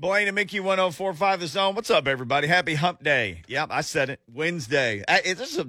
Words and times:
Blaine 0.00 0.28
and 0.28 0.34
Mickey 0.36 0.60
1045 0.60 1.40
The 1.40 1.46
Zone. 1.48 1.74
What's 1.74 1.90
up, 1.90 2.06
everybody? 2.06 2.46
Happy 2.46 2.74
hump 2.76 3.02
day. 3.02 3.42
Yep, 3.48 3.68
I 3.72 3.80
said 3.80 4.10
it. 4.10 4.20
Wednesday. 4.32 5.02
I, 5.08 5.22
it, 5.24 5.38
there's 5.38 5.58
a 5.58 5.66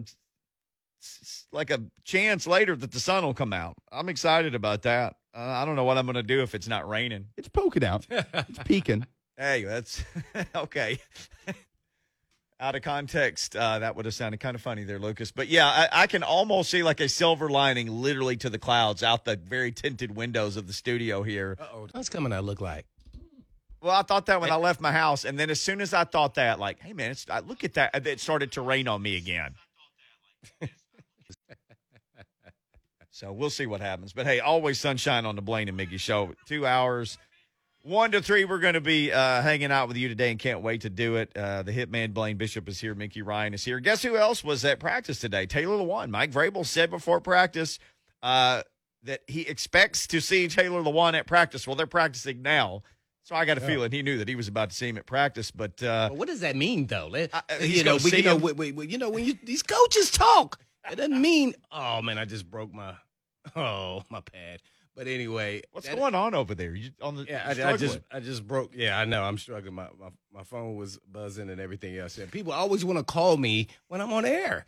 s- 1.02 1.48
like 1.52 1.72
a 1.72 1.82
chance 2.04 2.46
later 2.46 2.76
that 2.76 2.92
the 2.92 3.00
sun 3.00 3.24
will 3.24 3.34
come 3.34 3.54
out. 3.54 3.74
I'm 3.92 4.08
excited 4.08 4.54
about 4.54 4.84
that. 4.84 5.16
Uh, 5.36 5.40
I 5.40 5.66
don't 5.66 5.76
know 5.76 5.84
what 5.84 5.98
I'm 5.98 6.06
going 6.06 6.14
to 6.16 6.22
do 6.22 6.44
if 6.44 6.54
it's 6.54 6.68
not 6.68 6.88
raining. 6.88 7.26
It's 7.38 7.48
poking 7.50 7.84
out. 7.84 8.06
It's 8.12 8.60
peeking. 8.66 9.08
Hey, 9.36 9.64
that's 9.64 10.04
okay. 10.56 11.00
Out 12.62 12.76
of 12.76 12.82
context, 12.82 13.56
uh, 13.56 13.80
that 13.80 13.96
would 13.96 14.04
have 14.04 14.14
sounded 14.14 14.42
kind 14.42 14.54
of 14.54 14.62
funny 14.62 14.84
there, 14.84 15.00
Lucas. 15.00 15.32
But 15.32 15.48
yeah, 15.48 15.66
I, 15.66 16.04
I 16.04 16.08
can 16.08 16.24
almost 16.24 16.70
see 16.70 16.84
like 16.84 17.00
a 17.00 17.08
silver 17.08 17.50
lining 17.50 17.88
literally 17.88 18.36
to 18.38 18.50
the 18.50 18.60
clouds 18.60 19.02
out 19.02 19.24
the 19.24 19.38
very 19.38 19.72
tinted 19.72 20.14
windows 20.14 20.58
of 20.58 20.68
the 20.68 20.74
studio 20.74 21.24
here. 21.24 21.56
Uh-oh, 21.60 21.88
what's 21.94 22.10
coming 22.10 22.34
out 22.34 22.44
look 22.44 22.60
like? 22.60 22.86
Well, 23.82 23.96
I 23.96 24.02
thought 24.02 24.26
that 24.26 24.42
when 24.42 24.52
I 24.52 24.56
left 24.56 24.82
my 24.82 24.92
house, 24.92 25.24
and 25.24 25.40
then 25.40 25.50
as 25.50 25.62
soon 25.62 25.80
as 25.80 25.94
I 25.94 26.04
thought 26.04 26.36
that, 26.36 26.60
like, 26.60 26.82
hey 26.82 26.94
man, 26.94 27.12
it's, 27.12 27.26
I, 27.30 27.40
look 27.40 27.64
at 27.64 27.76
that, 27.76 28.06
it 28.06 28.20
started 28.20 28.52
to 28.54 28.62
rain 28.62 28.88
on 28.88 29.02
me 29.02 29.16
again. 29.16 29.56
so 33.12 33.32
we'll 33.32 33.50
see 33.50 33.66
what 33.66 33.80
happens. 33.80 34.12
But 34.12 34.26
hey, 34.26 34.42
always 34.42 34.80
sunshine 34.80 35.26
on 35.26 35.36
the 35.36 35.42
Blaine 35.42 35.70
and 35.70 35.78
Mickey 35.78 35.98
show. 35.98 36.34
Two 36.46 36.66
hours, 36.66 37.18
one 37.84 38.12
to 38.12 38.22
three. 38.22 38.44
We're 38.44 38.60
going 38.60 38.74
to 38.74 38.82
be 38.82 39.14
uh, 39.14 39.42
hanging 39.42 39.72
out 39.72 39.88
with 39.88 39.96
you 39.96 40.10
today, 40.10 40.32
and 40.32 40.40
can't 40.40 40.62
wait 40.62 40.82
to 40.82 40.90
do 40.90 41.16
it. 41.16 41.32
Uh, 41.36 41.64
the 41.64 41.72
hitman 41.72 42.14
Blaine 42.14 42.36
Bishop 42.38 42.68
is 42.68 42.82
here. 42.82 42.94
Mickey 42.96 43.22
Ryan 43.22 43.54
is 43.54 43.64
here. 43.64 43.80
Guess 43.80 44.04
who 44.04 44.18
else 44.18 44.44
was 44.44 44.66
at 44.66 44.80
practice 44.80 45.20
today? 45.20 45.46
Taylor 45.46 45.78
Lewan. 45.78 46.10
Mike 46.10 46.32
Vrabel 46.32 46.66
said 46.66 46.90
before 46.90 47.22
practice 47.22 47.80
uh, 48.22 48.64
that 49.04 49.22
he 49.28 49.42
expects 49.42 50.06
to 50.08 50.20
see 50.20 50.50
Taylor 50.50 50.82
Lewan 50.82 51.14
at 51.14 51.28
practice. 51.28 51.66
Well, 51.66 51.78
they're 51.78 51.88
practicing 51.88 52.42
now. 52.42 52.84
So 53.24 53.36
I 53.36 53.46
got 53.46 53.58
a 53.58 53.62
feeling 53.62 53.92
he 53.92 54.02
knew 54.02 54.18
that 54.18 54.28
he 54.28 54.36
was 54.36 54.48
about 54.48 54.72
to 54.72 54.76
see 54.76 54.88
him 54.90 54.98
at 54.98 55.06
practice, 55.06 55.52
but 55.52 55.84
uh, 55.84 56.08
Well, 56.10 56.16
what 56.20 56.28
does 56.28 56.40
that 56.40 56.56
mean, 56.56 56.88
though? 56.88 57.08
Let- 57.12 57.34
Uh, 57.34 57.42
he's 57.60 57.78
you 57.78 57.84
know, 57.84 57.92
gonna 57.98 58.04
we, 58.04 58.10
see 58.10 58.18
you 58.18 58.24
know, 58.24 58.36
him. 58.36 58.42
we, 58.42 58.52
we, 58.54 58.72
we- 58.72 58.88
you 58.88 58.98
know, 58.98 59.10
when 59.10 59.24
you, 59.26 59.38
these 59.44 59.62
coaches 59.62 60.10
talk, 60.10 60.60
it 60.92 60.96
doesn't 60.96 61.22
mean. 61.22 61.54
Oh 61.72 62.02
man, 62.02 62.18
I 62.18 62.26
just 62.26 62.50
broke 62.50 62.74
my. 62.74 62.94
Oh 63.56 64.04
my 64.10 64.22
pad. 64.22 64.62
But 64.96 65.08
anyway, 65.08 65.62
what's 65.72 65.88
that- 65.88 65.98
going 65.98 66.14
on 66.16 66.34
over 66.36 66.54
there? 66.56 66.76
You 66.76 66.92
on 67.02 67.16
the 67.16 67.26
Yeah, 67.26 67.44
I, 67.46 67.72
I 67.74 67.78
just 67.78 68.00
I 68.12 68.20
just 68.20 68.46
broke. 68.48 68.72
Yeah, 68.76 69.00
I 69.00 69.06
know. 69.06 69.24
I'm 69.24 69.38
struggling. 69.38 69.74
My, 69.76 69.88
my 70.00 70.10
my 70.34 70.44
phone 70.44 70.76
was 70.76 70.98
buzzing 71.10 71.50
and 71.50 71.60
everything 71.62 71.98
else. 71.98 72.18
And 72.18 72.30
people 72.32 72.52
always 72.52 72.84
want 72.84 72.98
to 73.00 73.04
call 73.04 73.38
me 73.38 73.68
when 73.88 74.02
I'm 74.02 74.12
on 74.12 74.26
air, 74.26 74.66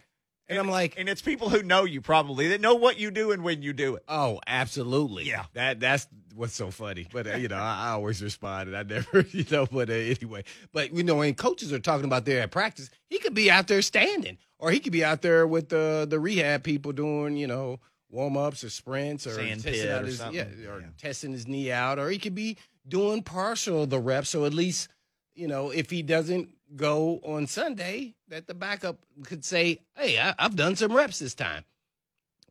and, 0.47 0.57
I'm 0.57 0.69
like, 0.69 0.95
and 0.97 1.09
it's 1.09 1.21
people 1.21 1.49
who 1.49 1.63
know 1.63 1.83
you 1.83 1.99
probably 2.01 2.47
that 2.49 2.61
know 2.61 2.75
what 2.75 2.97
you 2.97 3.11
do 3.11 3.31
and 3.31 3.43
when 3.43 3.61
you 3.61 3.73
do 3.73 3.95
it. 3.95 4.03
Oh, 4.07 4.39
absolutely. 4.47 5.25
Yeah. 5.25 5.45
That 5.53 5.79
that's 5.79 6.07
what's 6.35 6.53
so 6.53 6.71
funny. 6.71 7.07
But 7.11 7.27
uh, 7.27 7.35
you 7.35 7.47
know, 7.47 7.57
I, 7.57 7.87
I 7.87 7.89
always 7.91 8.21
responded. 8.21 8.75
I 8.75 8.83
never, 8.83 9.21
you 9.31 9.45
know. 9.51 9.65
But 9.65 9.89
uh, 9.89 9.93
anyway, 9.93 10.43
but 10.71 10.93
you 10.93 11.03
know, 11.03 11.15
when 11.15 11.33
coaches 11.35 11.71
are 11.73 11.79
talking 11.79 12.05
about 12.05 12.25
there 12.25 12.41
at 12.41 12.51
practice, 12.51 12.89
he 13.09 13.19
could 13.19 13.33
be 13.33 13.49
out 13.51 13.67
there 13.67 13.81
standing, 13.81 14.37
or 14.59 14.71
he 14.71 14.79
could 14.79 14.93
be 14.93 15.03
out 15.03 15.21
there 15.21 15.45
with 15.47 15.69
the 15.69 16.05
the 16.09 16.19
rehab 16.19 16.63
people 16.63 16.91
doing, 16.91 17.35
you 17.37 17.47
know, 17.47 17.79
warm 18.09 18.37
ups 18.37 18.63
or 18.63 18.69
sprints 18.69 19.25
or 19.27 19.31
Sand 19.35 19.63
testing 19.63 19.89
out 19.91 20.03
or 20.03 20.05
his 20.07 20.17
something. 20.17 20.53
yeah, 20.61 20.69
or 20.69 20.79
Yeah. 20.81 20.87
testing 20.97 21.31
his 21.31 21.47
knee 21.47 21.71
out, 21.71 21.99
or 21.99 22.09
he 22.09 22.17
could 22.17 22.35
be 22.35 22.57
doing 22.87 23.23
partial 23.23 23.83
of 23.83 23.89
the 23.89 23.99
reps. 23.99 24.29
So 24.29 24.45
at 24.45 24.53
least, 24.53 24.89
you 25.35 25.47
know, 25.47 25.69
if 25.69 25.89
he 25.89 26.01
doesn't 26.01 26.49
go 26.75 27.19
on 27.23 27.47
Sunday, 27.47 28.15
that 28.29 28.47
the 28.47 28.53
backup 28.53 28.97
could 29.25 29.43
say, 29.45 29.79
"Hey, 29.95 30.19
I, 30.19 30.33
I've 30.39 30.55
done 30.55 30.75
some 30.75 30.93
reps 30.93 31.19
this 31.19 31.33
time." 31.35 31.63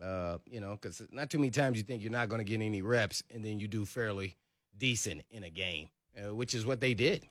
Uh, 0.03 0.39
you 0.47 0.61
know, 0.61 0.73
because 0.81 1.03
not 1.11 1.29
too 1.31 1.39
many 1.39 1.51
times 1.51 1.77
you 1.77 1.83
think 1.83 2.03
you're 2.03 2.11
not 2.11 2.29
going 2.29 2.39
to 2.39 2.45
get 2.45 2.61
any 2.63 2.83
reps, 2.83 3.23
and 3.35 3.45
then 3.45 3.61
you 3.61 3.69
do 3.69 3.85
fairly 3.85 4.37
decent 4.79 5.23
in 5.31 5.45
a 5.45 5.51
game, 5.51 5.89
uh, 6.17 6.35
which 6.35 6.55
is 6.55 6.65
what 6.65 6.81
they 6.81 6.95
did. 6.95 7.27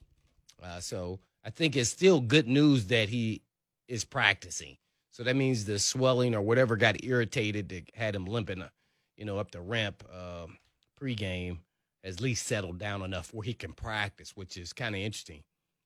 Uh, 0.61 0.79
so 0.79 1.19
I 1.43 1.49
think 1.49 1.75
it's 1.75 1.89
still 1.89 2.19
good 2.21 2.47
news 2.47 2.85
that 2.87 3.09
he 3.09 3.41
is 3.87 4.05
practicing. 4.05 4.77
So 5.11 5.23
that 5.23 5.35
means 5.35 5.65
the 5.65 5.79
swelling 5.79 6.35
or 6.35 6.41
whatever 6.41 6.75
got 6.77 7.03
irritated 7.03 7.69
that 7.69 7.89
had 7.95 8.15
him 8.15 8.25
limping, 8.25 8.61
uh, 8.61 8.69
you 9.17 9.25
know, 9.25 9.37
up 9.39 9.51
the 9.51 9.61
ramp 9.61 10.03
um, 10.13 10.57
pregame 11.01 11.57
has 12.03 12.15
at 12.15 12.21
least 12.21 12.45
settled 12.45 12.77
down 12.77 13.01
enough 13.01 13.33
where 13.33 13.43
he 13.43 13.53
can 13.53 13.73
practice, 13.73 14.35
which 14.35 14.57
is 14.57 14.73
kind 14.73 14.95
of 14.95 15.01
interesting. 15.01 15.43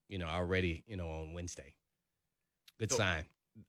You 0.08 0.18
know, 0.18 0.26
already, 0.26 0.84
you 0.86 0.96
know, 0.96 1.08
on 1.08 1.32
Wednesday. 1.32 1.74
Good 2.78 2.92
So- 2.92 2.98
sign. 2.98 3.24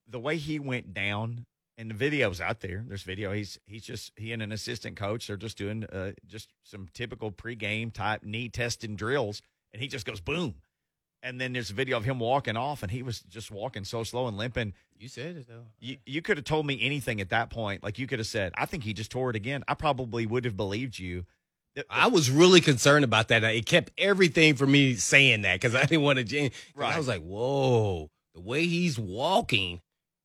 The 0.08 0.20
way 0.20 0.38
he 0.38 0.60
went 0.60 0.94
down, 0.94 1.46
and 1.78 1.90
the 1.90 1.96
video's 1.96 2.40
out 2.40 2.62
there. 2.62 2.84
There's 2.88 3.04
video. 3.04 3.32
He's 3.34 3.60
he's 3.66 3.84
just 3.84 4.12
he 4.16 4.32
and 4.32 4.42
an 4.42 4.52
assistant 4.52 4.96
coach. 4.96 5.28
They're 5.28 5.38
just 5.38 5.58
doing 5.58 5.84
uh, 5.86 6.12
just 6.26 6.54
some 6.64 6.88
typical 6.94 7.32
pregame 7.32 7.94
type 7.94 8.24
knee 8.24 8.50
testing 8.50 8.96
drills, 8.96 9.42
and 9.74 9.82
he 9.82 9.88
just 9.88 10.06
goes 10.06 10.20
boom. 10.20 10.56
And 11.24 11.42
then 11.42 11.54
there's 11.54 11.72
a 11.72 11.74
video 11.74 11.98
of 11.98 12.06
him 12.06 12.20
walking 12.20 12.56
off, 12.56 12.84
and 12.84 12.92
he 12.92 13.02
was 13.02 13.22
just 13.22 13.50
walking 13.50 13.84
so 13.84 14.04
slow 14.04 14.28
and 14.28 14.38
limping. 14.38 14.74
You 14.98 15.08
said 15.08 15.38
it 15.38 15.48
though. 15.48 15.66
You, 15.80 15.98
you 16.06 16.22
could 16.22 16.38
have 16.38 16.46
told 16.46 16.66
me 16.66 16.80
anything 16.82 17.20
at 17.20 17.30
that 17.30 17.50
point. 17.50 17.84
Like 17.84 18.00
you 18.00 18.08
could 18.08 18.20
have 18.20 18.28
said, 18.28 18.54
I 18.56 18.66
think 18.66 18.84
he 18.84 18.94
just 18.94 19.12
tore 19.12 19.30
it 19.32 19.36
again. 19.36 19.64
I 19.68 19.74
probably 19.74 20.26
would 20.26 20.46
have 20.46 20.56
believed 20.56 21.00
you. 21.00 21.26
I 21.90 22.08
was 22.08 22.30
really 22.30 22.62
concerned 22.62 23.04
about 23.04 23.28
that. 23.28 23.44
It 23.44 23.66
kept 23.66 23.92
everything 23.98 24.56
from 24.56 24.72
me 24.72 24.96
saying 24.96 25.42
that 25.42 25.56
because 25.56 25.76
I 25.76 25.82
didn't 25.82 26.04
want 26.04 26.26
to 26.26 26.50
Right. 26.74 26.94
I 26.94 26.98
was 26.98 27.08
like, 27.08 27.22
whoa, 27.22 28.10
the 28.34 28.40
way 28.40 28.66
he's 28.66 28.98
walking 28.98 29.82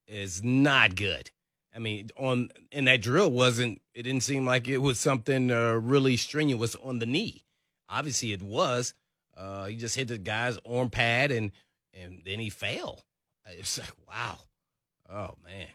is 0.07 0.45
not 0.45 0.95
good. 0.95 1.31
I 1.75 1.79
mean, 1.79 2.11
on 2.17 2.51
and 2.73 2.87
that 2.89 3.03
drill 3.03 3.31
wasn't. 3.31 3.81
It 3.95 4.03
didn't 4.03 4.23
seem 4.23 4.45
like 4.45 4.69
it 4.69 4.79
was 4.79 4.99
something 4.99 5.51
uh, 5.51 5.75
really 5.75 6.17
strenuous 6.17 6.75
on 6.77 6.99
the 6.99 7.07
knee. 7.07 7.45
Obviously, 7.89 8.33
it 8.33 8.43
was. 8.43 8.95
Uh, 9.37 9.67
he 9.67 9.77
just 9.77 9.97
hit 9.97 10.09
the 10.09 10.19
guy's 10.19 10.59
arm 10.69 10.91
pad 10.91 11.31
and 11.31 11.53
and 11.95 12.23
then 12.25 12.39
he 12.39 12.51
fell. 12.51 13.05
It's 13.47 13.79
like 13.79 13.93
wow, 14.09 14.39
oh 15.11 15.35
man. 15.45 15.69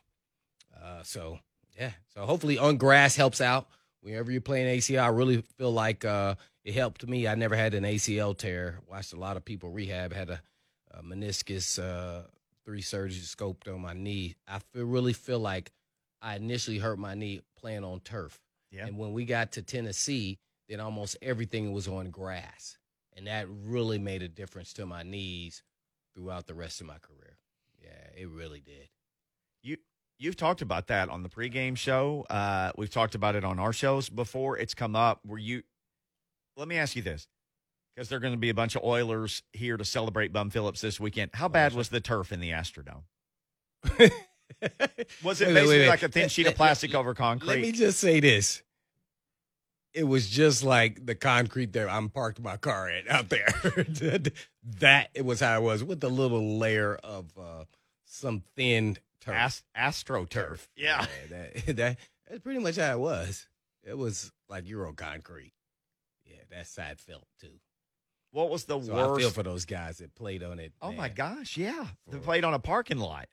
Uh, 0.75 1.03
so 1.03 1.39
yeah, 1.77 1.91
so 2.13 2.25
hopefully 2.25 2.57
on 2.57 2.77
grass 2.77 3.15
helps 3.15 3.41
out. 3.41 3.67
Whenever 4.01 4.31
you're 4.31 4.41
playing 4.41 4.77
ACL, 4.77 5.01
I 5.01 5.07
really 5.07 5.41
feel 5.57 5.71
like 5.71 6.05
uh, 6.05 6.35
it 6.63 6.73
helped 6.73 7.07
me. 7.07 7.27
I 7.27 7.35
never 7.35 7.55
had 7.55 7.73
an 7.73 7.83
ACL 7.83 8.37
tear. 8.37 8.79
Watched 8.87 9.13
a 9.13 9.19
lot 9.19 9.35
of 9.35 9.43
people 9.43 9.71
rehab. 9.71 10.13
Had 10.13 10.29
a, 10.29 10.41
a 10.91 11.01
meniscus, 11.01 11.79
uh, 11.81 12.21
three 12.63 12.81
surgeries 12.81 13.35
scoped 13.35 13.73
on 13.73 13.81
my 13.81 13.93
knee. 13.93 14.35
I 14.47 14.59
feel, 14.59 14.85
really 14.85 15.13
feel 15.13 15.39
like 15.39 15.71
I 16.25 16.37
initially 16.37 16.79
hurt 16.79 16.97
my 16.97 17.13
knee 17.13 17.41
playing 17.55 17.83
on 17.83 17.99
turf. 17.99 18.39
Yeah. 18.71 18.87
And 18.87 18.97
when 18.97 19.13
we 19.13 19.25
got 19.25 19.51
to 19.53 19.61
Tennessee, 19.61 20.39
then 20.67 20.79
almost 20.79 21.17
everything 21.21 21.71
was 21.71 21.87
on 21.87 22.09
grass, 22.09 22.79
and 23.15 23.27
that 23.27 23.45
really 23.47 23.99
made 23.99 24.23
a 24.23 24.27
difference 24.27 24.73
to 24.73 24.87
my 24.87 25.03
knees 25.03 25.61
throughout 26.15 26.47
the 26.47 26.55
rest 26.55 26.81
of 26.81 26.87
my 26.87 26.97
career. 26.97 27.37
Yeah, 27.79 28.21
it 28.23 28.27
really 28.27 28.59
did. 28.59 28.89
You 29.61 29.77
you've 30.17 30.35
talked 30.35 30.63
about 30.63 30.87
that 30.87 31.09
on 31.09 31.21
the 31.21 31.29
pregame 31.29 31.77
show. 31.77 32.25
Uh, 32.27 32.71
we've 32.75 32.89
talked 32.89 33.13
about 33.13 33.35
it 33.35 33.43
on 33.43 33.59
our 33.59 33.71
shows 33.71 34.09
before. 34.09 34.57
It's 34.57 34.73
come 34.73 34.95
up. 34.95 35.19
Were 35.23 35.37
you? 35.37 35.61
Let 36.57 36.67
me 36.67 36.77
ask 36.77 36.95
you 36.95 37.03
this, 37.03 37.27
because 37.95 38.09
there 38.09 38.17
are 38.17 38.21
going 38.21 38.33
to 38.33 38.39
be 38.39 38.49
a 38.49 38.55
bunch 38.55 38.75
of 38.75 38.83
Oilers 38.83 39.43
here 39.53 39.77
to 39.77 39.85
celebrate 39.85 40.33
Bum 40.33 40.49
Phillips 40.49 40.81
this 40.81 40.99
weekend. 40.99 41.31
How 41.35 41.47
bad 41.47 41.73
was 41.73 41.89
the 41.89 42.01
turf 42.01 42.31
in 42.31 42.39
the 42.39 42.49
Astrodome? 42.49 43.03
Was 45.23 45.41
it 45.41 45.47
Wait, 45.47 45.53
basically 45.53 45.79
wait. 45.79 45.87
like 45.87 46.03
a 46.03 46.09
thin 46.09 46.29
sheet 46.29 46.47
of 46.47 46.55
plastic 46.55 46.93
let- 46.93 46.99
over 46.99 47.13
concrete? 47.13 47.47
Let 47.47 47.61
me 47.61 47.71
just 47.71 47.99
say 47.99 48.19
this. 48.19 48.61
It 49.93 50.03
was 50.03 50.27
just 50.29 50.61
like 50.63 51.05
the 51.05 51.15
concrete 51.15 51.71
there 51.71 51.89
I'm 51.89 52.09
parked 52.09 52.41
my 52.41 52.57
car 52.57 52.89
at 52.89 53.07
out 53.09 53.29
there. 53.29 53.47
that 54.79 55.09
it 55.13 55.23
was 55.23 55.39
how 55.39 55.57
it 55.59 55.63
was 55.63 55.83
with 55.85 56.03
a 56.03 56.09
little 56.09 56.57
layer 56.57 56.95
of 56.95 57.31
uh, 57.39 57.63
some 58.03 58.43
thin 58.57 58.97
turf. 59.21 59.33
Ast- 59.35 59.63
AstroTurf. 59.77 60.67
Yeah. 60.75 61.05
that, 61.29 61.65
that 61.77 61.97
that's 62.27 62.39
pretty 62.41 62.59
much 62.59 62.75
how 62.75 62.91
it 62.91 62.99
was. 62.99 63.47
It 63.83 63.97
was 63.97 64.31
like 64.49 64.67
Euro 64.67 64.91
concrete. 64.93 65.53
Yeah, 66.25 66.37
that 66.51 66.67
side 66.67 66.99
felt 66.99 67.25
too. 67.39 67.59
What 68.31 68.49
was 68.49 68.65
the 68.65 68.81
So 68.81 68.91
I 68.93 68.97
feel 69.17 69.27
worst? 69.27 69.35
for 69.35 69.43
those 69.43 69.63
guys 69.63 69.99
that 69.99 70.13
played 70.15 70.43
on 70.43 70.59
it. 70.59 70.73
oh 70.81 70.91
my 70.91 71.07
gosh! 71.07 71.55
Yeah, 71.55 71.85
they 72.11 72.17
played 72.17 72.43
on 72.43 72.53
a 72.53 72.59
parking 72.59 72.97
lot. 72.97 73.27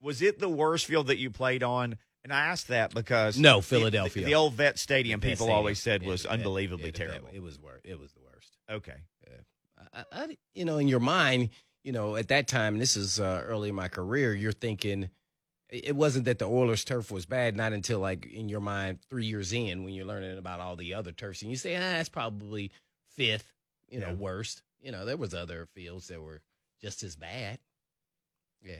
Was 0.00 0.22
it 0.22 0.38
the 0.38 0.48
worst 0.48 0.86
field 0.86 1.06
that 1.08 1.18
you 1.18 1.30
played 1.30 1.62
on? 1.62 1.96
And 2.24 2.32
I 2.32 2.46
asked 2.46 2.68
that 2.68 2.92
because 2.92 3.38
No, 3.38 3.60
Philadelphia. 3.60 4.22
the, 4.24 4.30
the 4.30 4.34
old 4.34 4.54
vet 4.54 4.78
stadium. 4.78 5.20
People 5.20 5.46
stadium, 5.46 5.56
always 5.56 5.80
said 5.80 6.02
was 6.02 6.24
that- 6.24 6.30
unbelievably 6.32 6.86
that- 6.90 6.94
terrible. 6.96 7.28
It 7.32 7.40
was 7.42 7.58
worse. 7.60 7.80
It 7.84 7.98
was 7.98 8.12
the 8.12 8.20
worst. 8.20 8.56
okay. 8.70 9.00
I, 9.94 10.04
I, 10.12 10.36
you 10.54 10.64
know, 10.64 10.78
in 10.78 10.88
your 10.88 11.00
mind, 11.00 11.50
you 11.84 11.92
know, 11.92 12.16
at 12.16 12.28
that 12.28 12.48
time, 12.48 12.78
this 12.78 12.96
is 12.96 13.20
uh, 13.20 13.42
early 13.46 13.68
in 13.70 13.74
my 13.74 13.88
career, 13.88 14.34
you're 14.34 14.52
thinking 14.52 15.04
it 15.70 15.88
it 15.88 15.96
wasn't 15.96 16.24
that 16.26 16.38
the 16.38 16.46
Oilers 16.46 16.84
turf 16.84 17.10
was 17.10 17.24
bad, 17.26 17.56
not 17.56 17.72
until 17.72 18.00
like 18.00 18.26
in 18.26 18.48
your 18.48 18.60
mind 18.60 18.98
three 19.08 19.26
years 19.26 19.52
in 19.52 19.84
when 19.84 19.94
you're 19.94 20.04
learning 20.06 20.36
about 20.38 20.60
all 20.60 20.76
the 20.76 20.94
other 20.94 21.12
turfs, 21.12 21.42
and 21.42 21.50
you 21.50 21.56
say, 21.56 21.76
ah, 21.76 21.80
that's 21.80 22.08
probably 22.08 22.70
fifth, 23.14 23.52
you 23.88 24.00
know, 24.00 24.08
Yeah. 24.08 24.14
worst. 24.14 24.62
You 24.80 24.92
know, 24.92 25.04
there 25.04 25.16
was 25.16 25.32
other 25.34 25.66
fields 25.74 26.08
that 26.08 26.20
were 26.20 26.40
just 26.82 27.02
as 27.02 27.16
bad. 27.16 27.58
Yeah, 28.62 28.76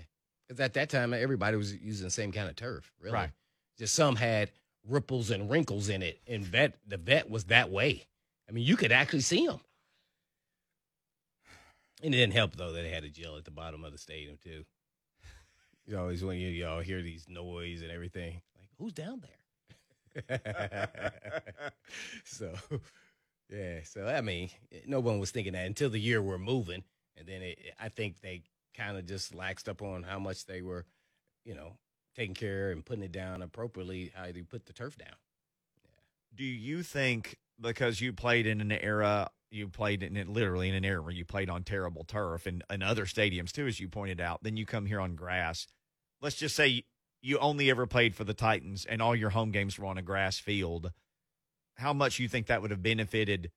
because 0.47 0.61
at 0.61 0.75
that 0.75 0.91
time, 0.91 1.13
everybody 1.13 1.57
was 1.57 1.75
using 1.75 2.07
the 2.07 2.11
same 2.11 2.33
kind 2.33 2.49
of 2.49 2.57
turf, 2.57 2.93
really. 3.01 3.15
Right. 3.15 3.31
Just 3.79 3.95
some 3.95 4.17
had 4.17 4.51
ripples 4.89 5.31
and 5.31 5.51
wrinkles 5.51 5.89
in 5.89 6.03
it, 6.03 6.21
and 6.27 6.45
vet 6.45 6.75
the 6.87 6.97
vet 6.97 7.29
was 7.29 7.45
that 7.45 7.71
way. 7.71 8.05
I 8.49 8.53
mean, 8.53 8.65
you 8.65 8.77
could 8.77 8.93
actually 8.93 9.21
see 9.21 9.47
them. 9.47 9.61
And 12.03 12.15
it 12.15 12.19
didn't 12.19 12.35
help 12.35 12.57
though 12.57 12.73
that 12.73 12.83
they 12.83 12.91
had 12.91 13.05
a 13.05 13.09
jail 13.09 13.37
at 13.37 13.45
the 13.45 13.51
bottom 13.51 13.85
of 13.85 13.93
the 13.93 13.99
stadium 13.99 14.37
too. 14.43 14.65
You 15.87 15.99
always 15.99 16.23
when 16.23 16.39
you 16.39 16.49
y'all 16.49 16.81
hear 16.81 17.03
these 17.03 17.27
noise 17.29 17.83
and 17.83 17.91
everything, 17.91 18.43
like 18.59 18.69
who's 18.79 18.93
down 18.93 19.23
there? 19.23 20.91
so, 22.25 22.53
yeah. 23.51 23.81
So 23.85 24.07
I 24.07 24.21
mean, 24.21 24.51
no 24.87 25.01
one 25.01 25.19
was 25.19 25.31
thinking 25.31 25.55
that 25.55 25.67
until 25.67 25.91
the 25.91 26.01
year 26.01 26.21
we're 26.21 26.39
moving, 26.39 26.85
and 27.17 27.27
then 27.27 27.43
it, 27.43 27.59
I 27.81 27.89
think 27.89 28.21
they 28.21 28.43
kind 28.77 28.97
of 28.97 29.07
just 29.07 29.33
laxed 29.35 29.69
up 29.69 29.83
on 29.83 30.03
how 30.03 30.19
much 30.19 30.47
they 30.47 30.63
were, 30.63 30.85
you 31.45 31.55
know, 31.55 31.77
taking 32.15 32.35
care 32.35 32.71
and 32.71 32.85
putting 32.85 33.05
it 33.05 33.13
down 33.13 33.43
appropriately. 33.43 34.13
How 34.15 34.25
they 34.27 34.43
put 34.43 34.67
the 34.67 34.73
turf 34.73 34.97
down. 34.97 35.17
Do 36.35 36.45
you 36.45 36.83
think 36.83 37.37
because 37.61 38.01
you 38.01 38.13
played 38.13 38.47
in 38.47 38.61
an 38.61 38.73
era, 38.73 39.31
you 39.51 39.69
played 39.69 40.03
in 40.03 40.17
it 40.17 40.29
literally 40.29 40.69
in 40.69 40.75
an 40.75 40.85
era 40.85 41.01
where 41.01 41.13
you 41.13 41.25
played 41.25 41.49
on 41.49 41.63
terrible 41.63 42.05
turf 42.05 42.47
and, 42.47 42.63
and 42.69 42.83
other 42.83 43.07
stadiums 43.07 43.53
too, 43.53 43.67
as 43.67 43.81
you 43.81 43.89
pointed 43.89 44.21
out, 44.21 44.43
then 44.43 44.57
you 44.57 44.67
come 44.67 44.87
here 44.87 45.01
on 45.01 45.15
grass. 45.15 45.67
Let's 46.21 46.37
just 46.37 46.57
say 46.57 46.85
you 47.23 47.39
only 47.39 47.71
ever 47.71 47.87
played 47.87 48.15
for 48.15 48.25
the 48.25 48.35
Titans 48.35 48.85
and 48.85 49.01
all 49.01 49.17
your 49.17 49.31
home 49.31 49.51
games 49.51 49.79
were 49.79 49.87
on 49.87 49.99
a 49.99 50.03
grass 50.03 50.39
field. 50.39 50.93
How 51.77 51.93
much 51.93 52.19
you 52.19 52.29
think 52.29 52.47
that 52.47 52.63
would 52.63 52.71
have 52.71 52.83
benefited 52.83 53.51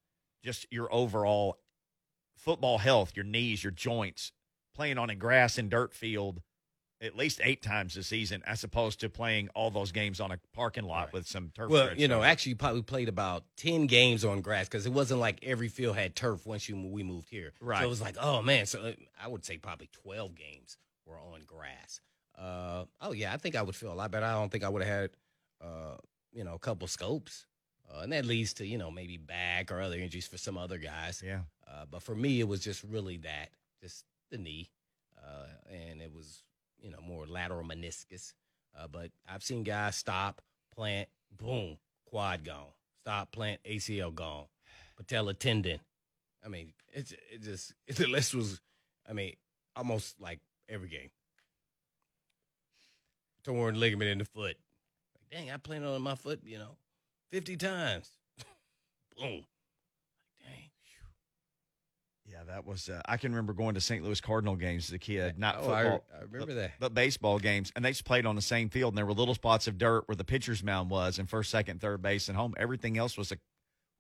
just 0.43 0.65
your 0.71 0.93
overall 0.93 1.57
football 2.35 2.77
health, 2.77 3.11
your 3.15 3.25
knees, 3.25 3.63
your 3.63 3.71
joints, 3.71 4.31
playing 4.79 4.97
on 4.97 5.09
a 5.09 5.15
grass 5.15 5.57
and 5.57 5.69
dirt 5.69 5.93
field 5.93 6.41
at 7.01 7.15
least 7.17 7.39
eight 7.43 7.61
times 7.61 7.95
a 7.97 8.03
season, 8.03 8.41
as 8.45 8.63
opposed 8.63 8.99
to 9.01 9.09
playing 9.09 9.49
all 9.55 9.69
those 9.71 9.91
games 9.91 10.19
on 10.21 10.31
a 10.31 10.39
parking 10.53 10.83
lot 10.85 11.05
Right. 11.07 11.13
with 11.13 11.27
some 11.27 11.51
turf. 11.53 11.69
Well, 11.69 11.93
you 11.97 12.07
know, 12.07 12.23
actually, 12.23 12.55
probably 12.55 12.81
played 12.81 13.09
about 13.09 13.43
ten 13.57 13.87
games 13.87 14.23
on 14.23 14.39
grass 14.41 14.67
because 14.69 14.85
it 14.85 14.93
wasn't 14.93 15.19
like 15.19 15.39
every 15.43 15.67
field 15.67 15.97
had 15.97 16.15
turf 16.15 16.45
once 16.45 16.69
you 16.69 16.77
we 16.77 17.03
moved 17.03 17.29
here. 17.29 17.51
Right. 17.61 17.79
So 17.79 17.85
it 17.85 17.89
was 17.89 18.01
like, 18.01 18.15
oh 18.21 18.41
man. 18.41 18.65
So 18.67 18.79
uh, 18.81 18.91
I 19.21 19.27
would 19.27 19.43
say 19.45 19.57
probably 19.57 19.89
twelve 19.91 20.33
games 20.35 20.77
were 21.05 21.17
on 21.19 21.41
grass. 21.45 21.99
Uh, 22.37 22.85
oh 23.01 23.11
yeah, 23.11 23.33
I 23.33 23.37
think 23.37 23.55
I 23.57 23.61
would 23.61 23.75
feel 23.75 23.91
a 23.91 23.95
lot 23.95 24.11
better. 24.11 24.25
I 24.25 24.33
don't 24.33 24.49
think 24.51 24.63
I 24.63 24.69
would 24.69 24.81
have 24.83 25.01
had, 25.01 25.09
uh, 25.61 25.97
you 26.31 26.45
know, 26.45 26.53
a 26.53 26.59
couple 26.59 26.87
scopes, 26.87 27.45
uh, 27.93 27.99
and 28.01 28.11
that 28.13 28.25
leads 28.25 28.53
to 28.55 28.65
you 28.65 28.77
know 28.77 28.91
maybe 28.91 29.17
back 29.17 29.71
or 29.73 29.81
other 29.81 29.97
injuries 29.97 30.27
for 30.27 30.37
some 30.37 30.57
other 30.57 30.77
guys. 30.77 31.21
yeah. 31.25 31.41
Uh, 31.65 31.85
but 31.89 32.01
for 32.01 32.15
me, 32.15 32.39
it 32.41 32.47
was 32.47 32.61
just 32.61 32.83
really 32.83 33.17
that, 33.17 33.51
just 33.81 34.03
the 34.29 34.37
knee, 34.37 34.69
uh, 35.17 35.47
and 35.69 36.01
it 36.01 36.13
was 36.13 36.43
you 36.81 36.89
know 36.91 36.99
more 37.01 37.25
lateral 37.25 37.63
meniscus. 37.63 38.33
Uh, 38.77 38.87
but 38.87 39.11
I've 39.27 39.43
seen 39.43 39.63
guys 39.63 39.95
stop, 39.95 40.41
plant, 40.73 41.09
boom, 41.35 41.77
quad 42.05 42.43
gone. 42.45 42.73
Stop, 43.01 43.31
plant, 43.31 43.59
ACL 43.63 44.13
gone, 44.13 44.45
patella 44.97 45.33
tendon. 45.33 45.79
I 46.43 46.47
mean, 46.47 46.73
it's 46.93 47.11
it 47.11 47.41
just 47.41 47.73
the 47.87 48.07
list 48.07 48.33
was, 48.33 48.61
I 49.07 49.13
mean, 49.13 49.33
almost 49.75 50.19
like 50.19 50.39
every 50.67 50.89
game. 50.89 51.09
Torn 53.43 53.79
ligament 53.79 54.09
in 54.09 54.17
the 54.19 54.25
foot. 54.25 54.57
Like, 55.15 55.29
dang, 55.31 55.51
I 55.51 55.57
planted 55.57 55.87
on 55.87 56.01
my 56.01 56.15
foot, 56.15 56.41
you 56.43 56.57
know, 56.59 56.77
fifty 57.31 57.57
times. 57.57 58.11
boom. 59.17 59.43
That 62.49 62.65
was. 62.65 62.89
Uh, 62.89 63.01
I 63.05 63.17
can 63.17 63.31
remember 63.31 63.53
going 63.53 63.75
to 63.75 63.81
St. 63.81 64.03
Louis 64.03 64.19
Cardinal 64.19 64.55
games 64.55 64.89
as 64.89 64.93
a 64.93 64.99
kid, 64.99 65.37
not 65.37 65.57
Oh, 65.59 65.71
I- 65.71 65.83
football, 65.83 66.05
I 66.13 66.21
remember 66.23 66.53
that. 66.55 66.71
but 66.79 66.93
baseball 66.93 67.37
games, 67.39 67.71
and 67.75 67.85
they 67.85 67.91
just 67.91 68.05
played 68.05 68.25
on 68.25 68.35
the 68.35 68.41
same 68.41 68.69
field. 68.69 68.93
And 68.93 68.97
there 68.97 69.05
were 69.05 69.13
little 69.13 69.35
spots 69.35 69.67
of 69.67 69.77
dirt 69.77 70.07
where 70.07 70.15
the 70.15 70.23
pitcher's 70.23 70.63
mound 70.63 70.89
was, 70.89 71.19
and 71.19 71.29
first, 71.29 71.51
second, 71.51 71.79
third 71.79 72.01
base, 72.01 72.27
and 72.27 72.35
home. 72.35 72.53
Everything 72.57 72.97
else 72.97 73.17
was 73.17 73.31
a 73.31 73.37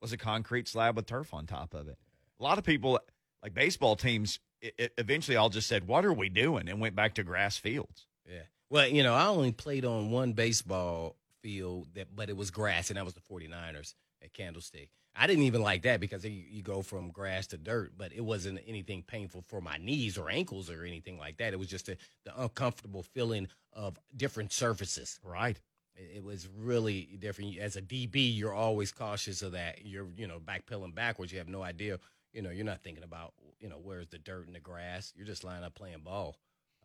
was 0.01 0.13
a 0.13 0.17
concrete 0.17 0.67
slab 0.67 0.95
with 0.95 1.05
turf 1.05 1.33
on 1.33 1.45
top 1.45 1.73
of 1.73 1.87
it. 1.87 1.97
A 2.39 2.43
lot 2.43 2.57
of 2.57 2.63
people, 2.63 2.99
like 3.43 3.53
baseball 3.53 3.95
teams, 3.95 4.39
it, 4.61 4.73
it 4.77 4.93
eventually 4.97 5.37
all 5.37 5.49
just 5.49 5.67
said, 5.67 5.87
"What 5.87 6.03
are 6.05 6.13
we 6.13 6.29
doing?" 6.29 6.69
and 6.69 6.79
went 6.81 6.95
back 6.95 7.13
to 7.15 7.23
grass 7.23 7.57
fields. 7.57 8.07
Yeah. 8.27 8.43
Well, 8.71 8.87
you 8.87 9.03
know, 9.03 9.13
I 9.13 9.27
only 9.27 9.51
played 9.51 9.85
on 9.85 10.09
one 10.11 10.33
baseball 10.33 11.15
field 11.43 11.87
that 11.93 12.15
but 12.15 12.29
it 12.29 12.35
was 12.35 12.51
grass 12.51 12.89
and 12.89 12.97
that 12.97 13.05
was 13.05 13.13
the 13.13 13.21
49ers 13.21 13.93
at 14.23 14.33
Candlestick. 14.33 14.89
I 15.15 15.27
didn't 15.27 15.43
even 15.43 15.61
like 15.61 15.81
that 15.83 15.99
because 15.99 16.23
you, 16.23 16.31
you 16.31 16.61
go 16.61 16.81
from 16.81 17.09
grass 17.09 17.47
to 17.47 17.57
dirt, 17.57 17.93
but 17.97 18.13
it 18.13 18.21
wasn't 18.21 18.59
anything 18.65 19.03
painful 19.03 19.43
for 19.47 19.59
my 19.59 19.77
knees 19.77 20.17
or 20.17 20.29
ankles 20.29 20.69
or 20.69 20.85
anything 20.85 21.17
like 21.17 21.37
that. 21.37 21.53
It 21.53 21.59
was 21.59 21.67
just 21.67 21.89
a, 21.89 21.97
the 22.25 22.41
uncomfortable 22.41 23.03
feeling 23.03 23.47
of 23.73 23.99
different 24.15 24.53
surfaces. 24.53 25.19
Right. 25.23 25.59
It, 25.95 26.17
it 26.17 26.23
was 26.23 26.47
really 26.57 27.17
different. 27.19 27.57
As 27.57 27.75
a 27.75 27.81
DB, 27.81 28.35
you're 28.35 28.53
always 28.53 28.91
cautious 28.91 29.41
of 29.41 29.53
that. 29.53 29.85
You're, 29.85 30.07
you 30.15 30.27
know, 30.27 30.39
backpedaling 30.39 30.95
backwards. 30.95 31.31
You 31.31 31.39
have 31.39 31.49
no 31.49 31.63
idea. 31.63 31.99
You 32.31 32.41
know, 32.41 32.51
you're 32.51 32.65
not 32.65 32.81
thinking 32.83 33.03
about, 33.03 33.33
you 33.59 33.67
know, 33.67 33.79
where's 33.81 34.07
the 34.07 34.19
dirt 34.19 34.47
and 34.47 34.55
the 34.55 34.59
grass. 34.59 35.11
You're 35.15 35.27
just 35.27 35.43
lining 35.43 35.65
up 35.65 35.75
playing 35.75 36.01
ball. 36.03 36.37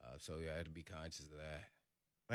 Uh, 0.02 0.16
so 0.18 0.34
yeah, 0.44 0.52
I 0.54 0.56
had 0.56 0.66
to 0.66 0.70
be 0.72 0.82
conscious 0.82 1.26
of 1.26 1.32
that. 1.32 1.64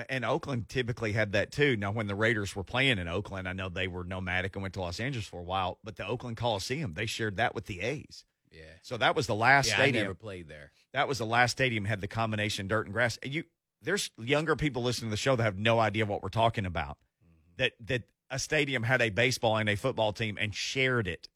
And 0.07 0.23
Oakland 0.23 0.69
typically 0.69 1.13
had 1.13 1.31
that 1.31 1.51
too. 1.51 1.75
Now, 1.75 1.91
when 1.91 2.07
the 2.07 2.15
Raiders 2.15 2.55
were 2.55 2.63
playing 2.63 2.99
in 2.99 3.07
Oakland, 3.07 3.47
I 3.47 3.53
know 3.53 3.69
they 3.69 3.87
were 3.87 4.03
nomadic 4.03 4.55
and 4.55 4.61
went 4.61 4.75
to 4.75 4.81
Los 4.81 4.99
Angeles 4.99 5.25
for 5.25 5.39
a 5.39 5.43
while, 5.43 5.79
but 5.83 5.95
the 5.95 6.05
Oakland 6.05 6.37
Coliseum, 6.37 6.93
they 6.93 7.07
shared 7.07 7.37
that 7.37 7.55
with 7.55 7.65
the 7.65 7.81
A's. 7.81 8.23
Yeah. 8.51 8.61
So 8.81 8.97
that 8.97 9.15
was 9.15 9.27
the 9.27 9.35
last 9.35 9.69
yeah, 9.69 9.75
stadium. 9.75 10.03
I 10.03 10.07
never 10.07 10.15
played 10.15 10.47
there. 10.47 10.71
that 10.93 11.07
was 11.07 11.17
the 11.17 11.25
last 11.25 11.51
stadium 11.51 11.85
had 11.85 12.01
the 12.01 12.07
combination 12.07 12.67
dirt 12.67 12.85
and 12.85 12.93
grass. 12.93 13.17
And 13.21 13.33
you 13.33 13.43
there's 13.81 14.11
younger 14.17 14.55
people 14.55 14.83
listening 14.83 15.09
to 15.09 15.13
the 15.13 15.17
show 15.17 15.35
that 15.35 15.43
have 15.43 15.57
no 15.57 15.79
idea 15.79 16.05
what 16.05 16.21
we're 16.21 16.29
talking 16.29 16.65
about. 16.65 16.97
That 17.57 17.73
that 17.85 18.03
a 18.29 18.39
stadium 18.39 18.83
had 18.83 19.01
a 19.01 19.09
baseball 19.09 19.57
and 19.57 19.69
a 19.69 19.75
football 19.75 20.13
team 20.13 20.37
and 20.39 20.53
shared 20.53 21.07
it. 21.07 21.29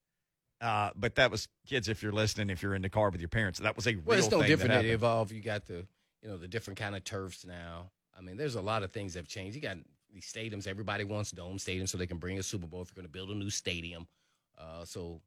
Uh, 0.62 0.92
but 0.96 1.16
that 1.16 1.32
was 1.32 1.48
kids. 1.68 1.90
If 1.90 2.02
you're 2.02 2.12
listening, 2.12 2.50
if 2.50 2.64
you're 2.64 2.76
in 2.76 2.82
the 2.82 2.90
car 2.90 3.10
with 3.10 3.20
your 3.20 3.30
parents, 3.30 3.60
that 3.60 3.76
was 3.76 3.86
a 3.88 3.96
Well, 3.96 4.16
real 4.16 4.20
it's 4.20 4.32
no 4.32 4.40
thing 4.40 4.48
different. 4.48 4.86
It 4.86 4.92
evolved. 4.92 5.32
You 5.32 5.42
got 5.42 5.66
the, 5.66 5.86
you 6.22 6.30
know, 6.30 6.38
the 6.38 6.48
different 6.48 6.80
kind 6.80 6.96
of 6.96 7.04
turfs 7.04 7.46
now. 7.46 7.92
I 8.18 8.22
mean, 8.22 8.38
there's 8.38 8.56
a 8.56 8.62
lot 8.62 8.84
of 8.84 8.92
things 8.92 9.14
that 9.14 9.20
have 9.20 9.28
changed. 9.28 9.56
You 9.56 9.62
got 9.62 9.78
these 10.14 10.26
stadiums. 10.26 10.68
Everybody 10.68 11.04
wants 11.04 11.32
dome 11.32 11.58
stadiums 11.58 11.90
so 11.90 11.98
they 11.98 12.08
can 12.08 12.18
bring 12.18 12.40
a 12.40 12.44
Super 12.44 12.68
Bowl 12.68 12.82
if 12.82 12.90
you're 12.90 13.02
going 13.02 13.08
to 13.08 13.12
build 13.12 13.30
a 13.30 13.36
new 13.36 13.50
stadium. 13.50 14.08
Uh, 14.58 14.86
so, 14.86 15.22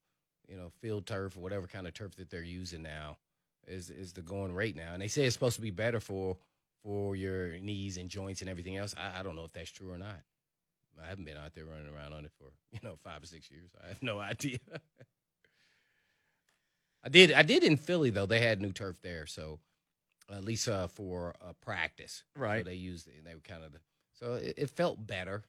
you 0.48 0.56
know, 0.56 0.70
field 0.80 1.06
turf 1.06 1.36
or 1.36 1.40
whatever 1.40 1.66
kind 1.66 1.86
of 1.86 1.94
turf 1.94 2.14
that 2.16 2.30
they're 2.30 2.42
using 2.42 2.82
now 2.82 3.16
is 3.66 3.90
is 3.90 4.12
the 4.12 4.22
going 4.22 4.54
rate 4.54 4.76
now. 4.76 4.92
And 4.92 5.02
they 5.02 5.08
say 5.08 5.24
it's 5.24 5.34
supposed 5.34 5.56
to 5.56 5.62
be 5.62 5.70
better 5.70 6.00
for 6.00 6.36
for 6.82 7.16
your 7.16 7.58
knees 7.58 7.96
and 7.96 8.08
joints 8.08 8.40
and 8.40 8.48
everything 8.48 8.76
else. 8.76 8.94
I, 8.96 9.20
I 9.20 9.22
don't 9.22 9.34
know 9.34 9.44
if 9.44 9.52
that's 9.52 9.70
true 9.70 9.90
or 9.90 9.98
not. 9.98 10.20
I 11.02 11.08
haven't 11.08 11.24
been 11.24 11.36
out 11.36 11.54
there 11.54 11.64
running 11.64 11.92
around 11.92 12.12
on 12.12 12.24
it 12.24 12.32
for 12.38 12.52
you 12.72 12.80
know 12.82 12.96
five 13.02 13.22
or 13.22 13.26
six 13.26 13.50
years. 13.50 13.70
I 13.82 13.88
have 13.88 14.02
no 14.02 14.18
idea. 14.20 14.58
I 17.04 17.08
did. 17.08 17.32
I 17.32 17.42
did 17.42 17.64
in 17.64 17.76
Philly 17.76 18.10
though. 18.10 18.26
They 18.26 18.40
had 18.40 18.60
new 18.60 18.72
turf 18.72 18.96
there, 19.02 19.26
so 19.26 19.58
at 20.30 20.44
least 20.44 20.68
uh, 20.68 20.88
for 20.88 21.34
uh, 21.40 21.52
practice, 21.60 22.24
Right. 22.36 22.64
So 22.64 22.70
they 22.70 22.76
used 22.76 23.06
it, 23.08 23.14
and 23.18 23.26
they 23.26 23.34
were 23.34 23.40
kind 23.40 23.64
of. 23.64 23.72
The, 23.72 23.78
so 24.12 24.34
it, 24.34 24.54
it 24.56 24.70
felt 24.70 25.06
better, 25.06 25.44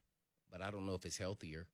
but 0.52 0.62
I 0.62 0.72
don't 0.72 0.86
know 0.86 0.94
if 0.94 1.06
it's 1.06 1.18
healthier. 1.18 1.68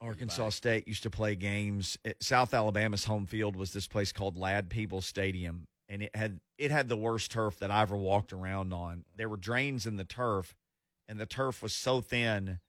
Arkansas 0.00 0.44
Bye. 0.44 0.50
State 0.50 0.88
used 0.88 1.02
to 1.02 1.10
play 1.10 1.34
games. 1.34 1.98
At 2.04 2.22
South 2.22 2.54
Alabama's 2.54 3.04
home 3.04 3.26
field 3.26 3.54
was 3.54 3.72
this 3.72 3.86
place 3.86 4.12
called 4.12 4.38
Ladd-Peebles 4.38 5.04
Stadium, 5.04 5.66
and 5.88 6.02
it 6.02 6.16
had 6.16 6.40
it 6.56 6.70
had 6.70 6.88
the 6.88 6.96
worst 6.96 7.30
turf 7.30 7.58
that 7.58 7.70
I 7.70 7.82
ever 7.82 7.96
walked 7.96 8.32
around 8.32 8.72
on. 8.72 9.04
There 9.16 9.28
were 9.28 9.36
drains 9.36 9.86
in 9.86 9.96
the 9.96 10.04
turf, 10.04 10.54
and 11.06 11.20
the 11.20 11.26
turf 11.26 11.62
was 11.62 11.74
so 11.74 12.00
thin 12.00 12.60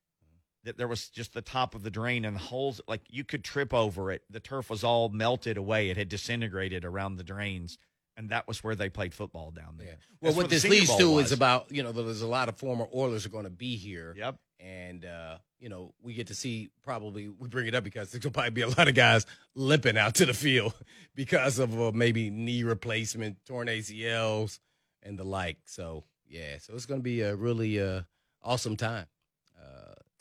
that 0.64 0.78
there 0.78 0.88
was 0.88 1.10
just 1.10 1.34
the 1.34 1.42
top 1.42 1.74
of 1.76 1.84
the 1.84 1.90
drain 1.92 2.24
and 2.26 2.36
the 2.36 2.40
holes 2.42 2.82
like 2.88 3.02
you 3.10 3.24
could 3.24 3.44
trip 3.44 3.74
over 3.74 4.12
it. 4.12 4.24
The 4.30 4.40
turf 4.40 4.70
was 4.70 4.84
all 4.84 5.10
melted 5.10 5.58
away; 5.58 5.90
it 5.90 5.98
had 5.98 6.10
disintegrated 6.10 6.86
around 6.86 7.16
the 7.18 7.24
drains, 7.24 7.78
and 8.18 8.30
that 8.30 8.48
was 8.48 8.64
where 8.64 8.76
they 8.76 8.90
played 8.90 9.14
football 9.14 9.52
down 9.52 9.76
there. 9.78 9.88
Yeah. 9.88 9.94
Well, 10.22 10.32
That's 10.34 10.38
what 10.38 10.50
this 10.50 10.64
leads 10.66 10.96
to 10.98 11.10
was. 11.10 11.28
is 11.28 11.32
about 11.32 11.72
you 11.72 11.84
know 11.84 11.92
there's 11.92 12.22
a 12.22 12.28
lot 12.28 12.50
of 12.50 12.58
former 12.58 12.88
Oilers 12.94 13.26
are 13.26 13.30
going 13.30 13.46
to 13.46 13.50
be 13.50 13.76
here. 13.76 14.14
Yep. 14.18 14.38
and 14.60 15.06
uh, 15.06 15.38
you 15.60 15.70
know 15.70 15.94
we 16.04 16.14
get 16.14 16.28
to 16.28 16.36
see 16.36 16.70
probably 16.84 17.28
we 17.28 17.48
bring 17.48 17.68
it 17.68 17.74
up 17.76 17.84
because 17.84 18.12
there'll 18.12 18.32
probably 18.32 18.52
be 18.52 18.62
a 18.62 18.70
lot 18.70 18.88
of 18.88 18.94
guys 18.94 19.26
limping 19.56 19.98
out 19.98 20.16
to 20.16 20.26
the 20.26 20.34
field 20.34 20.74
because 21.16 21.58
of 21.60 21.80
uh, 21.82 21.92
maybe 21.94 22.30
knee 22.30 22.64
replacement, 22.64 23.38
torn 23.46 23.68
ACLs, 23.68 24.60
and 25.02 25.18
the 25.18 25.24
like. 25.24 25.58
So 25.66 26.04
yeah, 26.28 26.60
so 26.60 26.74
it's 26.76 26.86
going 26.86 27.00
to 27.00 27.04
be 27.04 27.22
a 27.22 27.36
really 27.36 27.82
uh, 27.82 28.02
awesome 28.44 28.78
time 28.78 29.08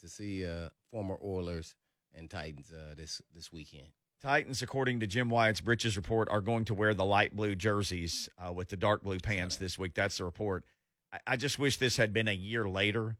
to 0.00 0.08
see 0.08 0.46
uh, 0.46 0.68
former 0.90 1.16
Oilers 1.24 1.74
and 2.14 2.28
Titans 2.28 2.72
uh, 2.72 2.94
this 2.96 3.22
this 3.34 3.52
weekend. 3.52 3.88
Titans, 4.22 4.60
according 4.60 5.00
to 5.00 5.06
Jim 5.06 5.30
Wyatt's 5.30 5.62
Britches 5.62 5.96
report, 5.96 6.28
are 6.28 6.42
going 6.42 6.66
to 6.66 6.74
wear 6.74 6.92
the 6.92 7.04
light 7.04 7.34
blue 7.34 7.54
jerseys 7.54 8.28
uh, 8.38 8.52
with 8.52 8.68
the 8.68 8.76
dark 8.76 9.02
blue 9.02 9.18
pants 9.18 9.56
this 9.56 9.78
week. 9.78 9.94
That's 9.94 10.18
the 10.18 10.24
report. 10.24 10.64
I, 11.12 11.18
I 11.26 11.36
just 11.36 11.58
wish 11.58 11.78
this 11.78 11.96
had 11.96 12.12
been 12.12 12.28
a 12.28 12.32
year 12.32 12.68
later 12.68 13.16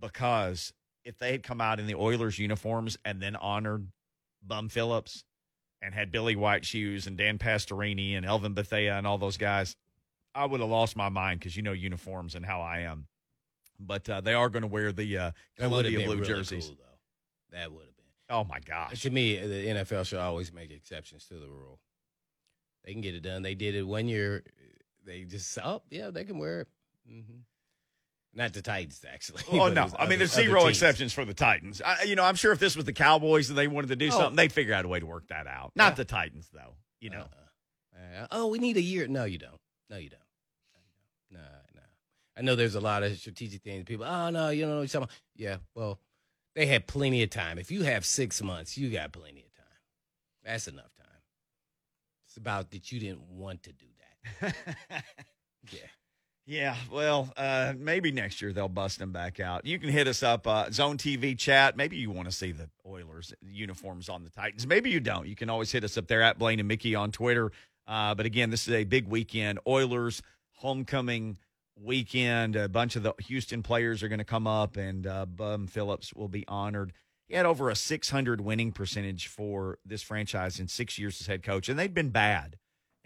because 0.00 0.72
if 1.04 1.18
they 1.18 1.32
had 1.32 1.42
come 1.42 1.60
out 1.60 1.80
in 1.80 1.86
the 1.86 1.94
Oilers 1.94 2.38
uniforms 2.38 2.96
and 3.04 3.20
then 3.20 3.36
honored 3.36 3.88
Bum 4.42 4.68
Phillips 4.68 5.24
and 5.82 5.94
had 5.94 6.10
Billy 6.10 6.36
White 6.36 6.64
shoes 6.64 7.06
and 7.06 7.16
Dan 7.16 7.38
Pastorini 7.38 8.16
and 8.16 8.24
Elvin 8.24 8.54
Bethea 8.54 8.96
and 8.96 9.06
all 9.06 9.18
those 9.18 9.36
guys, 9.36 9.76
I 10.34 10.46
would 10.46 10.60
have 10.60 10.70
lost 10.70 10.96
my 10.96 11.08
mind 11.08 11.40
because 11.40 11.56
you 11.56 11.62
know 11.62 11.72
uniforms 11.72 12.34
and 12.34 12.44
how 12.44 12.60
I 12.60 12.80
am. 12.80 13.06
But 13.80 14.08
uh, 14.08 14.20
they 14.20 14.34
are 14.34 14.48
going 14.48 14.62
to 14.62 14.68
wear 14.68 14.92
the 14.92 15.18
uh, 15.18 15.30
That 15.58 15.70
would 15.70 15.84
have 15.84 15.92
Columbia 15.92 16.06
blue 16.06 16.16
really 16.16 16.26
jerseys. 16.26 16.66
cool, 16.66 16.76
though. 16.76 17.56
That 17.56 17.72
would 17.72 17.86
have 17.86 17.96
been. 17.96 18.04
Oh 18.30 18.44
my 18.44 18.60
gosh. 18.60 19.02
To 19.02 19.10
me, 19.10 19.36
the 19.36 19.66
NFL 19.66 20.06
should 20.06 20.18
always 20.18 20.52
make 20.52 20.70
exceptions 20.70 21.26
to 21.26 21.34
the 21.34 21.48
rule. 21.48 21.78
They 22.84 22.92
can 22.92 23.00
get 23.00 23.14
it 23.14 23.22
done. 23.22 23.42
They 23.42 23.54
did 23.54 23.74
it 23.74 23.82
one 23.82 24.08
year. 24.08 24.44
They 25.06 25.24
just 25.24 25.58
oh 25.62 25.82
yeah, 25.90 26.10
they 26.10 26.24
can 26.24 26.38
wear 26.38 26.62
it. 26.62 26.68
Mm-hmm. 27.10 27.38
Not 28.34 28.52
the 28.52 28.62
Titans, 28.62 29.04
actually. 29.10 29.42
Oh 29.50 29.68
no! 29.72 29.88
I 29.98 30.06
mean, 30.06 30.18
there's 30.18 30.34
zero 30.34 30.66
exceptions 30.66 31.12
for 31.12 31.24
the 31.24 31.34
Titans. 31.34 31.80
I, 31.84 32.04
you 32.04 32.14
know, 32.14 32.24
I'm 32.24 32.34
sure 32.34 32.52
if 32.52 32.58
this 32.58 32.76
was 32.76 32.84
the 32.84 32.92
Cowboys 32.92 33.48
and 33.48 33.58
they 33.58 33.66
wanted 33.66 33.88
to 33.88 33.96
do 33.96 34.08
oh. 34.08 34.10
something, 34.10 34.36
they'd 34.36 34.52
figure 34.52 34.74
out 34.74 34.84
a 34.84 34.88
way 34.88 35.00
to 35.00 35.06
work 35.06 35.28
that 35.28 35.46
out. 35.46 35.72
Not 35.74 35.92
yeah. 35.92 35.94
the 35.96 36.04
Titans, 36.04 36.48
though. 36.52 36.74
You 37.00 37.10
know. 37.10 37.20
Uh, 37.20 38.22
uh, 38.22 38.26
oh, 38.30 38.46
we 38.48 38.58
need 38.58 38.76
a 38.76 38.82
year. 38.82 39.08
No, 39.08 39.24
you 39.24 39.38
don't. 39.38 39.60
No, 39.90 39.96
you 39.96 40.10
don't. 40.10 40.20
No, 41.30 41.40
no. 41.40 41.46
I 42.38 42.42
know 42.42 42.54
there's 42.54 42.76
a 42.76 42.80
lot 42.80 43.02
of 43.02 43.16
strategic 43.18 43.62
things. 43.62 43.84
People, 43.84 44.06
oh 44.06 44.30
no, 44.30 44.50
you 44.50 44.62
don't 44.62 44.70
know 44.70 44.76
what 44.78 44.92
you're 44.92 45.00
talking 45.00 45.04
about. 45.04 45.16
Yeah, 45.36 45.56
well, 45.74 45.98
they 46.54 46.66
had 46.66 46.86
plenty 46.86 47.22
of 47.22 47.30
time. 47.30 47.58
If 47.58 47.70
you 47.70 47.82
have 47.82 48.04
six 48.04 48.42
months, 48.42 48.78
you 48.78 48.90
got 48.90 49.12
plenty 49.12 49.40
of 49.40 49.54
time. 49.54 49.64
That's 50.44 50.68
enough 50.68 50.94
time. 50.96 51.06
It's 52.26 52.36
about 52.36 52.70
that 52.70 52.92
you 52.92 53.00
didn't 53.00 53.28
want 53.28 53.64
to 53.64 53.72
do 53.72 53.86
that. 54.40 54.54
yeah. 55.72 55.80
Yeah, 56.50 56.76
well, 56.90 57.30
uh, 57.36 57.74
maybe 57.76 58.10
next 58.10 58.40
year 58.40 58.54
they'll 58.54 58.70
bust 58.70 58.98
them 58.98 59.12
back 59.12 59.38
out. 59.38 59.66
You 59.66 59.78
can 59.78 59.90
hit 59.90 60.08
us 60.08 60.22
up, 60.22 60.46
uh, 60.46 60.70
Zone 60.70 60.96
TV 60.96 61.36
chat. 61.36 61.76
Maybe 61.76 61.98
you 61.98 62.10
want 62.10 62.26
to 62.26 62.32
see 62.34 62.52
the 62.52 62.70
Oilers 62.86 63.34
uniforms 63.42 64.08
on 64.08 64.24
the 64.24 64.30
Titans. 64.30 64.66
Maybe 64.66 64.88
you 64.88 64.98
don't. 64.98 65.28
You 65.28 65.36
can 65.36 65.50
always 65.50 65.70
hit 65.70 65.84
us 65.84 65.98
up 65.98 66.06
there 66.06 66.22
at 66.22 66.38
Blaine 66.38 66.58
and 66.58 66.66
Mickey 66.66 66.94
on 66.94 67.12
Twitter. 67.12 67.52
Uh, 67.86 68.14
but 68.14 68.24
again, 68.24 68.48
this 68.48 68.66
is 68.66 68.72
a 68.72 68.84
big 68.84 69.08
weekend. 69.08 69.58
Oilers 69.66 70.22
homecoming 70.54 71.36
weekend. 71.82 72.56
A 72.56 72.68
bunch 72.68 72.96
of 72.96 73.02
the 73.02 73.14
Houston 73.26 73.62
players 73.62 74.02
are 74.02 74.08
going 74.08 74.18
to 74.18 74.24
come 74.24 74.46
up, 74.46 74.76
and 74.76 75.06
uh, 75.06 75.26
Bum 75.26 75.66
Phillips 75.66 76.12
will 76.14 76.28
be 76.28 76.46
honored. 76.48 76.92
He 77.26 77.34
had 77.34 77.46
over 77.46 77.70
a 77.70 77.76
600 77.76 78.40
winning 78.40 78.72
percentage 78.72 79.26
for 79.26 79.78
this 79.84 80.02
franchise 80.02 80.58
in 80.58 80.68
six 80.68 80.98
years 80.98 81.20
as 81.20 81.26
head 81.26 81.42
coach, 81.42 81.68
and 81.68 81.78
they'd 81.78 81.94
been 81.94 82.10
bad 82.10 82.56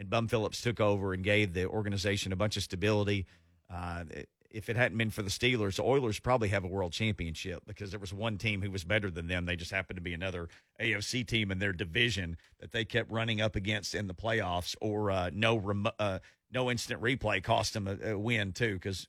and 0.03 0.11
Bum 0.11 0.29
Phillips 0.29 0.61
took 0.61 0.81
over 0.81 1.13
and 1.13 1.23
gave 1.23 1.53
the 1.55 1.67
organization 1.67 2.33
a 2.33 2.37
bunch 2.37 2.57
of 2.57 2.65
stability. 2.65 3.25
Uh, 3.73 4.05
if 4.51 4.69
it 4.69 4.77
hadn't 4.77 4.99
been 4.99 5.11
for 5.11 5.23
the 5.23 5.31
Steelers, 5.31 5.77
the 5.77 5.85
Oilers 5.85 6.19
probably 6.19 6.49
have 6.49 6.65
a 6.65 6.69
world 6.69 6.93
championship 6.93 7.63
because 7.67 7.91
there 7.91 8.01
was 8.01 8.13
one 8.13 8.37
team 8.37 8.61
who 8.61 8.71
was 8.71 8.85
better 8.85 9.11
than 9.11 9.29
them. 9.29 9.47
They 9.47 9.57
just 9.57 9.71
happened 9.71 9.97
to 9.97 10.03
be 10.03 10.13
another 10.13 10.49
AFC 10.81 11.27
team 11.27 11.51
in 11.51 11.61
their 11.61 11.73
division 11.73 12.37
that 12.59 12.73
they 12.73 12.85
kept 12.85 13.11
running 13.11 13.41
up 13.41 13.55
against 13.55 13.95
in 13.95 14.09
the 14.09 14.15
playoffs, 14.15 14.75
or 14.81 15.11
uh, 15.11 15.31
no 15.33 15.57
rem- 15.57 15.87
uh, 15.99 16.19
no 16.53 16.71
instant 16.71 17.01
replay 17.01 17.43
cost 17.43 17.75
them 17.75 17.89
a, 17.89 18.11
a 18.11 18.19
win 18.19 18.53
too. 18.53 18.75
Because 18.75 19.09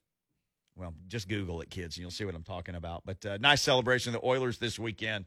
well, 0.75 0.93
just 1.07 1.27
Google 1.27 1.61
it, 1.61 1.69
kids, 1.69 1.97
and 1.97 2.01
you'll 2.01 2.11
see 2.11 2.25
what 2.25 2.35
I'm 2.35 2.43
talking 2.43 2.75
about. 2.75 3.03
But 3.05 3.25
uh, 3.25 3.37
nice 3.39 3.61
celebration 3.61 4.13
of 4.13 4.21
the 4.21 4.27
Oilers 4.27 4.57
this 4.57 4.79
weekend. 4.79 5.25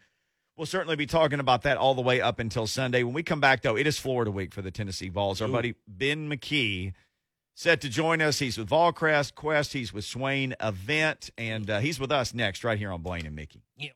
We'll 0.56 0.66
certainly 0.66 0.96
be 0.96 1.06
talking 1.06 1.38
about 1.38 1.62
that 1.62 1.76
all 1.76 1.94
the 1.94 2.02
way 2.02 2.20
up 2.20 2.38
until 2.38 2.66
Sunday. 2.66 3.02
When 3.02 3.12
we 3.12 3.22
come 3.22 3.40
back, 3.40 3.60
though, 3.60 3.76
it 3.76 3.86
is 3.86 3.98
Florida 3.98 4.30
week 4.30 4.54
for 4.54 4.62
the 4.62 4.70
Tennessee 4.70 5.10
Vols. 5.10 5.42
Our 5.42 5.48
Ooh. 5.48 5.52
buddy 5.52 5.74
Ben 5.86 6.30
McKee 6.30 6.94
set 7.54 7.82
to 7.82 7.90
join 7.90 8.22
us. 8.22 8.38
He's 8.38 8.56
with 8.56 8.68
Volcrest 8.68 9.34
Quest. 9.34 9.74
He's 9.74 9.92
with 9.92 10.04
Swain 10.04 10.54
Event, 10.60 11.30
and 11.36 11.68
uh, 11.68 11.80
he's 11.80 12.00
with 12.00 12.10
us 12.10 12.32
next 12.32 12.64
right 12.64 12.78
here 12.78 12.90
on 12.90 13.02
Blaine 13.02 13.26
and 13.26 13.36
Mickey. 13.36 13.62
Yeah. 13.76 13.90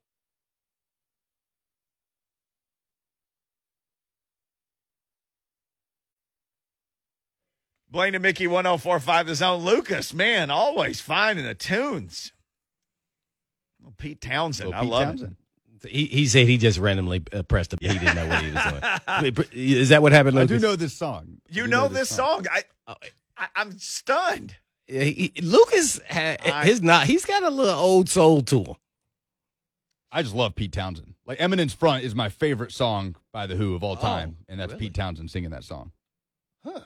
Blaine 7.91 8.15
and 8.15 8.23
Mickey 8.23 8.47
1045 8.47 9.27
the 9.27 9.35
zone. 9.35 9.65
Lucas, 9.65 10.15
man, 10.15 10.51
always 10.51 11.01
finding 11.01 11.45
the 11.45 11.55
tunes. 11.55 12.33
Well, 13.83 13.95
Pete 13.97 14.21
Townshend. 14.21 14.71
Well, 14.71 14.81
Pete 14.81 14.93
I 14.93 14.93
love 14.93 15.05
Townshend. 15.09 15.37
it. 15.85 15.91
He, 15.91 16.05
he 16.07 16.27
said 16.27 16.47
he 16.47 16.59
just 16.59 16.79
randomly 16.79 17.23
uh, 17.33 17.43
pressed 17.43 17.73
a. 17.73 17.79
He 17.81 17.89
didn't 17.89 18.15
know 18.15 18.27
what 18.27 18.45
he 18.45 18.51
was 18.51 19.35
doing. 19.35 19.47
Is 19.53 19.89
that 19.89 20.03
what 20.03 20.13
happened? 20.13 20.37
Lucas? 20.37 20.51
I 20.51 20.59
do 20.59 20.61
know 20.61 20.77
this 20.77 20.93
song. 20.93 21.39
You 21.49 21.67
know, 21.67 21.89
know, 21.89 21.89
this 21.89 22.11
song. 22.11 22.45
song. 22.45 22.63
I, 22.87 22.95
I 23.37 23.63
am 23.63 23.79
stunned. 23.79 24.57
He, 24.87 25.33
Lucas 25.41 26.01
ha, 26.09 26.37
his 26.65 26.83
not. 26.83 27.07
He's 27.07 27.25
got 27.25 27.43
a 27.43 27.51
little 27.51 27.79
old 27.79 28.09
soul 28.09 28.43
to 28.43 28.63
him. 28.63 28.75
I 30.13 30.23
just 30.23 30.35
love 30.35 30.55
Pete 30.55 30.73
Townshend. 30.73 31.15
Like 31.25 31.41
Eminence 31.41 31.73
Front 31.73 32.05
is 32.05 32.15
my 32.15 32.29
favorite 32.29 32.73
song 32.73 33.15
by 33.33 33.47
the 33.47 33.55
Who 33.55 33.75
of 33.75 33.85
all 33.85 33.93
oh, 33.93 34.03
time, 34.03 34.37
oh, 34.39 34.45
and 34.49 34.61
that's 34.61 34.73
really? 34.73 34.87
Pete 34.87 34.95
Townshend 34.95 35.31
singing 35.31 35.51
that 35.51 35.65
song. 35.65 35.93
Huh. 36.65 36.81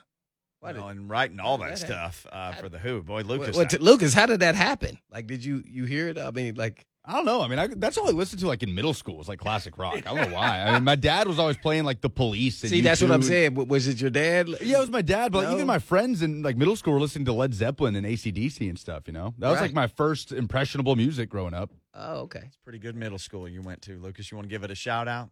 You 0.67 0.73
know, 0.73 0.89
and 0.89 1.09
writing 1.09 1.41
all 1.41 1.59
that, 1.59 1.71
that 1.71 1.79
stuff 1.79 2.27
uh, 2.31 2.53
for 2.53 2.69
the 2.69 2.79
Who. 2.79 3.03
Boy, 3.03 3.23
Lucas. 3.23 3.57
What, 3.57 3.73
what, 3.73 3.81
Lucas, 3.81 4.15
how 4.15 4.27
did 4.27 4.41
that 4.41 4.55
happen? 4.55 4.99
Like, 5.13 5.27
did 5.27 5.45
you 5.45 5.63
you 5.67 5.85
hear 5.85 6.09
it? 6.09 6.19
I 6.19 6.31
mean, 6.31 6.55
like, 6.55 6.87
I 7.07 7.13
don't 7.13 7.27
know. 7.27 7.43
I 7.43 7.49
mean, 7.49 7.59
I, 7.59 7.67
that's 7.67 7.99
all 7.99 8.09
I 8.09 8.13
listened 8.13 8.41
to 8.41 8.47
like 8.47 8.63
in 8.63 8.75
middle 8.75 8.95
school 8.95 9.19
was 9.19 9.29
like 9.29 9.39
classic 9.39 9.77
rock. 9.77 9.97
I 9.97 10.01
don't 10.01 10.31
know 10.31 10.35
why. 10.35 10.63
I 10.63 10.73
mean, 10.73 10.85
my 10.85 10.97
dad 10.97 11.29
was 11.29 11.39
always 11.39 11.59
playing 11.59 11.85
like 11.85 12.01
the 12.01 12.09
Police. 12.09 12.57
See, 12.59 12.81
that's 12.81 13.03
what 13.03 13.11
I'm 13.11 13.21
saying. 13.21 13.55
Was 13.55 13.87
it 13.89 14.01
your 14.01 14.09
dad? 14.09 14.49
Yeah, 14.63 14.79
it 14.79 14.81
was 14.81 14.91
my 14.91 15.03
dad. 15.03 15.31
But 15.31 15.43
no. 15.43 15.49
like, 15.49 15.55
even 15.57 15.67
my 15.67 15.79
friends 15.79 16.23
in 16.23 16.43
like 16.43 16.57
middle 16.57 16.77
school 16.77 16.95
were 16.95 17.01
listening 17.01 17.27
to 17.27 17.35
Led 17.35 17.53
Zeppelin 17.53 17.95
and 17.95 18.07
ACDC 18.07 18.69
and 18.71 18.79
stuff. 18.79 19.03
You 19.07 19.13
know, 19.13 19.35
that 19.39 19.51
was 19.51 19.57
right. 19.57 19.67
like 19.67 19.75
my 19.75 19.87
first 19.87 20.33
impressionable 20.33 20.97
music 20.97 21.29
growing 21.29 21.53
up. 21.53 21.71
Oh, 21.93 22.21
okay. 22.23 22.43
It's 22.47 22.57
pretty 22.57 22.79
good 22.79 22.97
middle 22.97 23.19
school 23.19 23.47
you 23.49 23.61
went 23.61 23.83
to, 23.83 23.99
Lucas. 23.99 24.31
You 24.31 24.39
want 24.39 24.49
to 24.49 24.51
give 24.51 24.65
it 24.65 24.71
a 24.71 24.75
shout 24.75 25.07
out? 25.07 25.29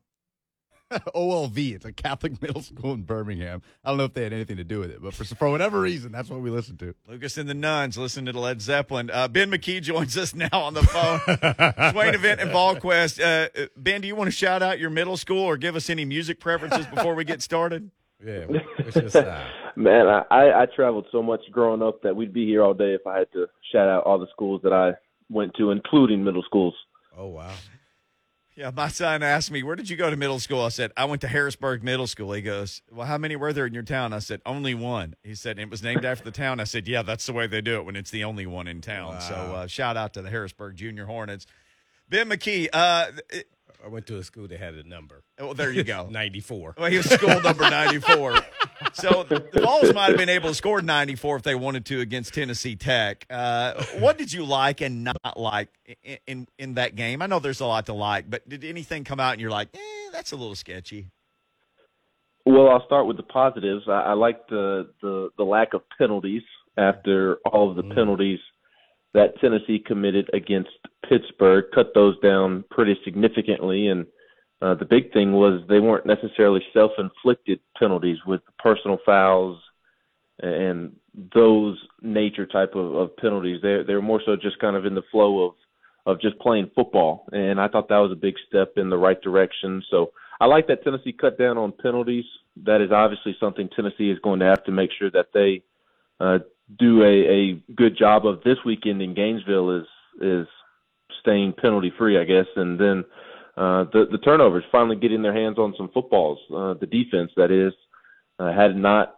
OLV. 1.14 1.74
It's 1.74 1.84
a 1.84 1.92
Catholic 1.92 2.40
middle 2.42 2.62
school 2.62 2.92
in 2.92 3.02
Birmingham. 3.02 3.62
I 3.84 3.88
don't 3.88 3.98
know 3.98 4.04
if 4.04 4.14
they 4.14 4.22
had 4.22 4.32
anything 4.32 4.56
to 4.58 4.64
do 4.64 4.80
with 4.80 4.90
it, 4.90 5.02
but 5.02 5.14
for, 5.14 5.24
for 5.24 5.50
whatever 5.50 5.80
reason, 5.80 6.12
that's 6.12 6.28
what 6.28 6.40
we 6.40 6.50
listened 6.50 6.78
to. 6.80 6.94
Lucas 7.08 7.36
and 7.38 7.48
the 7.48 7.54
Nuns 7.54 7.98
listen 7.98 8.26
to 8.26 8.38
Led 8.38 8.60
Zeppelin. 8.60 9.10
Uh, 9.10 9.28
ben 9.28 9.50
McKee 9.50 9.82
joins 9.82 10.16
us 10.16 10.34
now 10.34 10.48
on 10.52 10.74
the 10.74 10.82
phone. 10.82 11.20
Swain 11.92 12.14
Event 12.14 12.40
and 12.40 12.50
VolQuest. 12.50 13.20
Uh, 13.20 13.66
ben, 13.76 14.00
do 14.00 14.08
you 14.08 14.16
want 14.16 14.28
to 14.28 14.32
shout 14.36 14.62
out 14.62 14.78
your 14.78 14.90
middle 14.90 15.16
school 15.16 15.42
or 15.42 15.56
give 15.56 15.76
us 15.76 15.90
any 15.90 16.04
music 16.04 16.40
preferences 16.40 16.86
before 16.86 17.14
we 17.14 17.24
get 17.24 17.42
started? 17.42 17.90
Yeah, 18.24 18.46
man, 19.74 20.06
I, 20.06 20.52
I 20.62 20.66
traveled 20.76 21.06
so 21.10 21.24
much 21.24 21.40
growing 21.50 21.82
up 21.82 22.02
that 22.02 22.14
we'd 22.14 22.32
be 22.32 22.46
here 22.46 22.62
all 22.62 22.72
day 22.72 22.94
if 22.94 23.04
I 23.04 23.18
had 23.18 23.32
to 23.32 23.46
shout 23.72 23.88
out 23.88 24.04
all 24.04 24.18
the 24.20 24.28
schools 24.32 24.60
that 24.62 24.72
I 24.72 24.92
went 25.28 25.54
to, 25.56 25.72
including 25.72 26.22
middle 26.22 26.44
schools. 26.44 26.74
Oh 27.16 27.26
wow! 27.26 27.50
Yeah, 28.54 28.70
my 28.74 28.88
son 28.88 29.22
asked 29.22 29.50
me, 29.50 29.62
Where 29.62 29.76
did 29.76 29.88
you 29.88 29.96
go 29.96 30.10
to 30.10 30.16
middle 30.16 30.38
school? 30.38 30.62
I 30.62 30.68
said, 30.68 30.92
I 30.96 31.06
went 31.06 31.22
to 31.22 31.28
Harrisburg 31.28 31.82
Middle 31.82 32.06
School. 32.06 32.32
He 32.32 32.42
goes, 32.42 32.82
Well, 32.90 33.06
how 33.06 33.16
many 33.16 33.34
were 33.34 33.52
there 33.52 33.66
in 33.66 33.72
your 33.72 33.82
town? 33.82 34.12
I 34.12 34.18
said, 34.18 34.42
Only 34.44 34.74
one. 34.74 35.14
He 35.22 35.34
said, 35.34 35.58
It 35.58 35.70
was 35.70 35.82
named 35.82 36.04
after 36.04 36.24
the 36.24 36.30
town. 36.30 36.60
I 36.60 36.64
said, 36.64 36.86
Yeah, 36.86 37.02
that's 37.02 37.24
the 37.24 37.32
way 37.32 37.46
they 37.46 37.62
do 37.62 37.76
it 37.76 37.86
when 37.86 37.96
it's 37.96 38.10
the 38.10 38.24
only 38.24 38.46
one 38.46 38.66
in 38.66 38.82
town. 38.82 39.14
Wow. 39.14 39.18
So 39.20 39.34
uh, 39.34 39.66
shout 39.68 39.96
out 39.96 40.12
to 40.14 40.22
the 40.22 40.28
Harrisburg 40.28 40.76
Junior 40.76 41.06
Hornets. 41.06 41.46
Ben 42.10 42.28
McKee, 42.28 42.68
uh, 42.74 43.06
I 43.84 43.88
went 43.88 44.06
to 44.06 44.18
a 44.18 44.22
school 44.22 44.46
that 44.48 44.60
had 44.60 44.74
a 44.74 44.88
number. 44.88 45.24
Well, 45.38 45.54
there 45.54 45.72
you 45.72 45.82
go. 45.82 46.06
94. 46.10 46.74
Well, 46.78 46.90
he 46.90 46.96
was 46.98 47.06
school 47.10 47.40
number 47.40 47.68
94. 47.68 48.36
so 48.92 49.24
the 49.28 49.44
Vols 49.60 49.92
might 49.92 50.10
have 50.10 50.16
been 50.16 50.28
able 50.28 50.50
to 50.50 50.54
score 50.54 50.80
94 50.80 51.36
if 51.36 51.42
they 51.42 51.54
wanted 51.54 51.84
to 51.86 52.00
against 52.00 52.34
Tennessee 52.34 52.76
Tech. 52.76 53.26
Uh, 53.28 53.82
what 53.98 54.18
did 54.18 54.32
you 54.32 54.44
like 54.44 54.80
and 54.80 55.04
not 55.04 55.36
like 55.36 55.68
in, 56.04 56.18
in, 56.26 56.48
in 56.58 56.74
that 56.74 56.94
game? 56.94 57.22
I 57.22 57.26
know 57.26 57.38
there's 57.38 57.60
a 57.60 57.66
lot 57.66 57.86
to 57.86 57.92
like, 57.92 58.30
but 58.30 58.48
did 58.48 58.64
anything 58.64 59.04
come 59.04 59.20
out 59.20 59.32
and 59.32 59.40
you're 59.40 59.50
like, 59.50 59.68
eh, 59.74 60.10
that's 60.12 60.32
a 60.32 60.36
little 60.36 60.54
sketchy? 60.54 61.08
Well, 62.44 62.68
I'll 62.68 62.84
start 62.86 63.06
with 63.06 63.16
the 63.16 63.22
positives. 63.22 63.84
I, 63.88 64.00
I 64.00 64.12
like 64.14 64.48
the, 64.48 64.90
the 65.00 65.30
the 65.38 65.44
lack 65.44 65.74
of 65.74 65.82
penalties 65.96 66.42
after 66.76 67.36
all 67.46 67.70
of 67.70 67.76
the 67.76 67.84
mm. 67.84 67.94
penalties 67.94 68.40
that 69.14 69.38
Tennessee 69.40 69.82
committed 69.84 70.30
against 70.32 70.70
Pittsburgh, 71.08 71.64
cut 71.74 71.92
those 71.94 72.18
down 72.20 72.64
pretty 72.70 72.96
significantly. 73.04 73.88
And 73.88 74.06
uh, 74.60 74.74
the 74.74 74.84
big 74.84 75.12
thing 75.12 75.32
was 75.32 75.62
they 75.68 75.80
weren't 75.80 76.06
necessarily 76.06 76.62
self 76.72 76.92
inflicted 76.98 77.60
penalties 77.78 78.18
with 78.26 78.40
personal 78.58 78.98
fouls 79.04 79.58
and 80.40 80.92
those 81.34 81.78
nature 82.00 82.46
type 82.46 82.74
of, 82.74 82.94
of 82.94 83.16
penalties. 83.16 83.60
They're, 83.62 83.84
they're 83.84 84.02
more 84.02 84.22
so 84.24 84.36
just 84.36 84.58
kind 84.60 84.76
of 84.76 84.86
in 84.86 84.94
the 84.94 85.02
flow 85.10 85.46
of, 85.46 85.54
of 86.06 86.20
just 86.20 86.38
playing 86.38 86.70
football. 86.74 87.26
And 87.32 87.60
I 87.60 87.68
thought 87.68 87.88
that 87.88 87.98
was 87.98 88.12
a 88.12 88.16
big 88.16 88.34
step 88.48 88.72
in 88.76 88.88
the 88.88 88.96
right 88.96 89.20
direction. 89.20 89.82
So 89.90 90.12
I 90.40 90.46
like 90.46 90.66
that 90.68 90.82
Tennessee 90.82 91.12
cut 91.12 91.38
down 91.38 91.58
on 91.58 91.72
penalties. 91.72 92.24
That 92.64 92.80
is 92.80 92.90
obviously 92.90 93.36
something 93.38 93.68
Tennessee 93.76 94.10
is 94.10 94.18
going 94.20 94.40
to 94.40 94.46
have 94.46 94.64
to 94.64 94.72
make 94.72 94.90
sure 94.98 95.10
that 95.10 95.28
they 95.34 95.62
uh, 96.18 96.38
do 96.78 97.02
a, 97.02 97.06
a 97.06 97.72
good 97.74 97.96
job 97.96 98.26
of 98.26 98.42
this 98.44 98.58
weekend 98.64 99.02
in 99.02 99.14
Gainesville 99.14 99.78
is 99.78 99.86
is 100.20 100.46
staying 101.20 101.54
penalty 101.54 101.92
free, 101.96 102.18
I 102.18 102.24
guess, 102.24 102.46
and 102.56 102.78
then 102.78 103.04
uh, 103.56 103.84
the 103.92 104.06
the 104.10 104.18
turnovers 104.18 104.64
finally 104.70 104.96
getting 104.96 105.22
their 105.22 105.34
hands 105.34 105.58
on 105.58 105.74
some 105.76 105.90
footballs. 105.92 106.38
Uh, 106.54 106.74
the 106.74 106.86
defense 106.86 107.30
that 107.36 107.50
is 107.50 107.72
uh, 108.38 108.52
had 108.52 108.76
not 108.76 109.16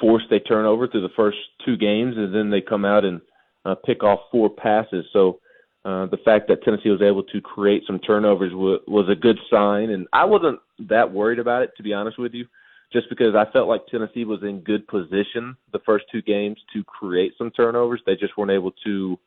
forced 0.00 0.30
a 0.32 0.40
turnover 0.40 0.88
through 0.88 1.02
the 1.02 1.14
first 1.16 1.38
two 1.64 1.76
games, 1.76 2.14
and 2.16 2.34
then 2.34 2.50
they 2.50 2.60
come 2.60 2.84
out 2.84 3.04
and 3.04 3.20
uh, 3.64 3.74
pick 3.84 4.02
off 4.02 4.20
four 4.30 4.48
passes. 4.48 5.04
So 5.12 5.40
uh, 5.84 6.06
the 6.06 6.18
fact 6.24 6.48
that 6.48 6.62
Tennessee 6.62 6.90
was 6.90 7.02
able 7.02 7.22
to 7.24 7.40
create 7.40 7.82
some 7.86 7.98
turnovers 7.98 8.52
w- 8.52 8.80
was 8.86 9.08
a 9.10 9.14
good 9.14 9.38
sign, 9.50 9.90
and 9.90 10.06
I 10.12 10.24
wasn't 10.24 10.60
that 10.88 11.12
worried 11.12 11.38
about 11.38 11.62
it 11.62 11.70
to 11.76 11.82
be 11.82 11.92
honest 11.92 12.18
with 12.18 12.32
you 12.34 12.46
just 12.94 13.08
because 13.08 13.34
I 13.34 13.50
felt 13.52 13.68
like 13.68 13.86
Tennessee 13.88 14.24
was 14.24 14.42
in 14.42 14.60
good 14.60 14.86
position 14.86 15.56
the 15.72 15.80
first 15.84 16.04
two 16.12 16.22
games 16.22 16.58
to 16.72 16.84
create 16.84 17.32
some 17.36 17.50
turnovers. 17.50 18.00
They 18.06 18.14
just 18.14 18.38
weren't 18.38 18.52
able 18.52 18.72
to 18.84 19.18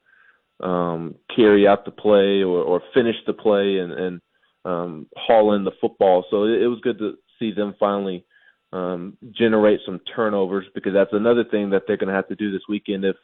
um, 0.61 1.15
carry 1.35 1.67
out 1.67 1.83
the 1.83 1.91
play 1.91 2.41
or, 2.41 2.63
or 2.63 2.81
finish 2.93 3.17
the 3.27 3.33
play 3.33 3.79
and, 3.79 3.91
and 3.91 4.21
um, 4.63 5.07
haul 5.17 5.53
in 5.53 5.65
the 5.65 5.73
football. 5.81 6.25
So 6.31 6.45
it, 6.45 6.61
it 6.61 6.67
was 6.67 6.79
good 6.81 6.97
to 6.99 7.15
see 7.37 7.51
them 7.51 7.75
finally 7.77 8.25
um, 8.71 9.17
generate 9.37 9.81
some 9.85 9.99
turnovers 10.15 10.65
because 10.73 10.93
that's 10.93 11.13
another 11.13 11.43
thing 11.43 11.69
that 11.71 11.83
they're 11.85 11.97
going 11.97 12.09
to 12.09 12.15
have 12.15 12.29
to 12.29 12.35
do 12.35 12.51
this 12.51 12.63
weekend 12.69 13.03
if 13.03 13.15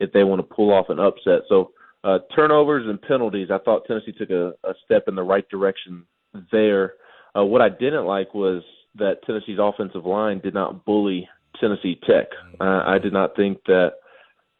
if 0.00 0.12
they 0.12 0.22
want 0.22 0.38
to 0.38 0.54
pull 0.54 0.72
off 0.72 0.90
an 0.90 1.00
upset. 1.00 1.40
So 1.48 1.72
uh, 2.04 2.20
turnovers 2.34 2.86
and 2.88 3.02
penalties, 3.02 3.48
I 3.50 3.58
thought 3.58 3.84
Tennessee 3.84 4.12
took 4.12 4.30
a, 4.30 4.50
a 4.62 4.74
step 4.84 5.04
in 5.08 5.16
the 5.16 5.24
right 5.24 5.48
direction 5.48 6.04
there. 6.52 6.94
Uh, 7.36 7.44
what 7.44 7.62
I 7.62 7.68
didn't 7.68 8.06
like 8.06 8.32
was 8.32 8.62
that 8.96 9.22
Tennessee's 9.26 9.58
offensive 9.60 10.04
line 10.04 10.40
did 10.40 10.54
not 10.54 10.84
bully 10.84 11.28
Tennessee 11.60 11.98
Tech. 12.06 12.26
Uh, 12.60 12.82
I 12.86 12.98
did 12.98 13.12
not 13.12 13.36
think 13.36 13.58
that 13.66 13.92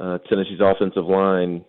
uh, 0.00 0.18
Tennessee's 0.28 0.60
offensive 0.60 1.06
line 1.06 1.64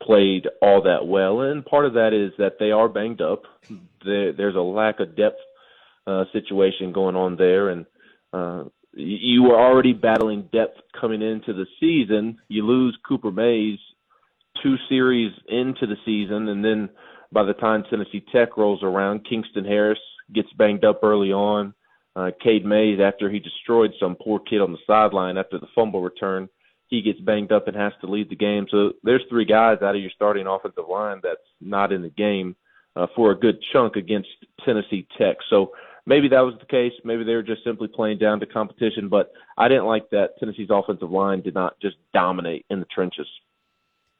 played 0.00 0.48
all 0.60 0.82
that 0.82 1.06
well, 1.06 1.42
and 1.42 1.64
part 1.64 1.86
of 1.86 1.94
that 1.94 2.12
is 2.12 2.32
that 2.38 2.58
they 2.58 2.70
are 2.70 2.88
banged 2.88 3.20
up. 3.20 3.42
There, 4.04 4.32
there's 4.32 4.56
a 4.56 4.60
lack 4.60 4.98
of 4.98 5.16
depth 5.16 5.38
uh, 6.08 6.24
situation 6.32 6.92
going 6.92 7.14
on 7.14 7.36
there, 7.36 7.68
and 7.68 7.86
uh, 8.32 8.64
you 8.94 9.44
were 9.44 9.56
already 9.58 9.92
battling 9.92 10.48
depth 10.52 10.80
coming 11.00 11.22
into 11.22 11.52
the 11.52 11.66
season. 11.78 12.38
You 12.48 12.66
lose 12.66 12.98
Cooper 13.06 13.30
Mays 13.30 13.78
two 14.60 14.74
series 14.88 15.32
into 15.48 15.86
the 15.86 15.96
season, 16.04 16.48
and 16.48 16.64
then 16.64 16.90
by 17.30 17.44
the 17.44 17.54
time 17.54 17.84
Tennessee 17.88 18.24
Tech 18.32 18.56
rolls 18.56 18.82
around, 18.82 19.26
Kingston 19.28 19.64
Harris 19.64 19.98
gets 20.34 20.52
banged 20.54 20.84
up 20.84 21.00
early 21.02 21.32
on. 21.32 21.74
Uh, 22.14 22.30
Cade 22.42 22.64
Mays, 22.64 23.00
after 23.00 23.30
he 23.30 23.38
destroyed 23.38 23.92
some 23.98 24.16
poor 24.16 24.38
kid 24.38 24.60
on 24.60 24.72
the 24.72 24.78
sideline 24.86 25.38
after 25.38 25.58
the 25.58 25.66
fumble 25.74 26.02
return, 26.02 26.48
he 26.88 27.00
gets 27.00 27.20
banged 27.20 27.52
up 27.52 27.68
and 27.68 27.76
has 27.76 27.92
to 28.02 28.06
lead 28.06 28.28
the 28.28 28.36
game. 28.36 28.66
So 28.70 28.92
there's 29.02 29.22
three 29.30 29.46
guys 29.46 29.78
out 29.82 29.94
of 29.94 30.02
your 30.02 30.10
starting 30.14 30.46
offensive 30.46 30.88
line 30.90 31.20
that's 31.22 31.40
not 31.60 31.90
in 31.90 32.02
the 32.02 32.10
game 32.10 32.54
uh, 32.96 33.06
for 33.16 33.30
a 33.30 33.38
good 33.38 33.56
chunk 33.72 33.96
against 33.96 34.28
Tennessee 34.62 35.06
Tech. 35.16 35.38
So 35.48 35.72
maybe 36.04 36.28
that 36.28 36.40
was 36.40 36.54
the 36.60 36.66
case. 36.66 36.92
Maybe 37.02 37.24
they 37.24 37.34
were 37.34 37.42
just 37.42 37.64
simply 37.64 37.88
playing 37.88 38.18
down 38.18 38.40
to 38.40 38.46
competition. 38.46 39.08
But 39.08 39.32
I 39.56 39.68
didn't 39.68 39.86
like 39.86 40.10
that 40.10 40.38
Tennessee's 40.38 40.68
offensive 40.70 41.10
line 41.10 41.40
did 41.40 41.54
not 41.54 41.80
just 41.80 41.96
dominate 42.12 42.66
in 42.68 42.80
the 42.80 42.86
trenches. 42.94 43.26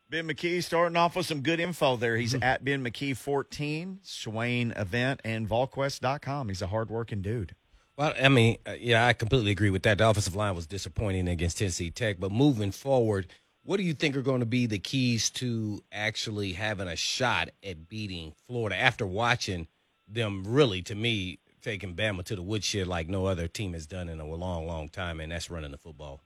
Ben 0.08 0.28
McKee 0.28 0.62
starting 0.62 0.96
off 0.96 1.16
with 1.16 1.24
some 1.24 1.40
good 1.40 1.58
info 1.58 1.96
there. 1.96 2.16
He's 2.16 2.34
mm-hmm. 2.34 2.42
at 2.42 2.64
Ben 2.64 2.84
McKee 2.84 3.16
14, 3.16 4.00
Swain 4.02 4.72
Event, 4.76 5.20
and 5.24 5.48
VolQuest.com. 5.48 6.48
He's 6.48 6.60
a 6.60 6.66
hardworking 6.66 7.22
dude. 7.22 7.54
Well, 7.96 8.14
I 8.20 8.28
mean, 8.28 8.56
uh, 8.66 8.72
yeah, 8.80 9.06
I 9.06 9.12
completely 9.12 9.50
agree 9.50 9.70
with 9.70 9.82
that. 9.82 9.98
The 9.98 10.08
offensive 10.08 10.34
line 10.34 10.54
was 10.54 10.66
disappointing 10.66 11.28
against 11.28 11.58
Tennessee 11.58 11.90
Tech, 11.90 12.18
but 12.18 12.32
moving 12.32 12.72
forward, 12.72 13.26
what 13.64 13.76
do 13.76 13.82
you 13.82 13.92
think 13.92 14.16
are 14.16 14.22
going 14.22 14.40
to 14.40 14.46
be 14.46 14.66
the 14.66 14.78
keys 14.78 15.30
to 15.30 15.82
actually 15.92 16.52
having 16.52 16.88
a 16.88 16.96
shot 16.96 17.50
at 17.62 17.88
beating 17.88 18.32
Florida 18.46 18.76
after 18.76 19.06
watching 19.06 19.68
them 20.08 20.42
really, 20.46 20.82
to 20.82 20.94
me, 20.94 21.38
taking 21.60 21.94
Bama 21.94 22.24
to 22.24 22.34
the 22.34 22.42
woodshed 22.42 22.86
like 22.86 23.08
no 23.08 23.26
other 23.26 23.46
team 23.46 23.74
has 23.74 23.86
done 23.86 24.08
in 24.08 24.20
a 24.20 24.26
long, 24.26 24.66
long 24.66 24.88
time, 24.88 25.20
and 25.20 25.30
that's 25.30 25.50
running 25.50 25.70
the 25.70 25.78
football? 25.78 26.22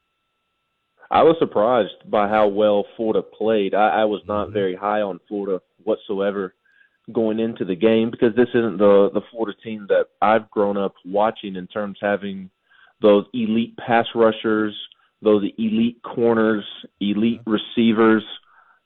I 1.10 1.22
was 1.22 1.36
surprised 1.38 2.10
by 2.10 2.28
how 2.28 2.48
well 2.48 2.84
Florida 2.96 3.22
played. 3.22 3.74
I, 3.74 3.88
I 3.88 4.04
was 4.04 4.22
not 4.26 4.46
mm-hmm. 4.46 4.54
very 4.54 4.74
high 4.74 5.02
on 5.02 5.20
Florida 5.28 5.60
whatsoever 5.84 6.54
going 7.12 7.38
into 7.38 7.64
the 7.64 7.76
game 7.76 8.10
because 8.10 8.34
this 8.34 8.48
isn't 8.54 8.78
the 8.78 9.10
the 9.14 9.20
Florida 9.30 9.56
team 9.62 9.86
that 9.88 10.06
I've 10.20 10.50
grown 10.50 10.76
up 10.76 10.94
watching 11.04 11.56
in 11.56 11.66
terms 11.66 11.98
of 12.02 12.08
having 12.08 12.50
those 13.00 13.24
elite 13.32 13.76
pass 13.76 14.06
rushers, 14.14 14.74
those 15.22 15.44
elite 15.58 16.02
corners, 16.02 16.64
elite 17.00 17.42
receivers, 17.46 18.24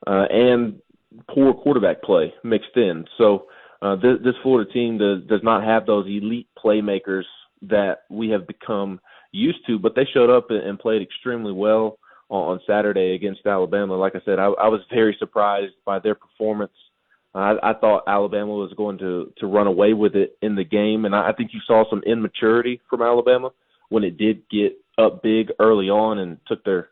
uh, 0.07 0.27
and 0.31 0.81
poor 1.29 1.55
quarterback 1.55 2.03
play 2.03 2.33
mixed 2.45 2.77
in. 2.77 3.05
So 3.19 3.47
uh, 3.83 3.97
this, 3.97 4.19
this 4.23 4.35
Florida 4.43 4.71
team 4.71 4.99
does, 4.99 5.23
does 5.29 5.43
not 5.43 5.65
have 5.65 5.87
those 5.87 6.07
elite 6.07 6.49
playmakers 6.63 7.25
that 7.63 8.03
we 8.11 8.31
have 8.31 8.47
become 8.47 9.01
used 9.33 9.65
to, 9.67 9.79
but 9.79 9.95
they 9.95 10.07
showed 10.13 10.31
up 10.31 10.51
and, 10.51 10.63
and 10.63 10.79
played 10.79 11.03
extremely 11.03 11.53
well 11.53 11.99
on 12.29 12.61
Saturday 12.67 13.15
against 13.15 13.45
Alabama. 13.45 13.97
Like 13.97 14.15
I 14.15 14.21
said, 14.25 14.39
I, 14.39 14.47
I 14.47 14.69
was 14.69 14.81
very 14.93 15.17
surprised 15.19 15.75
by 15.85 15.99
their 15.99 16.15
performance. 16.15 16.73
I, 17.35 17.55
I 17.63 17.75
thought 17.75 18.05
Alabama 18.09 18.53
was 18.53 18.73
going 18.77 18.99
to 18.99 19.33
to 19.39 19.47
run 19.47 19.67
away 19.67 19.93
with 19.93 20.17
it 20.17 20.37
in 20.43 20.57
the 20.57 20.65
game, 20.65 21.05
and 21.05 21.15
I, 21.15 21.31
I 21.31 21.33
think 21.33 21.51
you 21.53 21.61
saw 21.67 21.89
some 21.89 22.03
immaturity 22.05 22.81
from 22.91 23.03
Alabama 23.03 23.51
when 23.89 24.05
it 24.05 24.19
did 24.19 24.43
get 24.51 24.77
up 24.99 25.23
big 25.23 25.51
early 25.59 25.89
on 25.89 26.19
and 26.19 26.39
took 26.47 26.65
their 26.65 26.89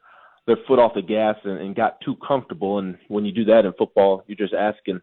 their 0.47 0.59
foot 0.67 0.79
off 0.79 0.95
the 0.95 1.03
gas 1.03 1.37
and, 1.45 1.59
and 1.61 1.77
got 1.77 2.01
too 2.01 2.17
comfortable. 2.27 2.79
And 2.79 2.97
when 3.09 3.25
you 3.25 3.33
do 3.33 3.45
that 3.47 3.65
in 3.65 3.73
football, 3.75 4.25
you're 4.27 4.37
just 4.37 4.55
asking 4.55 5.01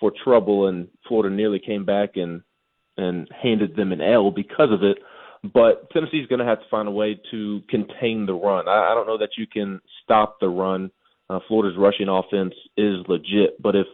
for 0.00 0.12
trouble. 0.24 0.68
And 0.68 0.88
Florida 1.06 1.34
nearly 1.34 1.58
came 1.58 1.84
back 1.84 2.16
and 2.16 2.42
and 2.96 3.28
handed 3.42 3.76
them 3.76 3.92
an 3.92 4.00
L 4.00 4.30
because 4.30 4.72
of 4.72 4.82
it. 4.82 4.98
But 5.52 5.90
Tennessee's 5.90 6.26
going 6.28 6.38
to 6.38 6.46
have 6.46 6.60
to 6.60 6.68
find 6.70 6.88
a 6.88 6.92
way 6.92 7.20
to 7.30 7.60
contain 7.68 8.24
the 8.24 8.34
run. 8.34 8.68
I, 8.68 8.92
I 8.92 8.94
don't 8.94 9.06
know 9.06 9.18
that 9.18 9.36
you 9.36 9.46
can 9.46 9.80
stop 10.02 10.38
the 10.40 10.48
run. 10.48 10.90
Uh, 11.28 11.40
Florida's 11.46 11.78
rushing 11.78 12.08
offense 12.08 12.54
is 12.76 12.96
legit, 13.08 13.60
but 13.60 13.74
if 13.74 13.86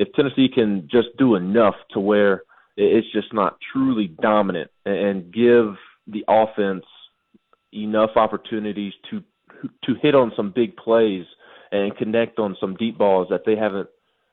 if 0.00 0.10
Tennessee 0.14 0.48
can 0.48 0.88
just 0.90 1.08
do 1.18 1.34
enough 1.34 1.74
to 1.90 2.00
where 2.00 2.44
it's 2.78 3.06
just 3.12 3.34
not 3.34 3.58
truly 3.70 4.08
dominant 4.22 4.70
and 4.86 5.30
give 5.30 5.74
the 6.06 6.24
offense 6.26 6.86
enough 7.74 8.10
opportunities 8.16 8.94
to 9.10 9.22
to 9.84 9.94
hit 10.00 10.14
on 10.14 10.32
some 10.34 10.52
big 10.54 10.74
plays 10.76 11.26
and 11.70 11.94
connect 11.98 12.38
on 12.38 12.56
some 12.58 12.74
deep 12.76 12.96
balls 12.96 13.26
that 13.28 13.42
they 13.44 13.54
haven't 13.54 13.90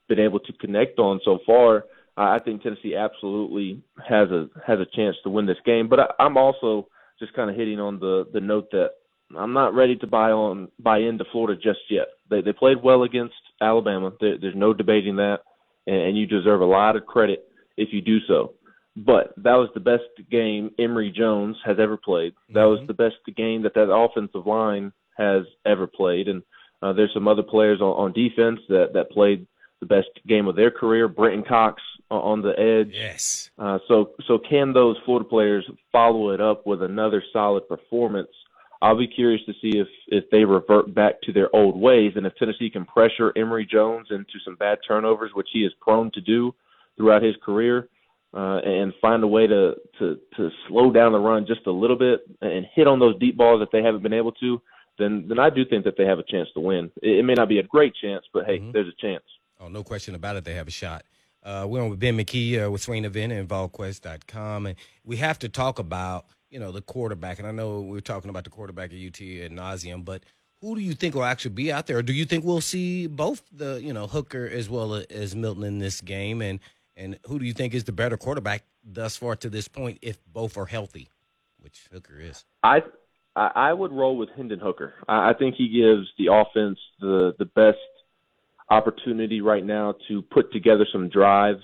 been 0.07 0.19
able 0.19 0.39
to 0.39 0.53
connect 0.53 0.99
on 0.99 1.19
so 1.25 1.39
far, 1.45 1.83
I 2.15 2.39
think 2.39 2.63
Tennessee 2.63 2.95
absolutely 2.95 3.83
has 4.07 4.29
a 4.31 4.47
has 4.65 4.79
a 4.79 4.95
chance 4.95 5.17
to 5.23 5.29
win 5.29 5.47
this 5.47 5.57
game. 5.65 5.89
But 5.89 5.99
I, 5.99 6.07
I'm 6.17 6.37
also 6.37 6.87
just 7.19 7.33
kind 7.33 7.49
of 7.49 7.57
hitting 7.57 7.81
on 7.81 7.99
the 7.99 8.25
the 8.31 8.39
note 8.39 8.71
that 8.71 8.91
I'm 9.37 9.51
not 9.51 9.75
ready 9.75 9.97
to 9.97 10.07
buy 10.07 10.31
on 10.31 10.69
buy 10.79 10.99
into 10.99 11.25
Florida 11.33 11.59
just 11.61 11.81
yet. 11.89 12.07
They 12.29 12.39
they 12.39 12.53
played 12.53 12.81
well 12.81 13.03
against 13.03 13.35
Alabama. 13.61 14.13
There, 14.21 14.37
there's 14.39 14.55
no 14.55 14.73
debating 14.73 15.17
that, 15.17 15.39
and, 15.87 15.95
and 15.95 16.17
you 16.17 16.27
deserve 16.27 16.61
a 16.61 16.65
lot 16.65 16.95
of 16.95 17.05
credit 17.05 17.49
if 17.77 17.89
you 17.91 18.01
do 18.01 18.19
so. 18.27 18.53
But 18.95 19.33
that 19.37 19.53
was 19.53 19.69
the 19.73 19.79
best 19.79 20.03
game 20.31 20.71
Emory 20.79 21.13
Jones 21.15 21.55
has 21.63 21.77
ever 21.79 21.97
played. 21.97 22.33
That 22.53 22.63
was 22.63 22.79
mm-hmm. 22.79 22.87
the 22.87 22.93
best 22.93 23.15
game 23.35 23.61
that 23.63 23.75
that 23.75 23.91
offensive 23.91 24.47
line 24.47 24.91
has 25.17 25.43
ever 25.65 25.85
played. 25.87 26.27
And 26.27 26.41
uh, 26.81 26.93
there's 26.93 27.13
some 27.13 27.27
other 27.27 27.43
players 27.43 27.79
on, 27.79 27.89
on 27.89 28.13
defense 28.13 28.59
that 28.69 28.93
that 28.93 29.11
played 29.11 29.45
the 29.79 29.85
best 29.85 30.09
game 30.27 30.47
of 30.47 30.55
their 30.55 30.71
career. 30.71 31.07
Brenton 31.07 31.43
Cox 31.43 31.81
on 32.09 32.41
the 32.41 32.59
edge. 32.59 32.93
Yes. 32.93 33.51
Uh, 33.59 33.77
so 33.87 34.11
so 34.27 34.39
can 34.39 34.73
those 34.73 34.97
Florida 35.05 35.27
players 35.29 35.69
follow 35.91 36.31
it 36.31 36.41
up 36.41 36.65
with 36.65 36.81
another 36.81 37.23
solid 37.31 37.67
performance? 37.67 38.29
I'll 38.81 38.97
be 38.97 39.07
curious 39.07 39.41
to 39.45 39.53
see 39.61 39.79
if 39.79 39.87
if 40.07 40.29
they 40.29 40.45
revert 40.45 40.93
back 40.93 41.21
to 41.23 41.33
their 41.33 41.53
old 41.55 41.79
ways 41.79 42.13
and 42.15 42.25
if 42.25 42.35
Tennessee 42.35 42.69
can 42.69 42.85
pressure 42.85 43.33
Emory 43.35 43.67
Jones 43.69 44.07
into 44.11 44.39
some 44.45 44.55
bad 44.55 44.79
turnovers, 44.87 45.31
which 45.33 45.49
he 45.51 45.59
is 45.59 45.73
prone 45.81 46.11
to 46.13 46.21
do 46.21 46.53
throughout 46.95 47.23
his 47.23 47.35
career, 47.43 47.89
uh, 48.33 48.59
and 48.63 48.93
find 49.01 49.23
a 49.23 49.27
way 49.27 49.47
to 49.47 49.75
to 49.99 50.19
to 50.35 50.49
slow 50.67 50.91
down 50.91 51.11
the 51.11 51.19
run 51.19 51.45
just 51.47 51.65
a 51.65 51.71
little 51.71 51.97
bit 51.97 52.21
and 52.41 52.65
hit 52.73 52.87
on 52.87 52.99
those 52.99 53.17
deep 53.19 53.37
balls 53.37 53.59
that 53.59 53.69
they 53.71 53.83
haven't 53.83 54.03
been 54.03 54.13
able 54.13 54.31
to. 54.33 54.61
Then 54.99 55.25
then 55.27 55.39
I 55.39 55.49
do 55.49 55.65
think 55.65 55.83
that 55.85 55.95
they 55.97 56.05
have 56.05 56.19
a 56.19 56.23
chance 56.23 56.49
to 56.53 56.59
win. 56.59 56.91
It, 57.01 57.19
it 57.19 57.23
may 57.23 57.33
not 57.33 57.49
be 57.49 57.59
a 57.59 57.63
great 57.63 57.93
chance, 57.95 58.25
but 58.33 58.45
hey, 58.45 58.59
mm-hmm. 58.59 58.71
there's 58.71 58.87
a 58.87 59.01
chance. 59.01 59.23
Oh, 59.59 59.67
no 59.67 59.83
question 59.83 60.13
about 60.13 60.35
it. 60.35 60.45
They 60.45 60.53
have 60.53 60.67
a 60.67 60.71
shot. 60.71 61.03
Uh, 61.43 61.65
we're 61.67 61.81
on 61.81 61.89
with 61.89 61.99
Ben 61.99 62.17
McKee 62.17 62.65
uh, 62.65 62.69
with 62.69 62.81
Swain 62.81 63.05
Event 63.05 63.31
and 63.31 63.47
VolQuest.com. 63.47 64.65
And 64.65 64.75
we 65.05 65.17
have 65.17 65.39
to 65.39 65.49
talk 65.49 65.79
about, 65.79 66.25
you 66.49 66.59
know, 66.59 66.71
the 66.71 66.81
quarterback. 66.81 67.39
And 67.39 67.47
I 67.47 67.51
know 67.51 67.81
we're 67.81 67.99
talking 67.99 68.29
about 68.29 68.43
the 68.43 68.49
quarterback 68.49 68.91
at 68.91 68.97
UT 68.97 69.21
at 69.21 69.51
nauseum, 69.51 70.05
but 70.05 70.23
who 70.61 70.75
do 70.75 70.81
you 70.81 70.93
think 70.93 71.15
will 71.15 71.23
actually 71.23 71.51
be 71.51 71.71
out 71.71 71.87
there? 71.87 71.97
Or 71.97 72.01
do 72.01 72.13
you 72.13 72.25
think 72.25 72.43
we'll 72.43 72.61
see 72.61 73.07
both 73.07 73.43
the, 73.51 73.79
you 73.81 73.93
know, 73.93 74.07
Hooker 74.07 74.47
as 74.47 74.69
well 74.69 75.03
as 75.09 75.35
Milton 75.35 75.63
in 75.63 75.79
this 75.79 76.01
game? 76.01 76.41
And, 76.41 76.59
and 76.95 77.19
who 77.27 77.39
do 77.39 77.45
you 77.45 77.53
think 77.53 77.73
is 77.73 77.83
the 77.83 77.91
better 77.91 78.17
quarterback 78.17 78.63
thus 78.83 79.17
far 79.17 79.35
to 79.37 79.49
this 79.49 79.67
point 79.67 79.99
if 80.01 80.17
both 80.25 80.57
are 80.57 80.65
healthy, 80.65 81.09
which 81.59 81.87
Hooker 81.91 82.19
is? 82.19 82.43
I 82.63 82.81
I 83.35 83.71
would 83.71 83.91
roll 83.91 84.17
with 84.17 84.29
Hendon 84.35 84.59
Hooker. 84.59 84.95
I 85.07 85.33
think 85.33 85.55
he 85.55 85.67
gives 85.69 86.07
the 86.17 86.33
offense 86.33 86.79
the 86.99 87.35
the 87.37 87.45
best 87.45 87.77
opportunity 88.69 89.41
right 89.41 89.63
now 89.63 89.93
to 90.07 90.23
put 90.23 90.51
together 90.51 90.87
some 90.91 91.07
drives 91.07 91.63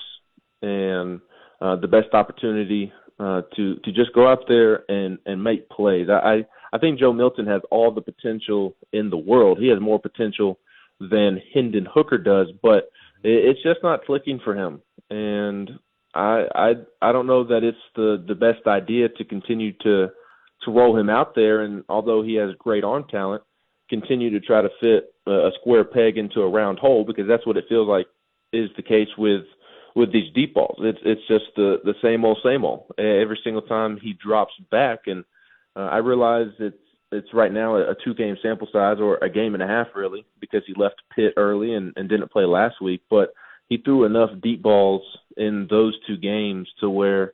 and 0.62 1.20
uh, 1.60 1.76
the 1.78 1.88
best 1.88 2.14
opportunity 2.14 2.94
uh, 3.20 3.42
to 3.56 3.76
to 3.76 3.92
just 3.92 4.14
go 4.14 4.28
out 4.28 4.46
there 4.48 4.90
and 4.90 5.18
and 5.26 5.44
make 5.44 5.70
plays. 5.70 6.08
I 6.10 6.46
I 6.72 6.78
think 6.78 7.00
Joe 7.00 7.14
Milton 7.14 7.46
has 7.48 7.62
all 7.72 7.92
the 7.92 8.02
potential 8.02 8.76
in 8.92 9.10
the 9.10 9.18
world. 9.18 9.60
He 9.60 9.68
has 9.68 9.80
more 9.80 10.00
potential 10.00 10.60
than 11.00 11.42
Hendon 11.54 11.88
Hooker 11.92 12.18
does, 12.18 12.48
but 12.62 12.90
it's 13.24 13.62
just 13.64 13.80
not 13.84 14.06
clicking 14.06 14.40
for 14.44 14.56
him. 14.56 14.82
And 15.10 15.72
I 16.14 16.46
I 16.56 16.74
I 17.02 17.12
don't 17.12 17.28
know 17.28 17.44
that 17.46 17.64
it's 17.64 17.78
the 17.96 18.24
the 18.28 18.36
best 18.36 18.68
idea 18.68 19.10
to 19.10 19.24
continue 19.24 19.74
to 19.84 20.08
to 20.64 20.72
roll 20.72 20.98
him 20.98 21.10
out 21.10 21.36
there. 21.36 21.62
And 21.62 21.84
although 21.90 22.24
he 22.24 22.36
has 22.36 22.52
great 22.58 22.84
arm 22.84 23.06
talent, 23.10 23.44
continue 23.90 24.30
to 24.32 24.40
try 24.40 24.62
to 24.62 24.70
fit 24.82 25.14
a 25.28 25.52
square 25.60 25.84
peg 25.84 26.18
into 26.18 26.42
a 26.42 26.50
round 26.50 26.80
hole 26.80 27.06
because 27.06 27.28
that's 27.28 27.46
what 27.46 27.58
it 27.58 27.66
feels 27.70 27.88
like 27.88 28.08
is 28.52 28.70
the 28.76 28.84
case 28.84 29.08
with 29.18 29.42
with 29.96 30.12
these 30.12 30.34
deep 30.34 30.54
balls. 30.54 30.78
It's 30.80 31.00
it's 31.04 31.28
just 31.28 31.46
the 31.56 31.78
the 31.84 31.96
same 32.02 32.26
old 32.26 32.40
same 32.44 32.66
old. 32.66 32.92
Every 32.98 33.40
single 33.44 33.62
time 33.62 33.98
he 34.02 34.14
drops 34.14 34.54
back, 34.72 35.02
and 35.08 35.24
uh, 35.76 35.90
I 35.92 35.98
realize 35.98 36.48
it's 36.60 36.78
it's 37.12 37.34
right 37.34 37.52
now 37.52 37.76
a, 37.76 37.96
two 38.04 38.14
game 38.14 38.36
sample 38.42 38.68
size 38.72 38.98
or 39.00 39.18
a 39.18 39.30
game 39.30 39.54
and 39.54 39.64
a 39.64 39.68
half 39.68 39.88
really 39.96 40.26
because 40.40 40.64
he 40.66 40.74
left 40.76 41.02
Pitt 41.16 41.34
early 41.38 41.76
and, 41.76 41.94
and 41.96 42.10
didn't 42.10 42.32
play 42.32 42.46
last 42.46 42.82
week, 42.82 43.02
but 43.10 43.34
he 43.70 43.78
threw 43.78 44.06
enough 44.06 44.30
deep 44.42 44.62
balls 44.62 45.04
in 45.38 45.68
those 45.70 45.96
two 46.08 46.18
games 46.18 46.68
to 46.80 46.90
where 46.90 47.34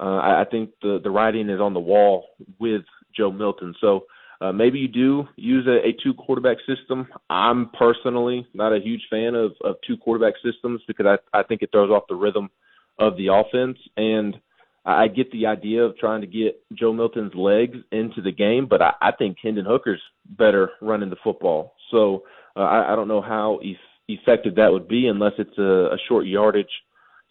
uh, 0.00 0.18
I, 0.18 0.42
I 0.42 0.44
think 0.50 0.70
the 0.82 1.00
the 1.02 1.10
writing 1.10 1.48
is 1.50 1.60
on 1.60 1.74
the 1.74 1.80
wall 1.80 2.26
with 2.58 2.82
Joe 3.16 3.30
Milton. 3.30 3.74
So 3.80 4.06
uh, 4.42 4.52
maybe 4.52 4.78
you 4.78 4.88
do 4.88 5.28
use 5.36 5.66
a, 5.68 5.88
a 5.88 5.92
two 6.02 6.12
quarterback 6.14 6.56
system. 6.66 7.06
I'm 7.30 7.70
personally 7.78 8.46
not 8.54 8.72
a 8.72 8.80
huge 8.80 9.02
fan 9.08 9.36
of, 9.36 9.52
of 9.62 9.76
two 9.86 9.96
quarterback 9.96 10.34
systems 10.44 10.80
because 10.88 11.06
I, 11.06 11.38
I 11.38 11.44
think 11.44 11.62
it 11.62 11.70
throws 11.70 11.90
off 11.90 12.04
the 12.08 12.16
rhythm 12.16 12.50
of 12.98 13.16
the 13.16 13.28
offense. 13.28 13.78
And 13.96 14.36
I 14.84 15.06
get 15.06 15.30
the 15.30 15.46
idea 15.46 15.84
of 15.84 15.96
trying 15.96 16.22
to 16.22 16.26
get 16.26 16.60
Joe 16.74 16.92
Milton's 16.92 17.34
legs 17.36 17.76
into 17.92 18.20
the 18.20 18.32
game, 18.32 18.66
but 18.68 18.82
I, 18.82 18.92
I 19.00 19.12
think 19.12 19.36
Hendon 19.40 19.64
Hooker's 19.64 20.02
better 20.30 20.70
running 20.80 21.10
the 21.10 21.16
football. 21.22 21.74
So 21.92 22.24
uh, 22.56 22.60
I, 22.60 22.92
I 22.92 22.96
don't 22.96 23.08
know 23.08 23.22
how 23.22 23.60
e- 23.62 23.76
effective 24.08 24.56
that 24.56 24.72
would 24.72 24.88
be 24.88 25.06
unless 25.06 25.34
it's 25.38 25.56
a, 25.56 25.94
a 25.94 25.98
short 26.08 26.26
yardage 26.26 26.66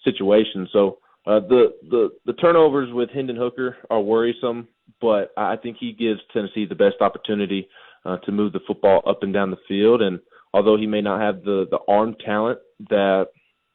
situation. 0.05 0.69
So 0.71 0.99
uh, 1.27 1.39
the 1.39 1.73
the 1.89 2.09
the 2.25 2.33
turnovers 2.33 2.91
with 2.93 3.09
Hendon 3.11 3.35
Hooker 3.35 3.77
are 3.89 4.01
worrisome 4.01 4.67
but 5.01 5.31
I 5.35 5.55
think 5.55 5.77
he 5.79 5.91
gives 5.91 6.19
Tennessee 6.31 6.65
the 6.65 6.75
best 6.75 7.01
opportunity 7.01 7.67
uh, 8.05 8.17
to 8.17 8.31
move 8.31 8.53
the 8.53 8.61
football 8.67 9.01
up 9.05 9.23
and 9.23 9.33
down 9.33 9.51
the 9.51 9.57
field. 9.67 10.01
And 10.01 10.19
although 10.53 10.77
he 10.77 10.87
may 10.87 11.01
not 11.01 11.19
have 11.19 11.43
the 11.43 11.67
the 11.69 11.79
arm 11.87 12.15
talent 12.23 12.59
that 12.89 13.27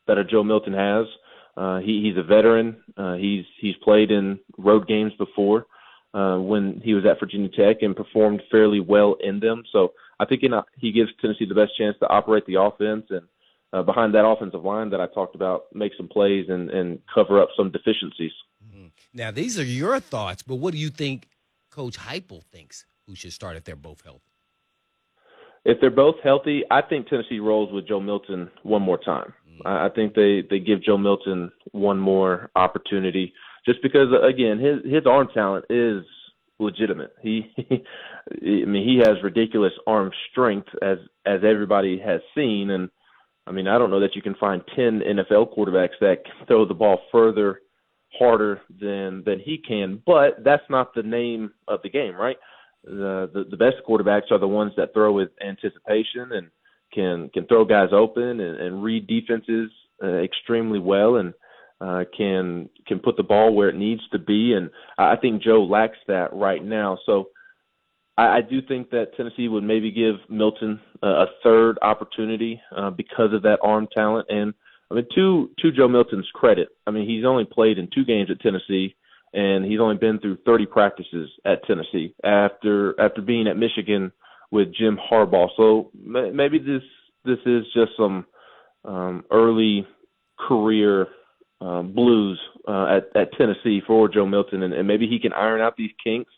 that 0.06 0.18
a 0.18 0.24
Joe 0.24 0.44
Milton 0.44 0.72
has, 0.72 1.06
uh, 1.56 1.78
he, 1.78 2.02
he's 2.02 2.16
a 2.16 2.22
veteran. 2.22 2.76
Uh, 2.96 3.14
he's 3.14 3.44
he's 3.60 3.74
played 3.82 4.10
in 4.10 4.38
road 4.56 4.86
games 4.86 5.12
before 5.18 5.66
uh, 6.14 6.38
when 6.38 6.80
he 6.84 6.94
was 6.94 7.04
at 7.04 7.20
Virginia 7.20 7.48
Tech 7.48 7.82
and 7.82 7.96
performed 7.96 8.42
fairly 8.50 8.80
well 8.80 9.16
in 9.20 9.40
them. 9.40 9.64
So 9.72 9.92
I 10.20 10.24
think 10.24 10.42
in, 10.42 10.52
he 10.76 10.92
gives 10.92 11.10
Tennessee 11.20 11.46
the 11.46 11.54
best 11.54 11.76
chance 11.76 11.96
to 12.00 12.08
operate 12.08 12.46
the 12.46 12.60
offense 12.60 13.06
and 13.10 13.22
uh, 13.72 13.82
behind 13.82 14.14
that 14.14 14.26
offensive 14.26 14.64
line 14.64 14.90
that 14.90 15.00
I 15.00 15.06
talked 15.06 15.34
about, 15.34 15.64
make 15.74 15.92
some 15.96 16.08
plays 16.08 16.46
and, 16.48 16.70
and 16.70 16.98
cover 17.12 17.40
up 17.40 17.48
some 17.56 17.70
deficiencies. 17.70 18.32
Now, 19.16 19.30
these 19.30 19.58
are 19.58 19.64
your 19.64 19.98
thoughts, 19.98 20.42
but 20.42 20.56
what 20.56 20.72
do 20.72 20.78
you 20.78 20.90
think 20.90 21.28
Coach 21.70 21.98
Heupel 21.98 22.44
thinks 22.52 22.84
who 23.06 23.14
should 23.14 23.32
start 23.32 23.56
if 23.56 23.64
they're 23.64 23.74
both 23.74 24.02
healthy? 24.04 24.30
If 25.64 25.78
they're 25.80 25.90
both 25.90 26.16
healthy, 26.22 26.64
I 26.70 26.82
think 26.82 27.08
Tennessee 27.08 27.40
rolls 27.40 27.72
with 27.72 27.88
Joe 27.88 27.98
Milton 27.98 28.50
one 28.62 28.82
more 28.82 28.98
time. 28.98 29.32
Mm-hmm. 29.50 29.66
I 29.66 29.88
think 29.94 30.14
they 30.14 30.44
they 30.48 30.58
give 30.58 30.82
Joe 30.82 30.98
Milton 30.98 31.50
one 31.72 31.98
more 31.98 32.50
opportunity, 32.54 33.32
just 33.64 33.82
because 33.82 34.08
again 34.22 34.58
his 34.58 34.84
his 34.84 35.06
arm 35.06 35.28
talent 35.32 35.64
is 35.70 36.04
legitimate. 36.58 37.12
He, 37.22 37.50
I 37.58 38.64
mean, 38.66 38.86
he 38.86 38.98
has 38.98 39.22
ridiculous 39.24 39.72
arm 39.86 40.12
strength 40.30 40.68
as 40.82 40.98
as 41.24 41.40
everybody 41.42 41.98
has 41.98 42.20
seen, 42.34 42.70
and 42.70 42.90
I 43.46 43.52
mean, 43.52 43.68
I 43.68 43.78
don't 43.78 43.90
know 43.90 44.00
that 44.00 44.16
you 44.16 44.22
can 44.22 44.34
find 44.34 44.62
ten 44.74 45.00
NFL 45.00 45.56
quarterbacks 45.56 45.98
that 46.00 46.24
can 46.24 46.46
throw 46.46 46.66
the 46.66 46.74
ball 46.74 47.00
further 47.12 47.60
harder 48.18 48.60
than 48.80 49.22
than 49.24 49.40
he 49.40 49.58
can. 49.58 50.02
But 50.04 50.42
that's 50.44 50.68
not 50.70 50.94
the 50.94 51.02
name 51.02 51.52
of 51.68 51.80
the 51.82 51.90
game, 51.90 52.14
right? 52.14 52.36
The 52.84 53.30
the, 53.32 53.44
the 53.50 53.56
best 53.56 53.76
quarterbacks 53.88 54.30
are 54.30 54.38
the 54.38 54.48
ones 54.48 54.72
that 54.76 54.92
throw 54.92 55.12
with 55.12 55.30
anticipation 55.40 56.32
and 56.32 56.50
can 56.92 57.30
can 57.30 57.46
throw 57.46 57.64
guys 57.64 57.90
open 57.92 58.40
and, 58.40 58.60
and 58.60 58.82
read 58.82 59.06
defenses 59.06 59.70
uh, 60.02 60.18
extremely 60.18 60.78
well 60.78 61.16
and 61.16 61.34
uh, 61.80 62.04
can 62.16 62.68
can 62.86 62.98
put 62.98 63.16
the 63.16 63.22
ball 63.22 63.54
where 63.54 63.68
it 63.68 63.76
needs 63.76 64.02
to 64.12 64.18
be. 64.18 64.54
And 64.54 64.70
I 64.98 65.16
think 65.16 65.42
Joe 65.42 65.64
lacks 65.64 65.98
that 66.08 66.32
right 66.32 66.64
now. 66.64 66.98
So 67.06 67.28
I, 68.16 68.38
I 68.38 68.40
do 68.40 68.60
think 68.62 68.90
that 68.90 69.16
Tennessee 69.16 69.48
would 69.48 69.64
maybe 69.64 69.90
give 69.90 70.16
Milton 70.28 70.80
a, 71.02 71.06
a 71.06 71.26
third 71.42 71.78
opportunity 71.82 72.60
uh, 72.76 72.90
because 72.90 73.32
of 73.32 73.42
that 73.42 73.58
arm 73.62 73.88
talent 73.94 74.26
and 74.30 74.54
I 74.90 74.94
mean, 74.94 75.06
to 75.14 75.50
to 75.58 75.72
Joe 75.72 75.88
Milton's 75.88 76.28
credit, 76.32 76.68
I 76.86 76.90
mean 76.90 77.08
he's 77.08 77.24
only 77.24 77.44
played 77.44 77.78
in 77.78 77.88
two 77.92 78.04
games 78.04 78.30
at 78.30 78.40
Tennessee, 78.40 78.94
and 79.32 79.64
he's 79.64 79.80
only 79.80 79.96
been 79.96 80.20
through 80.20 80.38
30 80.46 80.66
practices 80.66 81.30
at 81.44 81.64
Tennessee 81.64 82.14
after 82.24 82.98
after 83.00 83.20
being 83.20 83.48
at 83.48 83.56
Michigan 83.56 84.12
with 84.50 84.74
Jim 84.74 84.96
Harbaugh. 85.10 85.48
So 85.56 85.90
maybe 85.94 86.58
this 86.58 86.82
this 87.24 87.38
is 87.46 87.64
just 87.74 87.92
some 87.96 88.26
um, 88.84 89.24
early 89.32 89.86
career 90.38 91.08
um, 91.60 91.92
blues 91.92 92.40
uh, 92.68 92.98
at 92.98 93.20
at 93.20 93.32
Tennessee 93.32 93.82
for 93.84 94.08
Joe 94.08 94.26
Milton, 94.26 94.62
and, 94.62 94.72
and 94.72 94.86
maybe 94.86 95.08
he 95.08 95.18
can 95.18 95.32
iron 95.32 95.60
out 95.60 95.76
these 95.76 95.92
kinks. 96.02 96.32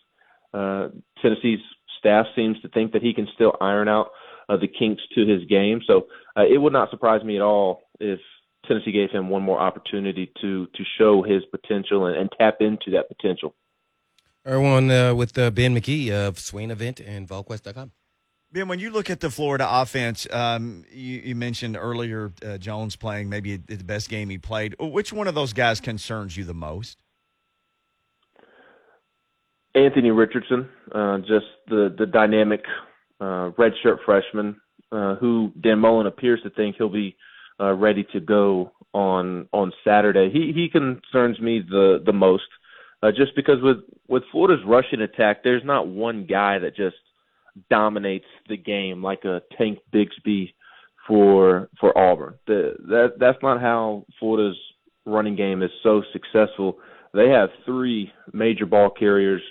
Uh, 0.53 0.89
Tennessee's 1.23 1.61
staff 1.99 2.27
seems 2.35 2.61
to 2.61 2.69
think 2.69 2.93
that 2.93 3.03
he 3.03 3.13
can 3.13 3.29
still 3.35 3.57
iron 3.61 3.89
out 3.89 4.09
uh, 4.49 4.57
the 4.57 4.69
kinks 4.69 5.03
to 5.15 5.27
his 5.27 5.45
game. 5.49 5.81
So 5.87 6.07
uh, 6.37 6.45
it 6.45 6.59
would 6.59 6.73
not 6.73 6.91
surprise 6.91 7.23
me 7.25 7.37
at 7.37 7.43
all 7.43 7.83
if 8.01 8.21
Tennessee 8.67 8.93
gave 8.93 9.11
him 9.11 9.29
one 9.29 9.43
more 9.43 9.59
opportunity 9.59 10.31
to 10.41 10.67
to 10.67 10.85
show 10.99 11.23
his 11.23 11.43
potential 11.51 12.07
and, 12.07 12.17
and 12.17 12.31
tap 12.39 12.57
into 12.61 12.91
that 12.93 13.09
potential. 13.09 13.55
Everyone 14.45 14.91
uh, 14.91 15.15
with 15.15 15.37
uh, 15.37 15.51
Ben 15.51 15.75
McKee 15.75 16.11
of 16.11 16.39
Swain 16.39 16.71
Event 16.71 17.01
and 17.01 17.29
VolQuest.com. 17.29 17.93
Ben, 18.51 18.67
when 18.67 18.79
you 18.79 18.91
look 18.91 19.11
at 19.11 19.21
the 19.21 19.29
Florida 19.29 19.67
offense, 19.69 20.27
um, 20.33 20.85
you, 20.91 21.19
you, 21.19 21.35
mentioned 21.35 21.77
earlier 21.79 22.33
uh, 22.43 22.57
Jones 22.57 22.97
playing 22.97 23.29
maybe 23.29 23.59
the 23.59 23.77
best 23.85 24.09
game 24.09 24.31
he 24.31 24.39
played. 24.39 24.75
Which 24.81 25.13
one 25.13 25.29
of 25.29 25.35
those 25.35 25.53
guys 25.53 25.81
concerns 25.81 26.35
you 26.35 26.45
the 26.45 26.55
most? 26.55 27.03
Anthony 29.79 30.11
Richardson, 30.11 30.69
uh, 30.95 31.19
just 31.19 31.47
the 31.69 31.95
the 31.99 32.07
dynamic 32.07 32.65
uh, 33.21 33.51
redshirt 33.59 33.99
freshman 34.05 34.61
uh, 34.93 35.17
who 35.17 35.53
Dan 35.61 35.79
Mullen 35.79 36.07
appears 36.07 36.41
to 36.43 36.51
think 36.51 36.77
he'll 36.77 36.89
be 36.89 37.17
uh, 37.61 37.75
ready 37.75 38.07
to 38.13 38.21
go 38.21 38.73
on 38.95 39.49
on 39.53 39.73
Saturday. 39.85 40.31
He 40.31 40.53
he 40.53 40.69
concerns 40.69 41.39
me 41.41 41.61
the 41.69 42.03
the 42.05 42.13
most, 42.13 42.45
uh, 43.03 43.11
just 43.11 43.35
because 43.37 43.61
with 43.63 43.79
with 44.09 44.23
Florida's 44.33 44.65
rushing 44.67 45.01
attack, 45.03 45.43
there's 45.43 45.65
not 45.65 45.89
one 45.89 46.27
guy 46.27 46.59
that 46.59 46.77
just 46.77 46.97
dominates 47.71 48.27
the 48.49 48.57
game 48.57 49.03
like 49.03 49.25
a 49.25 49.43
Tank 49.57 49.79
Bigsby 49.93 50.55
for 51.07 51.69
for 51.81 51.97
Auburn. 51.97 52.35
The, 52.47 52.75
that 52.89 53.13
that's 53.19 53.43
not 53.43 53.61
how 53.61 54.07
Florida's 54.19 54.59
running 55.05 55.37
game 55.37 55.63
is 55.63 55.71
so 55.83 56.03
successful. 56.13 56.79
They 57.15 57.29
have 57.31 57.49
three 57.65 58.13
major 58.33 58.67
ball 58.67 58.91
carriers 58.91 59.43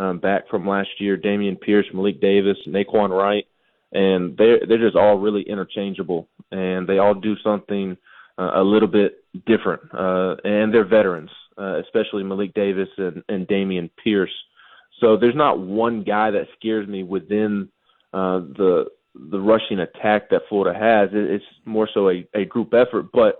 um, 0.00 0.18
back 0.18 0.48
from 0.48 0.66
last 0.66 0.90
year: 0.98 1.16
Dameon 1.16 1.60
Pierce, 1.60 1.86
Malik 1.92 2.20
Davis, 2.20 2.56
Nay'Quan 2.66 3.10
Wright 3.10 3.46
and 3.92 4.36
they're 4.36 4.60
they're 4.66 4.78
just 4.78 4.96
all 4.96 5.18
really 5.18 5.42
interchangeable, 5.42 6.28
and 6.52 6.86
they 6.86 6.98
all 6.98 7.14
do 7.14 7.34
something 7.42 7.96
uh, 8.38 8.52
a 8.54 8.62
little 8.62 8.88
bit 8.88 9.24
different. 9.46 9.82
Uh, 9.92 10.36
and 10.44 10.72
they're 10.72 10.84
veterans, 10.84 11.30
uh, 11.58 11.80
especially 11.80 12.22
Malik 12.22 12.54
Davis 12.54 12.88
and, 12.98 13.22
and 13.28 13.48
Dameon 13.48 13.90
Pierce. 14.02 14.32
So 15.00 15.16
there's 15.16 15.34
not 15.34 15.58
one 15.58 16.04
guy 16.04 16.30
that 16.30 16.46
scares 16.58 16.86
me 16.86 17.02
within 17.02 17.68
uh, 18.12 18.40
the 18.40 18.86
the 19.14 19.40
rushing 19.40 19.80
attack 19.80 20.30
that 20.30 20.42
Florida 20.48 20.78
has. 20.78 21.08
It's 21.12 21.44
more 21.64 21.88
so 21.92 22.10
a, 22.10 22.26
a 22.34 22.44
group 22.44 22.72
effort, 22.74 23.06
but 23.12 23.36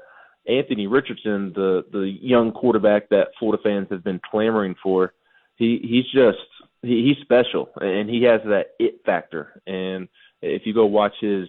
Anthony 0.48 0.88
Richardson, 0.88 1.52
the 1.54 1.84
the 1.92 2.18
young 2.20 2.50
quarterback 2.50 3.08
that 3.10 3.28
Florida 3.38 3.62
fans 3.62 3.86
have 3.90 4.02
been 4.02 4.20
clamoring 4.30 4.74
for, 4.82 5.12
he 5.60 5.78
he's 5.82 6.10
just 6.12 6.38
he, 6.82 7.04
he's 7.04 7.22
special 7.22 7.68
and 7.80 8.10
he 8.10 8.24
has 8.24 8.40
that 8.44 8.70
it 8.80 9.00
factor 9.06 9.62
and 9.66 10.08
if 10.42 10.62
you 10.64 10.74
go 10.74 10.86
watch 10.86 11.14
his 11.20 11.48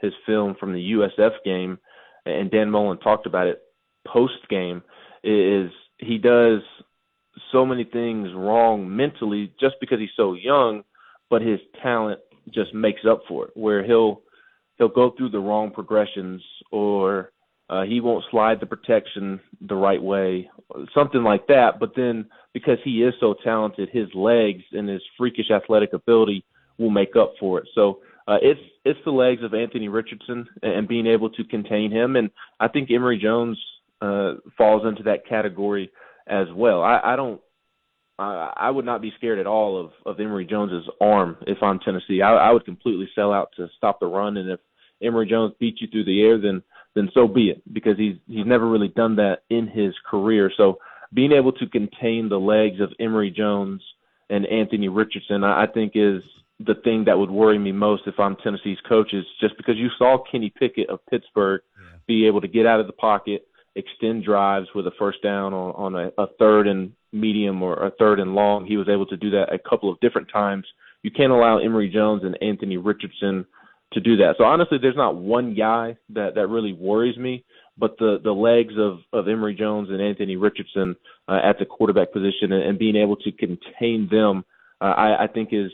his 0.00 0.12
film 0.26 0.54
from 0.58 0.72
the 0.72 0.92
USF 0.92 1.32
game, 1.44 1.78
and 2.26 2.50
Dan 2.50 2.70
Mullen 2.70 2.98
talked 2.98 3.26
about 3.26 3.46
it 3.46 3.62
post 4.06 4.48
game, 4.48 4.82
is 5.22 5.70
he 5.98 6.18
does 6.18 6.60
so 7.50 7.64
many 7.64 7.84
things 7.84 8.28
wrong 8.34 8.94
mentally 8.94 9.52
just 9.58 9.76
because 9.80 9.98
he's 9.98 10.10
so 10.16 10.34
young, 10.34 10.84
but 11.30 11.42
his 11.42 11.58
talent 11.82 12.20
just 12.50 12.74
makes 12.74 13.02
up 13.08 13.22
for 13.26 13.46
it. 13.46 13.50
Where 13.54 13.84
he'll 13.84 14.22
he'll 14.76 14.88
go 14.88 15.10
through 15.16 15.30
the 15.30 15.40
wrong 15.40 15.70
progressions 15.70 16.42
or 16.70 17.32
uh, 17.70 17.82
he 17.84 18.00
won't 18.00 18.24
slide 18.30 18.60
the 18.60 18.66
protection 18.66 19.40
the 19.60 19.74
right 19.74 20.02
way, 20.02 20.50
something 20.94 21.22
like 21.22 21.46
that. 21.46 21.80
But 21.80 21.92
then 21.96 22.26
because 22.52 22.78
he 22.84 23.02
is 23.02 23.14
so 23.20 23.34
talented, 23.42 23.88
his 23.90 24.08
legs 24.14 24.62
and 24.72 24.88
his 24.88 25.02
freakish 25.16 25.50
athletic 25.50 25.92
ability 25.92 26.44
will 26.78 26.90
make 26.90 27.16
up 27.16 27.34
for 27.40 27.58
it. 27.58 27.68
So 27.74 28.00
uh, 28.28 28.38
it's 28.42 28.60
it's 28.84 29.00
the 29.04 29.10
legs 29.10 29.42
of 29.42 29.54
Anthony 29.54 29.88
Richardson 29.88 30.46
and 30.62 30.88
being 30.88 31.06
able 31.06 31.30
to 31.30 31.44
contain 31.44 31.90
him, 31.90 32.16
and 32.16 32.30
I 32.60 32.68
think 32.68 32.90
Emory 32.90 33.18
Jones 33.18 33.58
uh, 34.00 34.34
falls 34.56 34.86
into 34.86 35.02
that 35.04 35.26
category 35.26 35.90
as 36.26 36.46
well. 36.54 36.82
I, 36.82 37.00
I 37.02 37.16
don't. 37.16 37.40
I, 38.16 38.70
would 38.70 38.84
not 38.84 39.02
be 39.02 39.12
scared 39.16 39.40
at 39.40 39.46
all 39.46 39.78
of 39.78 39.90
of 40.06 40.20
Emory 40.20 40.46
Jones's 40.46 40.88
arm 41.00 41.36
if 41.48 41.58
I'm 41.62 41.80
Tennessee. 41.80 42.22
I, 42.22 42.32
I 42.34 42.52
would 42.52 42.64
completely 42.64 43.08
sell 43.14 43.32
out 43.32 43.50
to 43.56 43.66
stop 43.76 43.98
the 43.98 44.06
run, 44.06 44.36
and 44.36 44.50
if 44.50 44.60
Emory 45.02 45.26
Jones 45.28 45.54
beats 45.58 45.80
you 45.80 45.88
through 45.88 46.04
the 46.04 46.22
air, 46.22 46.40
then 46.40 46.62
then 46.94 47.10
so 47.14 47.26
be 47.26 47.50
it, 47.50 47.62
because 47.72 47.96
he's 47.96 48.16
he's 48.26 48.46
never 48.46 48.68
really 48.68 48.88
done 48.88 49.16
that 49.16 49.40
in 49.50 49.66
his 49.66 49.94
career. 50.08 50.50
So 50.56 50.78
being 51.12 51.32
able 51.32 51.52
to 51.52 51.66
contain 51.66 52.28
the 52.28 52.38
legs 52.38 52.80
of 52.80 52.92
Emory 52.98 53.30
Jones 53.30 53.82
and 54.30 54.46
Anthony 54.46 54.88
Richardson, 54.88 55.44
I, 55.44 55.64
I 55.64 55.66
think 55.66 55.92
is 55.94 56.22
the 56.60 56.74
thing 56.84 57.04
that 57.04 57.18
would 57.18 57.30
worry 57.30 57.58
me 57.58 57.72
most 57.72 58.02
if 58.06 58.18
I'm 58.18 58.36
Tennessee's 58.36 58.78
coaches, 58.88 59.24
just 59.40 59.56
because 59.56 59.76
you 59.76 59.88
saw 59.98 60.22
Kenny 60.30 60.52
Pickett 60.56 60.88
of 60.88 61.04
Pittsburgh 61.10 61.60
yeah. 61.76 61.98
be 62.06 62.26
able 62.26 62.40
to 62.40 62.48
get 62.48 62.66
out 62.66 62.80
of 62.80 62.86
the 62.86 62.92
pocket, 62.92 63.46
extend 63.74 64.24
drives 64.24 64.68
with 64.74 64.86
a 64.86 64.92
first 64.98 65.22
down 65.22 65.52
on, 65.52 65.94
on 65.94 65.94
a, 66.06 66.22
a 66.22 66.26
third 66.38 66.68
and 66.68 66.92
medium 67.12 67.62
or 67.62 67.74
a 67.86 67.90
third 67.98 68.20
and 68.20 68.34
long. 68.34 68.66
He 68.66 68.76
was 68.76 68.88
able 68.88 69.06
to 69.06 69.16
do 69.16 69.30
that 69.30 69.52
a 69.52 69.58
couple 69.58 69.90
of 69.90 70.00
different 70.00 70.28
times. 70.32 70.64
You 71.02 71.10
can't 71.10 71.32
allow 71.32 71.58
Emory 71.58 71.90
Jones 71.90 72.22
and 72.24 72.38
Anthony 72.40 72.76
Richardson 72.76 73.44
to 73.92 74.00
do 74.00 74.16
that. 74.16 74.34
So 74.38 74.44
honestly, 74.44 74.78
there's 74.80 74.96
not 74.96 75.16
one 75.16 75.54
guy 75.54 75.96
that 76.10 76.34
that 76.34 76.48
really 76.48 76.72
worries 76.72 77.16
me, 77.16 77.44
but 77.78 77.96
the 77.98 78.18
the 78.22 78.32
legs 78.32 78.74
of 78.78 78.98
of 79.12 79.28
Emory 79.28 79.54
Jones 79.54 79.88
and 79.90 80.00
Anthony 80.00 80.36
Richardson 80.36 80.96
uh, 81.28 81.40
at 81.42 81.58
the 81.58 81.64
quarterback 81.64 82.12
position 82.12 82.52
and, 82.52 82.62
and 82.62 82.78
being 82.78 82.96
able 82.96 83.16
to 83.16 83.32
contain 83.32 84.08
them, 84.10 84.44
uh, 84.80 84.94
I, 84.96 85.24
I 85.24 85.26
think 85.26 85.50
is 85.52 85.70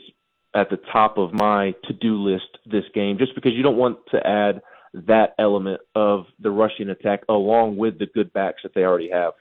at 0.53 0.69
the 0.69 0.79
top 0.91 1.17
of 1.17 1.33
my 1.33 1.73
to 1.85 1.93
do 1.93 2.15
list 2.15 2.57
this 2.65 2.83
game, 2.93 3.17
just 3.17 3.33
because 3.35 3.53
you 3.53 3.63
don't 3.63 3.77
want 3.77 3.97
to 4.11 4.25
add 4.25 4.61
that 4.93 5.33
element 5.39 5.79
of 5.95 6.25
the 6.39 6.51
rushing 6.51 6.89
attack 6.89 7.21
along 7.29 7.77
with 7.77 7.97
the 7.97 8.07
good 8.13 8.31
backs 8.33 8.61
that 8.63 8.73
they 8.75 8.83
already 8.83 9.09
have. 9.09 9.33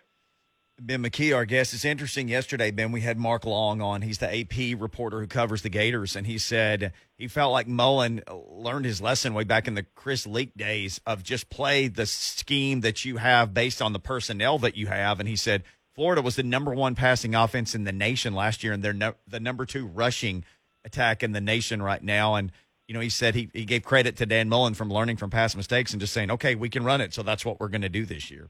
Ben 0.82 1.02
McKee, 1.02 1.36
our 1.36 1.44
guest. 1.44 1.74
It's 1.74 1.84
interesting. 1.84 2.28
Yesterday, 2.28 2.70
Ben, 2.70 2.90
we 2.90 3.02
had 3.02 3.18
Mark 3.18 3.44
Long 3.44 3.82
on. 3.82 4.00
He's 4.00 4.16
the 4.16 4.40
AP 4.40 4.80
reporter 4.80 5.20
who 5.20 5.26
covers 5.26 5.60
the 5.60 5.68
Gators, 5.68 6.16
and 6.16 6.26
he 6.26 6.38
said 6.38 6.94
he 7.18 7.28
felt 7.28 7.52
like 7.52 7.68
Mullen 7.68 8.22
learned 8.48 8.86
his 8.86 9.02
lesson 9.02 9.34
way 9.34 9.44
back 9.44 9.68
in 9.68 9.74
the 9.74 9.82
Chris 9.94 10.26
Leak 10.26 10.56
days 10.56 10.98
of 11.04 11.22
just 11.22 11.50
play 11.50 11.88
the 11.88 12.06
scheme 12.06 12.80
that 12.80 13.04
you 13.04 13.18
have 13.18 13.52
based 13.52 13.82
on 13.82 13.92
the 13.92 13.98
personnel 13.98 14.58
that 14.60 14.74
you 14.74 14.86
have. 14.86 15.20
And 15.20 15.28
he 15.28 15.36
said 15.36 15.64
Florida 15.94 16.22
was 16.22 16.36
the 16.36 16.42
number 16.42 16.72
one 16.72 16.94
passing 16.94 17.34
offense 17.34 17.74
in 17.74 17.84
the 17.84 17.92
nation 17.92 18.34
last 18.34 18.64
year, 18.64 18.72
and 18.72 18.82
they're 18.82 18.94
no, 18.94 19.14
the 19.28 19.40
number 19.40 19.66
two 19.66 19.86
rushing 19.86 20.46
attack 20.86 21.22
in 21.22 21.32
the 21.32 21.42
nation 21.42 21.82
right 21.82 22.02
now. 22.02 22.36
And 22.36 22.52
you 22.88 22.94
know, 22.94 23.00
he 23.00 23.10
said 23.10 23.34
he, 23.34 23.50
he 23.52 23.66
gave 23.66 23.82
credit 23.82 24.16
to 24.16 24.24
Dan 24.24 24.48
Mullen 24.48 24.72
from 24.72 24.90
learning 24.90 25.18
from 25.18 25.28
past 25.28 25.58
mistakes 25.58 25.92
and 25.92 26.00
just 26.00 26.14
saying, 26.14 26.30
okay, 26.30 26.54
we 26.54 26.70
can 26.70 26.84
run 26.84 27.02
it, 27.02 27.12
so 27.12 27.22
that's 27.22 27.44
what 27.44 27.60
we're 27.60 27.68
going 27.68 27.82
to 27.82 27.90
do 27.90 28.06
this 28.06 28.30
year 28.30 28.48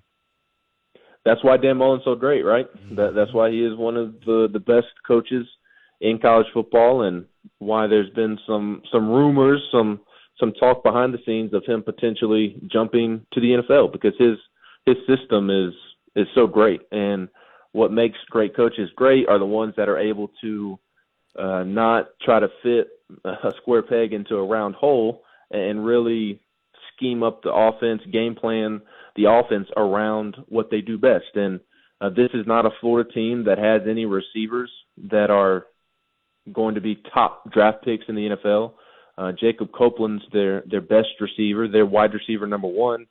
that's 1.24 1.44
why 1.44 1.56
Dan 1.56 1.76
Mullen's 1.76 2.04
so 2.04 2.14
great, 2.14 2.44
right? 2.44 2.66
Mm-hmm. 2.66 2.96
That 2.96 3.14
that's 3.14 3.32
why 3.32 3.50
he 3.50 3.64
is 3.64 3.76
one 3.76 3.96
of 3.96 4.14
the 4.26 4.48
the 4.52 4.60
best 4.60 4.88
coaches 5.06 5.46
in 6.00 6.18
college 6.18 6.46
football, 6.54 7.02
and 7.02 7.26
why 7.58 7.86
there's 7.86 8.10
been 8.10 8.38
some 8.46 8.82
some 8.90 9.08
rumors, 9.10 9.62
some 9.70 10.00
some 10.38 10.52
talk 10.52 10.82
behind 10.82 11.12
the 11.12 11.18
scenes 11.26 11.52
of 11.52 11.64
him 11.66 11.82
potentially 11.82 12.56
jumping 12.66 13.26
to 13.32 13.40
the 13.40 13.62
NFL 13.62 13.92
because 13.92 14.14
his 14.18 14.38
his 14.86 14.96
system 15.06 15.50
is 15.50 15.74
is 16.16 16.26
so 16.34 16.46
great, 16.46 16.80
and 16.90 17.28
what 17.72 17.92
makes 17.92 18.18
great 18.30 18.56
coaches 18.56 18.90
great 18.96 19.28
are 19.28 19.38
the 19.38 19.44
ones 19.44 19.74
that 19.76 19.88
are 19.88 19.98
able 19.98 20.30
to 20.40 20.78
uh, 21.38 21.62
not 21.62 22.08
try 22.22 22.40
to 22.40 22.48
fit 22.62 22.88
a 23.24 23.52
square 23.58 23.82
peg 23.82 24.12
into 24.12 24.36
a 24.36 24.44
round 24.44 24.74
hole 24.74 25.22
and 25.50 25.84
really 25.84 26.40
scheme 27.00 27.22
up 27.22 27.42
the 27.42 27.52
offense, 27.52 28.02
game 28.12 28.34
plan 28.34 28.82
the 29.16 29.24
offense 29.24 29.68
around 29.76 30.36
what 30.48 30.70
they 30.70 30.80
do 30.82 30.98
best. 30.98 31.34
And 31.34 31.60
uh, 32.00 32.10
this 32.10 32.30
is 32.34 32.46
not 32.46 32.66
a 32.66 32.70
Florida 32.80 33.10
team 33.10 33.44
that 33.44 33.58
has 33.58 33.82
any 33.88 34.04
receivers 34.04 34.70
that 35.10 35.30
are 35.30 35.66
going 36.52 36.74
to 36.74 36.80
be 36.80 37.02
top 37.12 37.50
draft 37.52 37.84
picks 37.84 38.04
in 38.08 38.14
the 38.14 38.36
NFL. 38.36 38.72
Uh, 39.18 39.32
Jacob 39.38 39.70
Copeland's 39.72 40.24
their 40.32 40.62
their 40.70 40.80
best 40.80 41.08
receiver, 41.20 41.68
their 41.68 41.84
wide 41.84 42.14
receiver 42.14 42.46
number 42.46 42.68
one, 42.68 43.06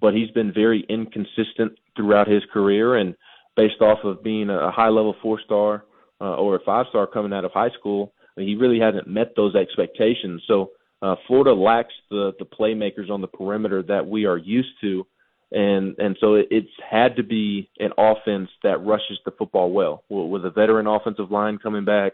but 0.00 0.14
he's 0.14 0.30
been 0.30 0.52
very 0.52 0.86
inconsistent 0.88 1.72
throughout 1.96 2.28
his 2.28 2.42
career. 2.52 2.96
And 2.96 3.14
based 3.56 3.80
off 3.80 3.98
of 4.04 4.22
being 4.22 4.48
a 4.48 4.70
high 4.70 4.88
level 4.88 5.14
four 5.20 5.38
star 5.44 5.84
uh, 6.20 6.36
or 6.36 6.56
a 6.56 6.64
five 6.64 6.86
star 6.88 7.06
coming 7.06 7.32
out 7.32 7.44
of 7.44 7.52
high 7.52 7.70
school, 7.78 8.14
he 8.36 8.54
really 8.54 8.80
hasn't 8.80 9.06
met 9.06 9.34
those 9.36 9.54
expectations. 9.54 10.42
So 10.46 10.70
uh, 11.02 11.16
Florida 11.26 11.52
lacks 11.52 11.94
the 12.10 12.32
the 12.38 12.44
playmakers 12.44 13.10
on 13.10 13.20
the 13.20 13.28
perimeter 13.28 13.82
that 13.82 14.06
we 14.06 14.26
are 14.26 14.38
used 14.38 14.72
to 14.80 15.06
and 15.52 15.96
and 15.98 16.16
so 16.20 16.34
it, 16.34 16.46
it's 16.50 16.70
had 16.88 17.16
to 17.16 17.22
be 17.22 17.68
an 17.78 17.90
offense 17.98 18.48
that 18.62 18.84
rushes 18.84 19.18
the 19.24 19.32
football 19.32 19.72
well. 19.72 20.04
With 20.08 20.44
a 20.44 20.50
veteran 20.50 20.86
offensive 20.86 21.30
line 21.30 21.58
coming 21.58 21.84
back, 21.84 22.12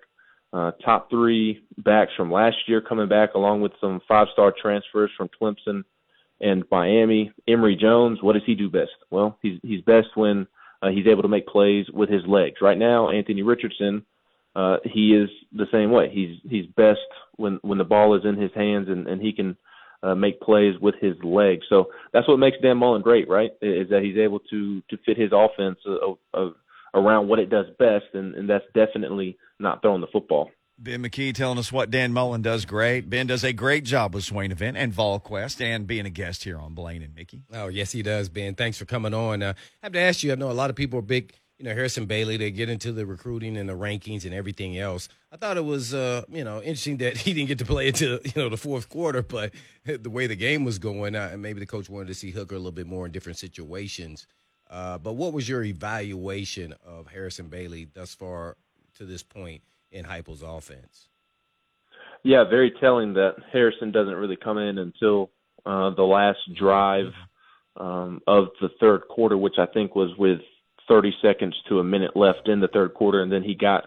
uh, 0.53 0.73
top 0.85 1.11
three 1.11 1.63
backs 1.79 2.13
from 2.17 2.33
last 2.33 2.57
year 2.67 2.81
coming 2.81 3.09
back, 3.09 3.35
along 3.35 3.61
with 3.61 3.73
some 3.81 4.01
five-star 4.09 4.55
transfers 4.61 5.11
from 5.17 5.29
Clemson 5.41 5.85
and 6.41 6.65
Miami. 6.71 7.33
Emory 7.47 7.77
Jones, 7.77 8.23
what 8.23 8.35
does 8.35 8.43
he 8.47 8.55
do 8.55 8.71
best? 8.71 8.93
Well, 9.11 9.39
he's 9.43 9.59
he's 9.63 9.83
best 9.83 10.09
when 10.15 10.47
uh, 10.81 10.89
he's 10.89 11.07
able 11.07 11.23
to 11.23 11.29
make 11.29 11.47
plays 11.47 11.87
with 11.93 12.09
his 12.09 12.23
legs. 12.27 12.57
Right 12.63 12.79
now, 12.79 13.11
Anthony 13.11 13.43
Richardson, 13.43 14.05
uh, 14.57 14.79
he 14.85 15.15
is 15.15 15.29
the 15.53 15.67
same 15.71 15.91
way. 15.91 16.09
He's 16.11 16.39
he's 16.51 16.67
best 16.77 16.99
when 17.37 17.59
when 17.61 17.77
the 17.77 17.85
ball 17.85 18.17
is 18.17 18.25
in 18.25 18.41
his 18.41 18.51
hands 18.55 18.89
and 18.89 19.07
and 19.07 19.21
he 19.21 19.33
can 19.33 19.55
uh, 20.03 20.15
make 20.15 20.41
plays 20.41 20.75
with 20.81 20.95
his 20.99 21.15
legs. 21.23 21.67
So 21.69 21.91
that's 22.15 22.27
what 22.27 22.39
makes 22.39 22.57
Dan 22.63 22.79
Mullen 22.79 23.03
great, 23.03 23.29
right? 23.29 23.51
Is 23.61 23.91
that 23.91 24.03
he's 24.03 24.17
able 24.17 24.41
to 24.51 24.81
to 24.89 24.97
fit 25.05 25.19
his 25.19 25.31
offense 25.33 25.79
of, 25.85 26.17
of 26.33 26.55
around 26.95 27.29
what 27.29 27.39
it 27.39 27.51
does 27.51 27.67
best, 27.79 28.07
and, 28.15 28.35
and 28.35 28.49
that's 28.49 28.65
definitely 28.75 29.37
not 29.61 29.83
throwing 29.83 30.01
the 30.01 30.07
football. 30.07 30.51
Ben 30.79 31.03
McKee 31.03 31.35
telling 31.35 31.59
us 31.59 31.71
what 31.71 31.91
Dan 31.91 32.15
Mullen 32.15 32.41
does 32.41 32.65
great. 32.65 33.11
Ben 33.11 33.27
does 33.27 33.45
a 33.45 33.53
great 33.53 33.85
job 33.85 34.15
with 34.15 34.25
Swain 34.25 34.53
Event 34.53 34.79
and 34.79 34.93
VolQuest 34.93 35.61
and 35.61 35.87
being 35.87 36.07
a 36.07 36.11
guest 36.11 36.45
here 36.45 36.59
on 36.59 36.75
Blaine 36.75 37.03
and 37.03 37.15
Mickey. 37.15 37.43
Oh, 37.53 37.69
yes, 37.69 37.93
he 37.93 38.03
does, 38.03 38.29
Ben. 38.29 38.55
Thanks 38.55 38.77
for 38.77 38.85
coming 38.85 39.15
on. 39.15 39.43
Uh, 39.43 39.55
I 39.83 39.87
have 39.87 39.93
to 39.93 40.01
ask 40.01 40.23
you, 40.23 40.33
I 40.33 40.35
know 40.35 40.51
a 40.51 40.53
lot 40.53 40.69
of 40.71 40.77
people 40.77 40.99
are 40.99 41.03
big– 41.03 41.35
you 41.59 41.65
know 41.65 41.75
Harrison 41.75 42.07
Bailey 42.07 42.39
to 42.39 42.51
get 42.51 42.69
into 42.69 42.93
the 42.93 43.07
recruiting 43.07 43.57
and 43.57 43.69
the 43.69 43.75
rankings 43.75 44.25
and 44.25 44.35
everything 44.35 44.79
else. 44.79 45.09
I 45.33 45.37
thought 45.37 45.57
it 45.57 45.65
was 45.65 45.95
uh, 45.95 46.23
you 46.29 46.45
know 46.45 46.59
interesting 46.59 46.99
that 46.99 47.17
he 47.19 47.33
didn't 47.33 47.49
get 47.49 47.59
to 47.59 47.65
play 47.65 47.89
until 47.89 48.19
you 48.25 48.33
know 48.37 48.49
the 48.49 48.57
fourth 48.57 48.89
quarter, 48.89 49.23
but 49.23 49.53
the 49.85 50.11
way 50.11 50.27
the 50.27 50.37
game 50.37 50.65
was 50.65 50.79
going, 50.79 51.15
uh, 51.15 51.35
maybe 51.39 51.61
the 51.61 51.67
coach 51.67 51.89
wanted 51.89 52.09
to 52.09 52.15
see 52.15 52.31
Hooker 52.31 52.55
a 52.55 52.59
little 52.59 52.73
bit 52.73 52.87
more 52.87 53.07
in 53.07 53.13
different 53.13 53.39
situations. 53.39 54.27
Uh, 54.69 54.99
but 54.99 55.13
what 55.13 55.33
was 55.33 55.49
your 55.49 55.63
evaluation 55.63 56.75
of 56.85 57.07
Harrison 57.07 57.47
Bailey 57.47 57.87
thus 57.95 58.15
far 58.15 58.57
to 58.97 59.05
this 59.05 59.23
point 59.23 59.63
in 59.93 60.05
Heupel's 60.05 60.43
offense? 60.43 61.09
Yeah, 62.25 62.43
very 62.43 62.73
telling 62.81 63.15
that 63.15 63.37
Harrison 63.53 63.93
doesn't 63.93 64.15
really 64.15 64.37
come 64.37 64.59
in 64.59 64.79
until 64.79 65.31
uh, 65.65 65.91
the 65.91 66.03
last 66.03 66.39
drive 66.59 67.13
um, 67.77 68.21
of 68.27 68.49
the 68.61 68.71
third 68.81 69.03
quarter, 69.09 69.37
which 69.37 69.59
I 69.59 69.67
think 69.67 69.95
was 69.95 70.11
with 70.19 70.41
30 70.89 71.15
seconds 71.23 71.55
to 71.69 71.81
a 71.81 71.85
minute 71.85 72.17
left 72.17 72.49
in 72.49 72.61
the 72.61 72.69
third 72.69 72.95
quarter, 72.95 73.23
and 73.23 73.31
then 73.31 73.43
he 73.43 73.55
got 73.55 73.85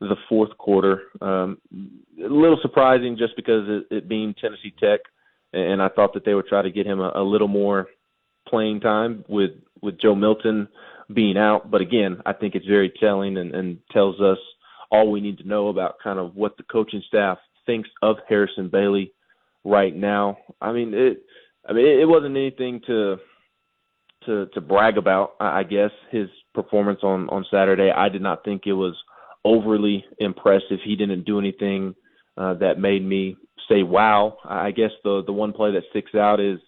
the 0.00 0.16
fourth 0.28 0.56
quarter. 0.58 1.02
Um, 1.20 1.58
a 1.72 2.28
little 2.28 2.58
surprising 2.62 3.16
just 3.16 3.36
because 3.36 3.64
it, 3.68 3.94
it 3.94 4.08
being 4.08 4.34
Tennessee 4.40 4.74
Tech, 4.78 5.00
and 5.52 5.82
I 5.82 5.88
thought 5.88 6.14
that 6.14 6.24
they 6.24 6.34
would 6.34 6.46
try 6.46 6.62
to 6.62 6.70
get 6.70 6.86
him 6.86 7.00
a, 7.00 7.12
a 7.14 7.22
little 7.22 7.48
more 7.48 7.88
playing 8.48 8.80
time 8.80 9.24
with 9.28 9.52
with 9.82 10.00
Joe 10.00 10.14
Milton 10.14 10.68
being 11.12 11.36
out. 11.36 11.70
But 11.70 11.80
again, 11.80 12.20
I 12.26 12.32
think 12.32 12.54
it's 12.54 12.66
very 12.66 12.92
telling 13.00 13.36
and, 13.36 13.54
and 13.54 13.78
tells 13.92 14.20
us 14.20 14.38
all 14.90 15.10
we 15.10 15.20
need 15.20 15.38
to 15.38 15.48
know 15.48 15.68
about 15.68 15.96
kind 16.02 16.18
of 16.18 16.34
what 16.34 16.56
the 16.56 16.64
coaching 16.64 17.02
staff 17.06 17.38
thinks 17.66 17.88
of 18.02 18.16
Harrison 18.28 18.68
Bailey 18.68 19.12
right 19.64 19.94
now. 19.94 20.38
I 20.60 20.72
mean, 20.72 20.94
it. 20.94 21.22
I 21.68 21.72
mean, 21.72 21.86
it, 21.86 22.00
it 22.00 22.08
wasn't 22.08 22.36
anything 22.36 22.80
to 22.86 23.18
to 24.28 24.46
to 24.54 24.60
brag 24.60 24.96
about. 24.96 25.34
I 25.40 25.64
guess 25.64 25.90
his 26.10 26.28
performance 26.54 27.00
on 27.02 27.28
on 27.30 27.44
Saturday. 27.50 27.90
I 27.90 28.08
did 28.08 28.22
not 28.22 28.44
think 28.44 28.62
it 28.66 28.74
was 28.74 28.94
overly 29.44 30.04
impressive. 30.18 30.78
He 30.84 30.94
didn't 30.94 31.24
do 31.24 31.38
anything 31.38 31.94
uh, 32.36 32.54
that 32.54 32.78
made 32.78 33.04
me 33.04 33.36
say 33.68 33.82
wow. 33.82 34.38
I 34.44 34.70
guess 34.70 34.90
the 35.02 35.22
the 35.26 35.32
one 35.32 35.52
play 35.52 35.72
that 35.72 35.82
sticks 35.90 36.14
out 36.14 36.40
is 36.40 36.58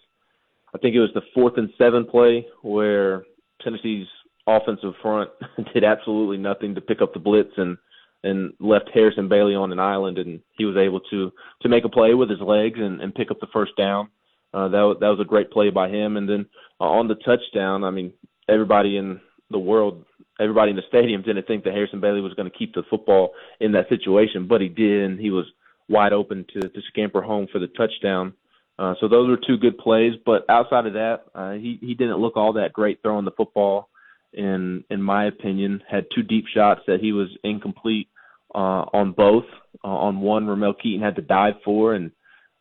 I 0.73 0.77
think 0.79 0.95
it 0.95 0.99
was 0.99 1.13
the 1.13 1.21
fourth 1.33 1.53
and 1.57 1.69
seven 1.77 2.05
play 2.05 2.45
where 2.61 3.23
Tennessee's 3.63 4.07
offensive 4.47 4.93
front 5.01 5.29
did 5.73 5.83
absolutely 5.83 6.37
nothing 6.37 6.75
to 6.75 6.81
pick 6.81 7.01
up 7.01 7.13
the 7.13 7.19
blitz 7.19 7.51
and 7.57 7.77
and 8.23 8.53
left 8.59 8.89
Harrison 8.93 9.29
Bailey 9.29 9.55
on 9.55 9.71
an 9.71 9.79
island 9.79 10.17
and 10.17 10.41
he 10.57 10.65
was 10.65 10.77
able 10.77 10.99
to 11.11 11.31
to 11.61 11.69
make 11.69 11.85
a 11.85 11.89
play 11.89 12.13
with 12.13 12.29
his 12.29 12.41
legs 12.41 12.79
and, 12.79 13.01
and 13.01 13.15
pick 13.15 13.31
up 13.31 13.39
the 13.39 13.47
first 13.53 13.75
down. 13.77 14.09
Uh, 14.53 14.67
that 14.67 14.97
that 14.99 15.07
was 15.07 15.19
a 15.21 15.25
great 15.25 15.51
play 15.51 15.69
by 15.69 15.89
him. 15.89 16.17
And 16.17 16.27
then 16.27 16.45
on 16.85 17.07
the 17.07 17.15
touchdown, 17.15 17.83
I 17.83 17.91
mean, 17.91 18.13
everybody 18.49 18.97
in 18.97 19.19
the 19.49 19.59
world, 19.59 20.05
everybody 20.39 20.71
in 20.71 20.75
the 20.75 20.83
stadium 20.87 21.21
didn't 21.21 21.47
think 21.47 21.63
that 21.63 21.73
Harrison 21.73 22.01
Bailey 22.01 22.21
was 22.21 22.33
going 22.33 22.49
to 22.49 22.57
keep 22.57 22.73
the 22.73 22.83
football 22.89 23.33
in 23.59 23.73
that 23.73 23.89
situation, 23.89 24.47
but 24.47 24.61
he 24.61 24.69
did, 24.69 25.03
and 25.03 25.19
he 25.19 25.29
was 25.29 25.45
wide 25.89 26.13
open 26.13 26.45
to 26.53 26.61
to 26.61 26.81
scamper 26.89 27.21
home 27.21 27.47
for 27.51 27.59
the 27.59 27.67
touchdown. 27.67 28.33
Uh, 28.79 28.95
so 28.99 29.07
those 29.07 29.29
were 29.29 29.37
two 29.37 29.57
good 29.57 29.77
plays, 29.77 30.13
but 30.25 30.43
outside 30.49 30.87
of 30.87 30.93
that, 30.93 31.25
uh, 31.35 31.51
he 31.51 31.77
he 31.81 31.93
didn't 31.93 32.17
look 32.17 32.37
all 32.37 32.53
that 32.53 32.73
great 32.73 33.01
throwing 33.01 33.25
the 33.25 33.31
football. 33.31 33.89
In 34.33 34.83
in 34.89 35.01
my 35.01 35.25
opinion, 35.25 35.83
had 35.89 36.05
two 36.15 36.23
deep 36.23 36.45
shots 36.53 36.81
that 36.87 37.01
he 37.01 37.11
was 37.11 37.27
incomplete 37.43 38.07
uh, 38.55 38.85
on 38.93 39.11
both. 39.11 39.45
Uh, 39.83 39.87
on 39.87 40.21
one, 40.21 40.47
Ramel 40.47 40.73
Keyton 40.73 41.01
had 41.01 41.17
to 41.17 41.21
dive 41.21 41.55
for, 41.63 41.93
and 41.93 42.11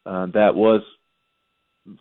uh, 0.04 0.26
that 0.34 0.54
was 0.54 0.82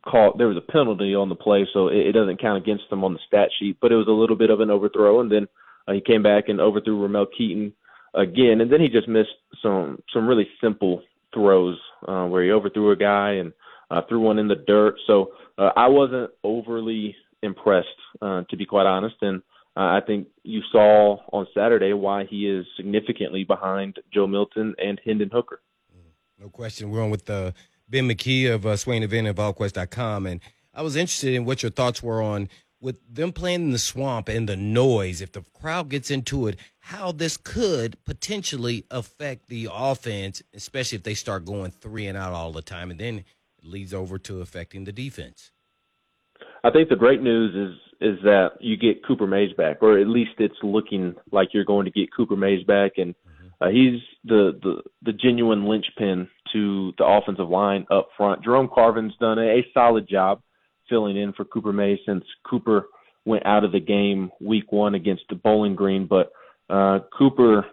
called 0.06 0.38
there 0.38 0.48
was 0.48 0.58
a 0.58 0.72
penalty 0.72 1.16
on 1.16 1.30
the 1.30 1.36
play, 1.36 1.68
so 1.74 1.88
it, 1.88 2.08
it 2.08 2.12
doesn't 2.12 2.42
count 2.42 2.62
against 2.62 2.90
them 2.90 3.04
on 3.04 3.14
the 3.14 3.20
stat 3.28 3.50
sheet. 3.58 3.78
But 3.82 3.92
it 3.92 3.96
was 3.96 4.08
a 4.08 4.12
little 4.12 4.36
bit 4.36 4.50
of 4.50 4.60
an 4.60 4.70
overthrow, 4.70 5.20
and 5.20 5.32
then 5.32 5.48
uh, 5.88 5.94
he 5.94 6.02
came 6.02 6.24
back 6.24 6.46
and 6.48 6.60
overthrew 6.60 7.02
Ramel 7.02 7.28
Keyton 7.38 7.74
again, 8.14 8.62
and 8.62 8.72
then 8.72 8.82
he 8.82 8.90
just 8.90 9.08
missed 9.08 9.30
some 9.62 10.02
some 10.14 10.28
really 10.28 10.48
simple 10.62 11.02
throws 11.34 11.78
uh, 12.08 12.26
where 12.26 12.44
he 12.44 12.52
overthrew 12.52 12.92
a 12.92 12.96
guy 12.96 13.34
and 13.34 13.54
uh, 13.92 14.02
threw 14.08 14.20
one 14.20 14.40
in 14.40 14.48
the 14.48 14.64
dirt. 14.68 14.96
So 15.08 15.32
uh, 15.58 15.72
I 15.76 15.88
wasn't 15.88 16.32
overly 16.44 17.16
impressed, 17.42 17.88
uh, 18.22 18.44
to 18.50 18.58
be 18.58 18.66
quite 18.66 18.86
honest, 18.86 19.16
and 19.22 19.42
uh, 19.78 19.98
I 19.98 20.02
think 20.06 20.28
you 20.44 20.62
saw 20.72 21.18
on 21.32 21.48
Saturday 21.54 21.94
why 21.94 22.26
he 22.30 22.50
is 22.50 22.66
significantly 22.76 23.44
behind 23.44 23.98
Joe 24.14 24.28
Milton 24.28 24.76
and 24.78 25.00
Hendon 25.06 25.30
Hooker. 25.32 25.62
No 26.40 26.50
question. 26.50 26.90
We're 26.90 27.04
on 27.04 27.10
with 27.10 27.30
uh, 27.30 27.52
Ben 27.90 28.08
McKee 28.08 28.54
of 28.54 28.66
uh, 28.66 28.78
Swain 28.78 29.04
Event 29.04 29.28
at 29.28 29.36
VolQuest.com, 29.36 30.26
and 30.26 30.42
I 30.74 30.82
was 30.82 30.96
interested 30.96 31.34
in 31.34 31.46
what 31.46 31.64
your 31.64 31.72
thoughts 31.72 32.04
were 32.04 32.22
on 32.22 32.50
with 32.82 33.00
them 33.14 33.32
playing 33.32 33.62
in 33.62 33.72
the 33.72 33.80
swamp 33.80 34.30
and 34.30 34.48
the 34.48 34.56
noise, 34.56 35.22
if 35.22 35.32
the 35.32 35.44
crowd 35.54 35.90
gets 35.90 36.10
into 36.10 36.48
it, 36.48 36.58
how 36.80 37.12
this 37.12 37.36
could 37.36 37.98
potentially 38.06 38.86
affect 38.90 39.50
the 39.50 39.68
offense, 39.72 40.42
especially 40.54 40.98
if 40.98 41.04
they 41.04 41.14
start 41.14 41.46
going 41.46 41.72
three 41.72 42.08
and 42.08 42.18
out 42.18 42.34
all 42.34 42.52
the 42.52 42.62
time, 42.62 42.90
and 42.90 43.00
then 43.00 43.20
it 43.20 43.26
leads 43.64 43.94
over 43.94 44.18
to 44.18 44.42
affecting 44.42 44.86
the 44.86 44.92
defense. 44.92 45.52
I 46.64 46.72
think 46.72 46.90
the 46.90 46.96
great 46.96 47.22
news 47.22 47.56
is 47.56 47.80
is 48.02 48.18
that 48.24 48.52
you 48.62 48.78
get 48.78 49.06
Cooper 49.06 49.28
Mays 49.28 49.52
back, 49.54 49.80
or 49.82 50.00
at 50.00 50.08
least 50.08 50.32
it's 50.38 50.56
looking 50.64 51.16
like 51.34 51.50
you're 51.54 51.66
going 51.66 51.84
to 51.84 51.92
get 51.92 52.14
Cooper 52.16 52.38
Mays 52.38 52.64
back, 52.64 52.94
and 52.96 53.14
uh, 53.62 53.70
he's 53.70 54.00
the, 54.24 54.58
the 54.62 54.82
the 55.04 55.14
genuine 55.14 55.66
linchpin 55.66 56.30
to 56.54 56.94
the 56.98 57.06
offensive 57.06 57.50
line 57.50 57.86
up 57.92 58.10
front. 58.16 58.44
Jerome 58.44 58.70
Carvin's 58.74 59.14
done 59.20 59.38
a, 59.38 59.60
a 59.60 59.68
solid 59.74 60.08
job 60.08 60.42
filling 60.88 61.18
in 61.18 61.34
for 61.34 61.46
Cooper 61.46 61.74
Mays 61.74 62.00
since 62.06 62.24
Cooper 62.50 62.88
went 63.26 63.46
out 63.46 63.64
of 63.64 63.72
the 63.72 63.80
game 63.80 64.32
week 64.42 64.72
one 64.72 64.96
against 64.96 65.24
the 65.30 65.36
Bowling 65.36 65.76
Green. 65.76 66.08
But 66.08 66.32
uh, 66.70 67.00
Cooper 67.18 67.66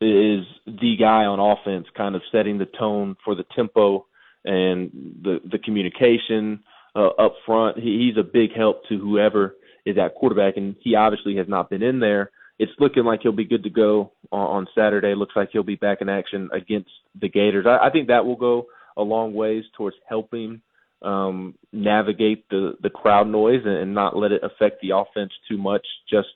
is 0.00 0.44
the 0.66 0.96
guy 0.98 1.24
on 1.24 1.40
offense, 1.40 1.86
kind 1.96 2.14
of 2.14 2.22
setting 2.30 2.58
the 2.58 2.66
tone 2.78 3.16
for 3.24 3.34
the 3.34 3.44
tempo 3.54 4.06
and 4.44 4.90
the 5.22 5.40
the 5.50 5.58
communication 5.58 6.60
uh, 6.94 7.08
up 7.18 7.34
front. 7.46 7.78
He, 7.78 8.06
he's 8.06 8.18
a 8.18 8.24
big 8.24 8.54
help 8.54 8.86
to 8.88 8.98
whoever 8.98 9.56
is 9.84 9.96
at 9.98 10.14
quarterback, 10.14 10.56
and 10.56 10.74
he 10.80 10.94
obviously 10.96 11.36
has 11.36 11.46
not 11.48 11.70
been 11.70 11.82
in 11.82 12.00
there. 12.00 12.30
It's 12.58 12.72
looking 12.78 13.04
like 13.04 13.20
he'll 13.22 13.32
be 13.32 13.44
good 13.44 13.64
to 13.64 13.70
go 13.70 14.12
on, 14.32 14.40
on 14.40 14.66
Saturday. 14.74 15.14
Looks 15.14 15.36
like 15.36 15.50
he'll 15.52 15.62
be 15.62 15.76
back 15.76 15.98
in 16.00 16.08
action 16.08 16.48
against 16.52 16.90
the 17.20 17.28
Gators. 17.28 17.66
I, 17.68 17.88
I 17.88 17.90
think 17.90 18.08
that 18.08 18.24
will 18.24 18.36
go 18.36 18.66
a 18.96 19.02
long 19.02 19.34
ways 19.34 19.64
towards 19.76 19.96
helping 20.08 20.62
um, 21.02 21.54
navigate 21.72 22.48
the 22.48 22.74
the 22.82 22.90
crowd 22.90 23.28
noise 23.28 23.60
and, 23.64 23.76
and 23.76 23.94
not 23.94 24.16
let 24.16 24.32
it 24.32 24.42
affect 24.42 24.80
the 24.80 24.96
offense 24.96 25.32
too 25.48 25.58
much. 25.58 25.86
Just 26.10 26.28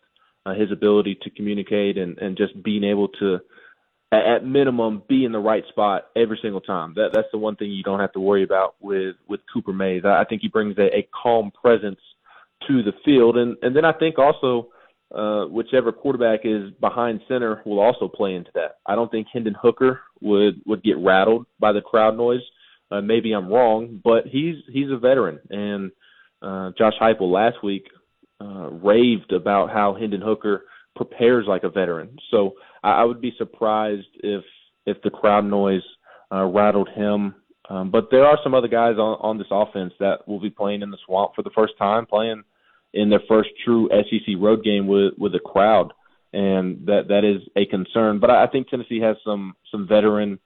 uh, 0.45 0.55
his 0.55 0.71
ability 0.71 1.19
to 1.23 1.31
communicate 1.31 1.97
and 1.97 2.19
and 2.19 2.37
just 2.37 2.63
being 2.63 2.85
able 2.85 3.09
to 3.09 3.39
at, 4.13 4.45
minimum 4.45 5.03
be 5.09 5.25
in 5.25 5.33
the 5.33 5.39
right 5.39 5.65
spot 5.69 6.09
every 6.17 6.39
single 6.43 6.61
time. 6.61 6.93
That 6.97 7.11
that's 7.15 7.29
the 7.33 7.39
one 7.39 7.57
thing 7.57 7.71
you 7.71 7.83
don't 7.83 8.01
have 8.01 8.13
to 8.13 8.21
worry 8.21 8.43
about 8.43 8.75
with 8.81 9.17
with 9.29 9.41
Cooper 9.53 9.73
Mays. 9.73 10.03
I, 10.05 10.21
I 10.21 10.25
think 10.25 10.43
he 10.43 10.49
brings 10.49 10.77
a, 10.77 10.95
a 10.95 11.09
calm 11.23 11.51
presence 11.51 12.01
to 12.69 12.83
the 12.83 12.93
field, 13.05 13.39
and 13.39 13.57
and 13.63 13.75
then 13.75 13.85
I 13.85 13.93
think 13.93 14.19
also. 14.19 14.69
Uh, 15.13 15.45
whichever 15.47 15.91
quarterback 15.91 16.41
is 16.45 16.71
behind 16.81 17.21
center 17.27 17.63
will 17.67 17.81
also 17.81 18.07
play 18.07 18.35
into 18.35 18.51
that. 18.55 18.77
I 18.87 18.95
don't 18.95 19.11
think 19.11 19.27
Hendon 19.33 19.57
Hooker 19.61 20.01
would 20.21 20.61
would 20.67 20.85
get 20.85 20.99
rattled 20.99 21.47
by 21.59 21.73
the 21.73 21.81
crowd 21.81 22.17
noise. 22.17 22.43
Uh, 22.93 23.01
maybe 23.01 23.33
I'm 23.33 23.49
wrong, 23.49 24.01
but 24.05 24.27
he's 24.27 24.57
he's 24.73 24.91
a 24.91 24.99
veteran, 24.99 25.41
and 25.51 25.91
uh, 26.43 26.71
Josh 26.79 26.95
Heupel 27.01 27.33
last 27.33 27.63
week 27.63 27.89
uh, 28.41 28.71
raved 28.71 29.33
about 29.33 29.71
how 29.71 29.95
Hendon 29.99 30.21
Hooker 30.21 30.65
prepares 30.95 31.47
like 31.49 31.65
a 31.65 31.71
veteran. 31.71 32.17
So 32.31 32.55
I, 32.83 33.03
I 33.03 33.05
would 33.05 33.21
be 33.21 33.35
surprised 33.37 34.09
if 34.23 34.45
if 34.87 35.03
the 35.03 35.11
crowd 35.11 35.45
noise 35.45 35.83
uh, 36.33 36.45
rattled 36.45 36.89
him. 36.95 37.35
Um, 37.69 37.91
but 37.91 38.09
there 38.11 38.27
are 38.27 38.39
some 38.43 38.55
other 38.55 38.69
guys 38.69 38.97
on, 38.97 39.19
on 39.21 39.39
this 39.39 39.47
offense 39.51 39.93
that 40.01 40.27
will 40.27 40.41
be 40.41 40.51
playing 40.51 40.83
in 40.83 40.91
the 40.91 40.99
swamp 41.07 41.33
for 41.37 41.43
the 41.43 41.51
first 41.55 41.75
time, 41.79 42.07
playing 42.07 42.43
in 42.93 43.11
their 43.11 43.23
first 43.29 43.51
true 43.65 43.89
SEC 43.91 44.35
road 44.39 44.65
game 44.65 44.87
with 44.87 45.15
with 45.19 45.35
a 45.35 45.41
crowd, 45.41 45.93
and 46.33 46.87
that 46.87 47.09
that 47.09 47.25
is 47.25 47.43
a 47.57 47.67
concern. 47.67 48.19
But 48.21 48.31
I, 48.31 48.45
I 48.45 48.47
think 48.49 48.69
Tennessee 48.69 49.01
has 49.01 49.17
some 49.25 49.55
some 49.71 49.87
veteran 49.89 50.39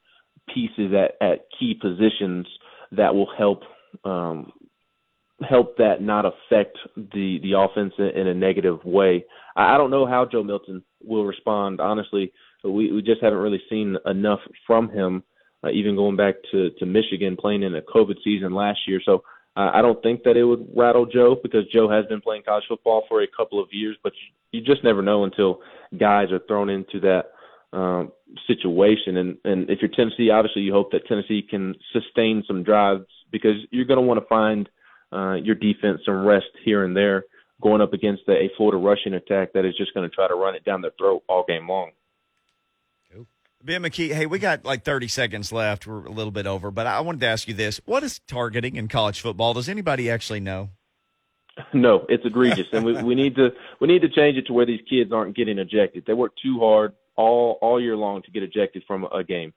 pieces 0.53 0.93
at, 0.93 1.27
at 1.27 1.47
key 1.59 1.75
positions 1.75 2.47
that 2.93 3.15
will 3.15 3.31
help 3.37 3.63
um, 4.05 4.53
help 5.49 5.77
that 5.79 6.01
not 6.01 6.25
affect 6.25 6.79
the 6.97 7.39
the 7.43 7.53
offense 7.57 7.95
in 7.99 8.27
a 8.27 8.35
negative 8.35 8.85
way. 8.85 9.25
I, 9.57 9.75
I 9.75 9.79
don't 9.79 9.91
know 9.91 10.07
how 10.07 10.27
Joe 10.31 10.43
Milton 10.43 10.83
will 11.03 11.25
respond. 11.25 11.81
Honestly, 11.81 12.33
we 12.63 12.93
we 12.93 13.03
just 13.03 13.23
haven't 13.23 13.39
really 13.39 13.63
seen 13.69 13.97
enough 14.07 14.41
from 14.67 14.91
him. 14.91 15.23
Uh, 15.65 15.71
even 15.71 15.97
going 15.97 16.17
back 16.17 16.35
to 16.53 16.71
to 16.79 16.87
Michigan, 16.87 17.37
playing 17.39 17.63
in 17.63 17.75
a 17.75 17.83
COVID 17.83 18.17
season 18.23 18.53
last 18.55 18.81
year, 18.87 19.01
so 19.05 19.23
I 19.57 19.83
don't 19.83 20.03
think 20.03 20.25
that 20.25 20.37
it 20.37 20.45
would 20.45 20.67
rattle 20.75 21.07
Joe 21.07 21.37
because 21.41 21.63
Joe 21.73 21.89
has 21.89 22.05
been 22.07 22.21
playing 22.21 22.43
college 22.43 22.65
football 22.69 23.05
for 23.09 23.23
a 23.23 23.27
couple 23.27 23.63
of 23.63 23.69
years, 23.71 23.97
but 24.03 24.13
you, 24.51 24.61
just 24.61 24.83
never 24.83 25.01
know 25.01 25.25
until 25.25 25.61
guys 25.99 26.33
are 26.33 26.41
thrown 26.49 26.69
into 26.69 26.99
that 27.01 27.27
um, 27.73 28.11
situation. 28.49 29.17
And, 29.17 29.37
and 29.45 29.71
if 29.71 29.79
you're 29.81 29.91
Tennessee, 29.91 30.31
obviously 30.31 30.63
you 30.63 30.73
hope 30.73 30.91
that 30.91 31.07
Tennessee 31.07 31.43
can 31.49 31.75
sustain 31.93 32.43
some 32.49 32.65
drives 32.65 33.05
because 33.31 33.57
you're 33.71 33.85
going 33.85 34.01
to 34.01 34.07
want 34.07 34.21
to 34.21 34.27
find 34.27 34.69
uh, 35.13 35.35
your 35.35 35.55
defense 35.55 36.01
some 36.05 36.25
rest 36.25 36.47
here 36.65 36.85
and 36.85 36.97
there 36.97 37.25
going 37.63 37.81
up 37.81 37.93
against 37.93 38.23
a 38.29 38.51
Florida 38.57 38.79
rushing 38.79 39.15
attack 39.15 39.53
that 39.55 39.65
is 39.65 39.77
just 39.77 39.95
going 39.95 40.09
to 40.09 40.15
try 40.15 40.27
to 40.27 40.35
run 40.35 40.55
it 40.55 40.65
down 40.65 40.83
their 40.83 40.91
throat 40.99 41.23
all 41.29 41.45
game 41.47 41.69
long. 41.69 41.93
Ben 43.65 43.83
McKee, 43.83 44.13
hey, 44.13 44.27
we 44.27 44.39
got 44.39 44.67
like 44.67 44.85
30 44.85 45.09
seconds 45.09 45.51
left. 45.51 45.87
We're 45.87 46.05
a 46.05 46.11
little 46.11 46.31
bit 46.31 46.47
over, 46.47 46.71
but 46.71 46.87
I 46.87 47.01
wanted 47.01 47.21
to 47.23 47.27
ask 47.27 47.49
you 47.49 47.55
this. 47.55 47.81
What 47.87 48.03
is 48.03 48.21
targeting 48.29 48.77
in 48.77 48.89
college 48.89 49.21
football? 49.21 49.55
Does 49.55 49.71
anybody 49.71 50.11
actually 50.11 50.41
know? 50.41 50.69
No, 51.73 52.05
it's 52.09 52.27
egregious, 52.27 52.67
and 52.73 52.85
we, 52.85 53.01
we 53.03 53.15
need 53.15 53.37
to 53.37 53.51
we 53.81 53.87
need 53.87 54.03
to 54.03 54.09
change 54.09 54.37
it 54.37 54.49
to 54.49 54.53
where 54.53 54.67
these 54.67 54.81
kids 54.91 55.13
aren't 55.13 55.37
getting 55.37 55.59
ejected. 55.59 56.05
They 56.05 56.13
work 56.13 56.33
too 56.43 56.59
hard 56.59 56.95
all 57.17 57.59
all 57.63 57.81
year 57.81 57.97
long 57.97 58.23
to 58.23 58.31
get 58.33 58.43
ejected 58.43 58.83
from 58.87 59.05
a 59.05 59.23
game. 59.23 59.55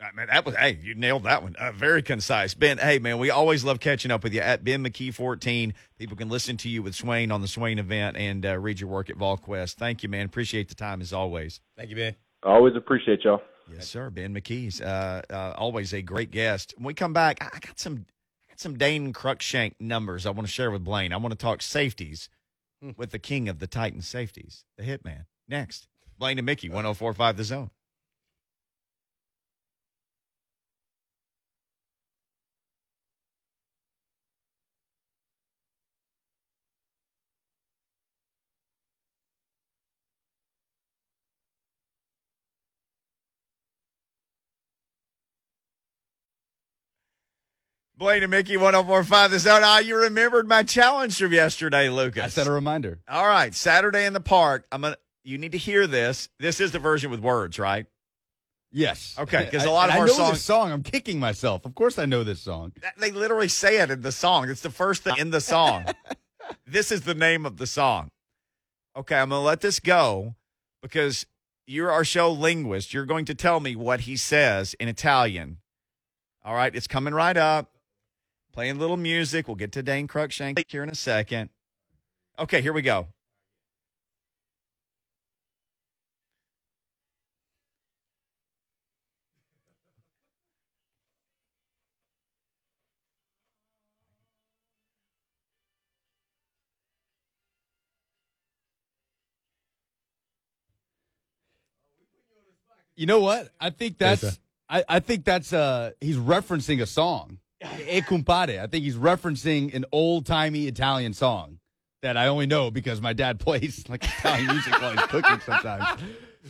I 0.00 0.10
mean, 0.14 0.26
that 0.26 0.44
was 0.44 0.56
hey, 0.56 0.78
you 0.82 0.96
nailed 0.96 1.22
that 1.22 1.44
one. 1.44 1.54
Uh, 1.56 1.70
very 1.72 2.02
concise, 2.02 2.54
Ben. 2.54 2.78
Hey, 2.78 2.98
man, 2.98 3.18
we 3.18 3.30
always 3.30 3.64
love 3.64 3.78
catching 3.78 4.10
up 4.10 4.24
with 4.24 4.34
you 4.34 4.40
at 4.40 4.64
Ben 4.64 4.84
McKee 4.84 5.14
fourteen. 5.14 5.74
People 5.96 6.16
can 6.16 6.28
listen 6.28 6.56
to 6.58 6.68
you 6.68 6.82
with 6.82 6.96
Swain 6.96 7.30
on 7.30 7.40
the 7.40 7.48
Swain 7.48 7.78
event 7.78 8.16
and 8.16 8.44
uh, 8.44 8.58
read 8.58 8.80
your 8.80 8.90
work 8.90 9.08
at 9.08 9.16
VolQuest. 9.16 9.74
Thank 9.74 10.02
you, 10.02 10.08
man. 10.08 10.26
Appreciate 10.26 10.68
the 10.68 10.74
time 10.74 11.00
as 11.00 11.12
always. 11.12 11.60
Thank 11.76 11.90
you, 11.90 11.96
Ben. 11.96 12.16
Always 12.52 12.74
appreciate 12.76 13.24
y'all. 13.24 13.42
Yes, 13.72 13.88
sir. 13.88 14.10
Ben 14.10 14.34
McKee's 14.34 14.80
uh, 14.80 15.22
uh, 15.28 15.54
always 15.56 15.92
a 15.92 16.02
great 16.02 16.30
guest. 16.30 16.74
When 16.76 16.86
we 16.86 16.94
come 16.94 17.12
back, 17.12 17.38
I 17.40 17.58
got 17.58 17.78
some 17.78 18.06
I 18.44 18.52
got 18.52 18.60
some 18.60 18.78
Dane 18.78 19.12
Cruikshank 19.12 19.74
numbers 19.80 20.24
I 20.26 20.30
want 20.30 20.46
to 20.46 20.52
share 20.52 20.70
with 20.70 20.84
Blaine. 20.84 21.12
I 21.12 21.16
want 21.16 21.32
to 21.32 21.38
talk 21.38 21.62
safeties 21.62 22.28
hmm. 22.80 22.90
with 22.96 23.10
the 23.10 23.18
king 23.18 23.48
of 23.48 23.58
the 23.58 23.66
Titan 23.66 24.02
safeties, 24.02 24.64
the 24.76 24.84
Hitman. 24.84 25.26
Next. 25.48 25.88
Blaine 26.18 26.38
and 26.38 26.46
Mickey, 26.46 26.68
1045 26.68 27.36
The 27.36 27.44
Zone. 27.44 27.70
Blaine 47.98 48.22
and 48.22 48.30
Mickey, 48.30 48.56
1045 48.56 49.30
The 49.30 49.38
Zone. 49.38 49.62
Ah, 49.64 49.78
you 49.78 49.96
remembered 49.96 50.46
my 50.46 50.62
challenge 50.62 51.18
from 51.18 51.32
yesterday, 51.32 51.88
Lucas. 51.88 52.24
I 52.24 52.28
set 52.28 52.46
a 52.46 52.52
reminder. 52.52 52.98
All 53.08 53.26
right, 53.26 53.54
Saturday 53.54 54.04
in 54.04 54.12
the 54.12 54.20
park. 54.20 54.66
I'm 54.70 54.82
gonna 54.82 54.96
you 55.24 55.38
need 55.38 55.52
to 55.52 55.58
hear 55.58 55.86
this. 55.86 56.28
This 56.38 56.60
is 56.60 56.72
the 56.72 56.78
version 56.78 57.10
with 57.10 57.20
words, 57.20 57.58
right? 57.58 57.86
Yes. 58.70 59.16
Okay, 59.18 59.44
because 59.44 59.64
a 59.64 59.70
lot 59.70 59.88
I, 59.88 59.94
of 59.94 59.96
I 59.96 60.00
our 60.00 60.06
know 60.06 60.12
songs. 60.12 60.32
this 60.34 60.42
song. 60.42 60.70
I'm 60.70 60.82
kicking 60.82 61.18
myself. 61.18 61.64
Of 61.64 61.74
course, 61.74 61.98
I 61.98 62.04
know 62.04 62.22
this 62.22 62.40
song. 62.40 62.72
They 62.98 63.10
literally 63.10 63.48
say 63.48 63.80
it 63.80 63.90
in 63.90 64.02
the 64.02 64.12
song. 64.12 64.50
It's 64.50 64.60
the 64.60 64.70
first 64.70 65.02
thing 65.02 65.16
in 65.18 65.30
the 65.30 65.40
song. 65.40 65.86
this 66.66 66.92
is 66.92 67.02
the 67.02 67.14
name 67.14 67.46
of 67.46 67.56
the 67.56 67.66
song. 67.66 68.10
Okay, 68.96 69.16
I'm 69.16 69.30
going 69.30 69.40
to 69.40 69.44
let 69.44 69.62
this 69.62 69.80
go 69.80 70.34
because 70.82 71.26
you're 71.66 71.90
our 71.90 72.04
show 72.04 72.30
linguist. 72.30 72.92
You're 72.92 73.06
going 73.06 73.24
to 73.26 73.34
tell 73.34 73.60
me 73.60 73.74
what 73.74 74.00
he 74.00 74.16
says 74.16 74.74
in 74.74 74.88
Italian. 74.88 75.58
All 76.44 76.54
right, 76.54 76.74
it's 76.74 76.86
coming 76.86 77.14
right 77.14 77.36
up 77.36 77.75
playing 78.56 78.76
a 78.78 78.80
little 78.80 78.96
music. 78.96 79.46
We'll 79.46 79.54
get 79.54 79.70
to 79.72 79.82
Dane 79.82 80.08
Cruikshank 80.08 80.62
here 80.68 80.82
in 80.82 80.88
a 80.88 80.94
second. 80.94 81.50
Okay, 82.38 82.62
here 82.62 82.72
we 82.72 82.80
go. 82.80 83.08
You 102.94 103.04
know 103.04 103.20
what? 103.20 103.50
I 103.60 103.68
think 103.68 103.98
that's 103.98 104.38
I, 104.70 104.82
I 104.88 105.00
think 105.00 105.26
that's 105.26 105.52
uh 105.52 105.90
he's 106.00 106.16
referencing 106.16 106.80
a 106.80 106.86
song. 106.86 107.38
Eh 107.88 107.98
e 107.98 108.02
Compare. 108.02 108.60
I 108.60 108.66
think 108.66 108.84
he's 108.84 108.96
referencing 108.96 109.74
an 109.74 109.84
old 109.92 110.26
timey 110.26 110.66
Italian 110.66 111.12
song 111.12 111.58
that 112.02 112.16
I 112.16 112.28
only 112.28 112.46
know 112.46 112.70
because 112.70 113.00
my 113.00 113.12
dad 113.12 113.40
plays 113.46 113.88
like 113.88 114.04
Italian 114.04 114.46
music 114.46 114.80
while 114.80 114.92
he's 114.92 115.06
cooking 115.06 115.40
sometimes. 115.44 116.00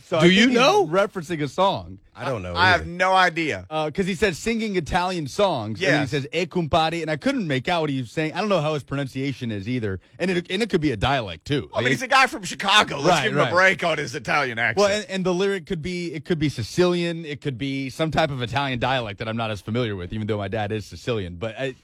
So 0.05 0.17
I 0.17 0.21
Do 0.21 0.27
think 0.27 0.39
you 0.39 0.47
he's 0.49 0.57
know? 0.57 0.85
referencing 0.87 1.41
a 1.41 1.47
song? 1.47 1.99
I 2.15 2.25
don't 2.25 2.41
know. 2.41 2.55
I 2.55 2.69
have 2.69 2.85
no 2.87 3.13
idea. 3.13 3.65
Uh, 3.69 3.87
because 3.87 4.05
he 4.07 4.15
said 4.15 4.35
singing 4.35 4.75
Italian 4.75 5.27
songs. 5.27 5.81
And 5.83 6.01
he 6.01 6.07
says 6.07 6.27
"e 6.33 6.45
compare," 6.45 6.93
and 7.01 7.09
I 7.09 7.15
couldn't 7.17 7.47
make 7.47 7.67
out 7.67 7.81
what 7.81 7.89
he 7.89 7.99
was 8.01 8.11
saying. 8.11 8.33
I 8.33 8.39
don't 8.39 8.49
know 8.49 8.61
how 8.61 8.73
his 8.73 8.83
pronunciation 8.83 9.51
is 9.51 9.67
either, 9.67 9.99
and 10.19 10.31
it 10.31 10.49
and 10.51 10.61
it 10.63 10.69
could 10.69 10.81
be 10.81 10.91
a 10.91 10.97
dialect 10.97 11.45
too. 11.45 11.69
I 11.73 11.79
mean, 11.81 11.89
he's 11.89 12.01
a 12.01 12.07
guy 12.07 12.27
from 12.27 12.43
Chicago. 12.43 12.97
Let's 12.97 13.07
Right, 13.09 13.23
give 13.23 13.31
him 13.33 13.37
right. 13.39 13.49
a 13.49 13.53
break 13.53 13.83
on 13.83 13.97
his 13.97 14.13
Italian 14.15 14.59
accent. 14.59 14.77
well, 14.77 14.89
and, 14.95 15.05
and 15.09 15.25
the 15.25 15.33
lyric 15.33 15.65
could 15.65 15.81
be 15.81 16.13
it 16.13 16.25
could 16.25 16.39
be 16.39 16.49
Sicilian, 16.49 17.25
it 17.25 17.41
could 17.41 17.57
be 17.57 17.89
some 17.89 18.11
type 18.11 18.31
of 18.31 18.41
Italian 18.41 18.79
dialect 18.79 19.19
that 19.19 19.27
I'm 19.27 19.37
not 19.37 19.51
as 19.51 19.61
familiar 19.61 19.95
with, 19.95 20.13
even 20.13 20.27
though 20.27 20.37
my 20.37 20.47
dad 20.47 20.71
is 20.71 20.85
Sicilian. 20.85 21.35
But 21.37 21.55
I, 21.59 21.75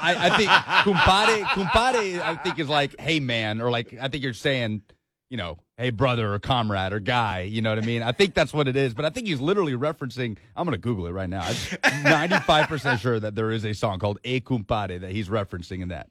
I, 0.00 0.28
I 0.28 0.36
think 0.36 0.50
compare 0.84 1.44
compare 1.52 2.22
I 2.24 2.36
think 2.42 2.58
is 2.58 2.68
like 2.68 2.98
hey 3.00 3.20
man, 3.20 3.60
or 3.60 3.70
like 3.70 3.94
I 4.00 4.08
think 4.08 4.22
you're 4.24 4.34
saying, 4.34 4.82
you 5.30 5.36
know, 5.36 5.58
hey 5.80 5.90
brother 5.90 6.32
or 6.34 6.38
comrade 6.38 6.92
or 6.92 7.00
guy. 7.00 7.40
You 7.40 7.62
know 7.62 7.70
what 7.70 7.82
I 7.82 7.86
mean? 7.86 8.02
I 8.02 8.12
think 8.12 8.34
that's 8.34 8.52
what 8.52 8.68
it 8.68 8.76
is. 8.76 8.92
But 8.94 9.04
I 9.06 9.10
think 9.10 9.26
he's 9.26 9.40
literally 9.40 9.72
referencing. 9.72 10.36
I'm 10.54 10.64
gonna 10.66 10.78
Google 10.78 11.06
it 11.06 11.12
right 11.12 11.28
now. 11.28 11.48
I'm 11.82 12.02
95 12.04 12.68
percent 12.68 13.00
sure 13.00 13.18
that 13.18 13.34
there 13.34 13.50
is 13.50 13.64
a 13.64 13.72
song 13.72 13.98
called 13.98 14.18
"E 14.22 14.40
Compare" 14.40 14.98
that 14.98 15.10
he's 15.10 15.28
referencing 15.28 15.80
in 15.82 15.88
that. 15.88 16.08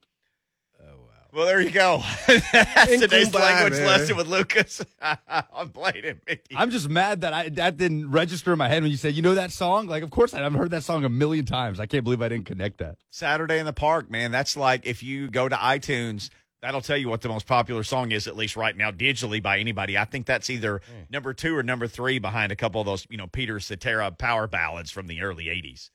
Oh, 0.81 0.85
wow. 0.85 0.95
well, 1.31 1.45
there 1.45 1.61
you 1.61 1.69
go. 1.69 2.01
That's 2.27 2.91
In 2.91 2.99
today's 2.99 3.29
Kumbaya, 3.29 3.39
language 3.41 3.73
man. 3.79 3.87
lesson 3.87 4.17
with 4.17 4.27
Lucas. 4.27 4.83
I'm 5.01 5.69
playing 5.69 6.03
it, 6.03 6.17
Mickey. 6.27 6.55
I'm 6.55 6.71
just 6.71 6.89
mad 6.89 7.21
that 7.21 7.33
I 7.33 7.49
that 7.49 7.77
didn't 7.77 8.09
register 8.09 8.51
in 8.51 8.57
my 8.57 8.67
head 8.69 8.81
when 8.81 8.91
you 8.91 8.97
said, 8.97 9.13
you 9.13 9.21
know 9.21 9.35
that 9.35 9.51
song? 9.51 9.85
Like, 9.87 10.01
of 10.01 10.09
course 10.09 10.33
I, 10.33 10.43
I've 10.43 10.53
heard 10.53 10.71
that 10.71 10.83
song 10.83 11.05
a 11.05 11.09
million 11.09 11.45
times. 11.45 11.79
I 11.79 11.85
can't 11.85 12.03
believe 12.03 12.21
I 12.23 12.29
didn't 12.29 12.45
connect 12.45 12.79
that. 12.79 12.97
Saturday 13.11 13.59
in 13.59 13.65
the 13.67 13.73
Park, 13.73 14.09
man. 14.09 14.31
That's 14.31 14.57
like 14.57 14.87
if 14.87 15.03
you 15.03 15.29
go 15.29 15.47
to 15.47 15.55
iTunes, 15.55 16.29
that'll 16.61 16.81
tell 16.81 16.97
you 16.97 17.09
what 17.09 17.21
the 17.21 17.29
most 17.29 17.45
popular 17.47 17.83
song 17.83 18.11
is, 18.11 18.27
at 18.27 18.35
least 18.35 18.55
right 18.55 18.75
now, 18.75 18.91
digitally 18.91 19.41
by 19.41 19.59
anybody. 19.59 19.97
I 19.97 20.05
think 20.05 20.25
that's 20.25 20.49
either 20.49 20.81
number 21.09 21.33
two 21.33 21.55
or 21.57 21.63
number 21.63 21.87
three 21.87 22.19
behind 22.19 22.51
a 22.51 22.55
couple 22.55 22.81
of 22.81 22.85
those, 22.85 23.05
you 23.09 23.17
know, 23.17 23.27
Peter 23.27 23.59
Cetera 23.59 24.11
power 24.11 24.47
ballads 24.47 24.91
from 24.91 25.07
the 25.07 25.21
early 25.21 25.45
80s. 25.45 25.89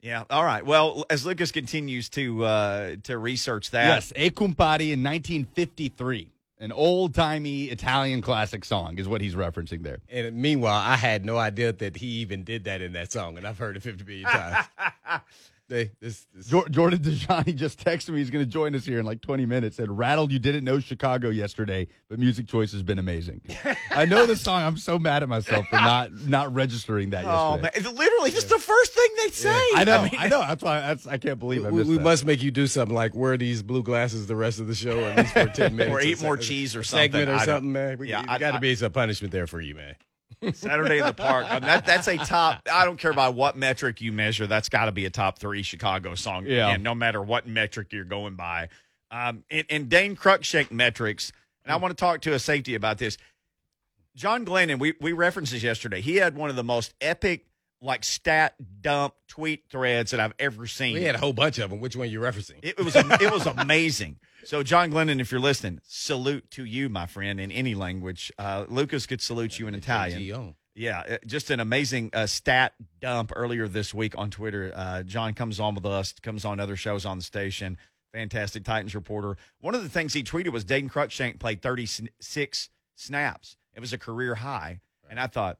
Yeah. 0.00 0.24
All 0.30 0.44
right. 0.44 0.66
Well, 0.66 1.04
as 1.10 1.24
Lucas 1.24 1.52
continues 1.52 2.08
to 2.10 2.44
uh, 2.44 2.96
to 3.04 3.16
research 3.16 3.70
that, 3.70 3.86
Yes, 3.86 4.12
E 4.16 4.30
Compari 4.30 4.92
in 4.92 5.02
1953. 5.02 6.28
An 6.58 6.70
old 6.70 7.12
timey 7.14 7.64
Italian 7.64 8.22
classic 8.22 8.64
song 8.64 8.98
is 8.98 9.08
what 9.08 9.20
he's 9.20 9.34
referencing 9.34 9.82
there. 9.82 9.98
And 10.08 10.36
meanwhile, 10.36 10.80
I 10.80 10.94
had 10.96 11.24
no 11.24 11.36
idea 11.36 11.72
that 11.72 11.96
he 11.96 12.06
even 12.06 12.44
did 12.44 12.64
that 12.64 12.80
in 12.80 12.92
that 12.92 13.10
song, 13.10 13.36
and 13.36 13.46
I've 13.46 13.58
heard 13.58 13.76
it 13.76 13.82
50 13.82 14.04
million 14.04 14.28
times. 14.28 14.66
they, 15.68 15.90
this, 16.00 16.26
this, 16.34 16.48
Jordan 16.70 16.98
Dejani 16.98 17.54
just 17.56 17.82
texted 17.82 18.10
me. 18.10 18.18
He's 18.18 18.30
going 18.30 18.44
to 18.44 18.50
join 18.50 18.74
us 18.74 18.84
here 18.84 18.98
in 18.98 19.06
like 19.06 19.22
20 19.22 19.46
minutes. 19.46 19.76
Said, 19.76 19.90
Rattled, 19.90 20.30
you 20.30 20.38
didn't 20.38 20.64
know 20.64 20.80
Chicago 20.80 21.30
yesterday, 21.30 21.88
but 22.08 22.18
music 22.18 22.46
choice 22.46 22.72
has 22.72 22.82
been 22.82 22.98
amazing. 22.98 23.40
I 23.90 24.04
know 24.04 24.26
the 24.26 24.36
song. 24.36 24.62
I'm 24.62 24.76
so 24.76 24.98
mad 24.98 25.22
at 25.22 25.28
myself 25.28 25.66
for 25.68 25.76
not 25.76 26.12
not 26.26 26.52
registering 26.52 27.10
that 27.10 27.24
Oh 27.24 27.54
yesterday. 27.56 27.62
man, 27.62 27.70
it's 27.74 27.98
literally 27.98 28.30
just 28.30 28.48
the 28.50 28.58
first 28.58 28.92
thing 28.92 29.08
they 29.24 29.30
say. 29.30 29.50
I 29.74 29.84
know, 29.84 29.98
I, 29.98 30.10
mean, 30.10 30.30
know. 30.30 30.40
That's 30.40 30.62
why 30.62 30.80
that's, 30.80 31.06
I 31.06 31.16
can't 31.16 31.38
believe 31.38 31.64
I 31.64 31.70
we, 31.70 31.78
missed 31.78 31.90
we 31.90 31.98
must 31.98 32.24
make 32.26 32.42
you 32.42 32.50
do 32.50 32.66
something 32.66 32.94
like 32.94 33.14
wear 33.14 33.36
these 33.36 33.62
blue 33.62 33.82
glasses 33.82 34.26
the 34.26 34.36
rest 34.36 34.60
of 34.60 34.66
the 34.66 34.74
show, 34.74 34.98
at 35.04 35.16
least 35.16 35.32
for 35.32 35.46
10 35.46 35.76
minutes. 35.76 35.94
Or 35.94 36.00
eat 36.00 36.20
a 36.20 36.22
more 36.22 36.36
se- 36.40 36.48
cheese 36.48 36.76
or 36.76 36.80
a 36.80 36.84
something. 36.84 37.12
Segment 37.12 37.30
or 37.40 37.44
something, 37.44 37.72
man. 37.72 37.98
We, 37.98 38.10
Yeah, 38.10 38.24
I- 38.28 38.38
got 38.38 38.52
to 38.52 38.60
be 38.60 38.74
some 38.74 38.92
punishment 38.92 39.32
there 39.32 39.46
for 39.46 39.60
you, 39.60 39.74
man. 39.74 39.94
Saturday 40.54 40.98
in 40.98 41.06
the 41.06 41.12
Park. 41.12 41.50
Mean, 41.50 41.62
that, 41.62 41.86
that's 41.86 42.08
a 42.08 42.16
top. 42.16 42.62
I 42.72 42.84
don't 42.84 42.98
care 42.98 43.12
by 43.12 43.28
what 43.28 43.56
metric 43.56 44.00
you 44.00 44.12
measure. 44.12 44.46
That's 44.46 44.68
got 44.68 44.86
to 44.86 44.92
be 44.92 45.06
a 45.06 45.10
top 45.10 45.38
three 45.38 45.62
Chicago 45.62 46.14
song. 46.14 46.46
Yeah. 46.46 46.68
Again, 46.68 46.82
no 46.82 46.94
matter 46.94 47.22
what 47.22 47.46
metric 47.46 47.92
you're 47.92 48.04
going 48.04 48.34
by. 48.34 48.68
Um, 49.10 49.44
and, 49.50 49.66
and 49.70 49.88
Dane 49.88 50.16
Cruikshank 50.16 50.70
metrics. 50.70 51.32
And 51.64 51.72
I 51.72 51.76
want 51.76 51.96
to 51.96 52.00
talk 52.00 52.22
to 52.22 52.32
a 52.32 52.38
safety 52.38 52.74
about 52.74 52.98
this. 52.98 53.18
John 54.14 54.44
Glennon, 54.44 54.78
we 54.78 54.94
we 55.00 55.12
referenced 55.12 55.52
this 55.52 55.62
yesterday. 55.62 56.00
He 56.00 56.16
had 56.16 56.36
one 56.36 56.50
of 56.50 56.56
the 56.56 56.64
most 56.64 56.92
epic, 57.00 57.46
like 57.82 58.04
stat 58.04 58.54
dump 58.80 59.14
tweet 59.28 59.64
threads 59.68 60.12
that 60.12 60.20
I've 60.20 60.34
ever 60.38 60.66
seen. 60.66 60.94
We 60.94 61.02
had 61.02 61.16
a 61.16 61.18
whole 61.18 61.32
bunch 61.32 61.58
of 61.58 61.70
them. 61.70 61.80
Which 61.80 61.96
one 61.96 62.06
are 62.06 62.10
you 62.10 62.20
referencing? 62.20 62.58
It, 62.62 62.76
it 62.78 62.84
was 62.84 62.94
it 62.96 63.30
was 63.32 63.46
amazing. 63.56 64.18
So, 64.44 64.62
John 64.62 64.90
Glennon, 64.90 65.20
if 65.20 65.30
you're 65.30 65.40
listening, 65.40 65.80
salute 65.84 66.50
to 66.52 66.64
you, 66.64 66.88
my 66.88 67.06
friend, 67.06 67.40
in 67.40 67.52
any 67.52 67.74
language. 67.74 68.32
Uh, 68.38 68.64
Lucas 68.68 69.06
could 69.06 69.20
salute 69.20 69.58
you 69.58 69.68
in 69.68 69.74
Italian. 69.74 70.20
Yeah, 70.74 71.00
uh, 71.00 71.16
just 71.26 71.50
an 71.50 71.60
amazing 71.60 72.10
uh, 72.12 72.26
stat 72.26 72.72
dump 73.00 73.32
earlier 73.36 73.68
this 73.68 73.92
week 73.92 74.16
on 74.16 74.30
Twitter. 74.30 74.72
Uh, 74.74 75.02
John 75.02 75.34
comes 75.34 75.60
on 75.60 75.74
with 75.74 75.84
us, 75.84 76.14
comes 76.22 76.44
on 76.44 76.58
other 76.60 76.76
shows 76.76 77.04
on 77.04 77.18
the 77.18 77.24
station. 77.24 77.76
Fantastic 78.12 78.64
Titans 78.64 78.94
reporter. 78.94 79.36
One 79.60 79.74
of 79.74 79.82
the 79.82 79.88
things 79.88 80.12
he 80.14 80.22
tweeted 80.22 80.50
was 80.50 80.64
Dane 80.64 80.88
Cruikshank 80.88 81.38
played 81.38 81.62
36 81.62 82.68
snaps. 82.96 83.56
It 83.74 83.80
was 83.80 83.92
a 83.92 83.98
career 83.98 84.34
high. 84.36 84.80
And 85.08 85.20
I 85.20 85.26
thought, 85.26 85.58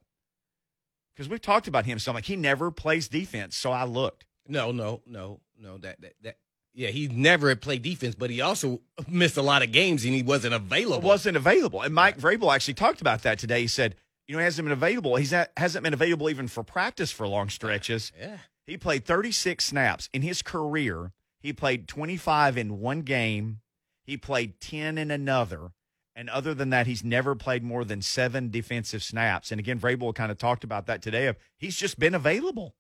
because 1.23 1.31
we've 1.31 1.41
talked 1.41 1.69
about 1.69 1.87
him, 1.87 2.01
so 2.01 2.11
I'm 2.11 2.15
like, 2.15 2.25
he 2.25 2.35
never 2.35 2.73
plays 2.73 3.07
defense. 3.07 3.57
So 3.57 3.71
I 3.71 3.85
looked. 3.85 4.27
No, 4.49 4.73
no, 4.73 5.03
no, 5.07 5.41
no. 5.57 5.79
That 5.79 6.01
that 6.01 6.15
that. 6.23 6.37
Yeah, 6.75 6.89
he 6.89 7.07
never 7.07 7.51
had 7.51 7.61
played 7.61 7.83
defense, 7.83 8.15
but 8.15 8.31
he 8.31 8.41
also 8.41 8.81
missed 9.07 9.37
a 9.37 9.43
lot 9.43 9.63
of 9.63 9.73
games 9.73 10.05
and 10.07 10.15
he 10.15 10.23
wasn't 10.23 10.55
available. 10.55 10.97
It 10.97 11.05
wasn't 11.05 11.37
available. 11.37 11.83
And 11.83 11.95
Mike 11.95 12.19
Vrabel 12.19 12.53
actually 12.53 12.75
talked 12.75 13.03
about 13.03 13.23
that 13.23 13.39
today. 13.39 13.61
He 13.61 13.67
said, 13.69 13.95
you 14.27 14.35
know, 14.35 14.39
he 14.39 14.45
hasn't 14.45 14.65
been 14.65 14.73
available. 14.73 15.17
He's 15.17 15.35
at, 15.35 15.53
hasn't 15.59 15.83
been 15.85 15.93
available 15.93 16.31
even 16.31 16.49
for 16.49 16.65
practice 16.65 17.13
for 17.13 17.29
long 17.29 17.51
stretches. 17.51 18.11
Yeah. 18.19 18.39
He 18.65 18.79
played 18.79 19.05
36 19.05 19.65
snaps 19.65 20.09
in 20.15 20.23
his 20.23 20.41
career. 20.41 21.11
He 21.41 21.53
played 21.53 21.89
25 21.89 22.57
in 22.57 22.79
one 22.79 23.03
game. 23.03 23.59
He 24.05 24.17
played 24.17 24.61
10 24.61 24.99
in 24.99 25.11
another. 25.11 25.73
And 26.15 26.29
other 26.29 26.53
than 26.55 26.71
that, 26.71 26.87
he's 26.87 27.03
never 27.03 27.35
played 27.35 27.63
more 27.63 27.85
than 27.85 28.03
seven 28.03 28.51
defensive 28.51 29.03
snaps. 29.03 29.51
And 29.51 29.59
again, 29.59 29.81
Vrabel 29.81 30.15
kind 30.15 30.31
of 30.31 30.39
talked 30.39 30.63
about 30.65 30.87
that 30.87 31.01
today. 31.03 31.27
Of 31.27 31.37
he's 31.57 31.77
just 31.77 31.99
been 31.99 32.15
available. 32.15 32.75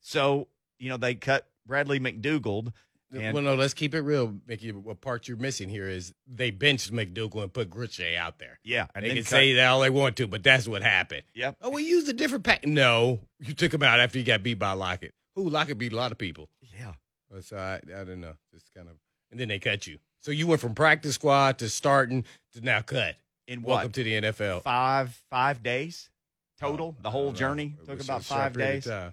So 0.00 0.48
you 0.78 0.88
know 0.90 0.96
they 0.96 1.14
cut 1.14 1.48
Bradley 1.66 1.98
McDougald. 2.00 2.72
And 3.12 3.32
well, 3.32 3.44
no, 3.44 3.54
let's 3.54 3.74
keep 3.74 3.94
it 3.94 4.00
real, 4.00 4.34
Mickey. 4.46 4.72
What 4.72 5.00
part 5.00 5.28
you're 5.28 5.36
missing 5.36 5.68
here 5.68 5.88
is 5.88 6.12
they 6.26 6.50
benched 6.50 6.92
McDougald 6.92 7.44
and 7.44 7.52
put 7.52 7.70
Gritche 7.70 8.16
out 8.16 8.38
there. 8.40 8.58
yeah, 8.64 8.86
and 8.94 9.04
they 9.04 9.10
can 9.10 9.18
cut- 9.18 9.26
say 9.26 9.52
that 9.54 9.66
all 9.68 9.80
they 9.80 9.90
want 9.90 10.16
to, 10.16 10.26
but 10.26 10.42
that's 10.42 10.66
what 10.66 10.82
happened. 10.82 11.22
Yep. 11.34 11.58
Oh, 11.62 11.70
we 11.70 11.84
used 11.84 12.08
a 12.08 12.12
different 12.12 12.42
pack. 12.44 12.66
No, 12.66 13.20
you 13.38 13.54
took 13.54 13.72
him 13.72 13.84
out 13.84 14.00
after 14.00 14.18
you 14.18 14.24
got 14.24 14.42
beat 14.42 14.58
by 14.58 14.72
Lockett. 14.72 15.14
Who 15.36 15.48
Lockett 15.48 15.78
beat 15.78 15.92
a 15.92 15.96
lot 15.96 16.10
of 16.12 16.18
people. 16.18 16.48
yeah. 16.76 16.94
So 17.40 17.56
I, 17.56 17.76
I 17.94 18.04
don't 18.04 18.20
know. 18.20 18.34
Just 18.52 18.72
kind 18.74 18.88
of, 18.88 18.94
and 19.30 19.38
then 19.40 19.48
they 19.48 19.58
cut 19.58 19.86
you. 19.86 19.98
So 20.24 20.30
you 20.30 20.46
went 20.46 20.62
from 20.62 20.74
practice 20.74 21.16
squad 21.16 21.58
to 21.58 21.68
starting 21.68 22.24
to 22.54 22.62
now 22.62 22.80
cut. 22.80 23.16
In 23.46 23.60
what? 23.60 23.74
Welcome 23.74 23.92
to 23.92 24.04
the 24.04 24.12
NFL. 24.22 24.62
five 24.62 25.22
five 25.30 25.62
days 25.62 26.08
total? 26.58 26.96
Oh, 26.98 27.02
the 27.02 27.10
whole 27.10 27.32
journey 27.32 27.76
took 27.86 28.02
about 28.02 28.24
five 28.24 28.54
days. 28.56 28.86
time. 28.86 29.12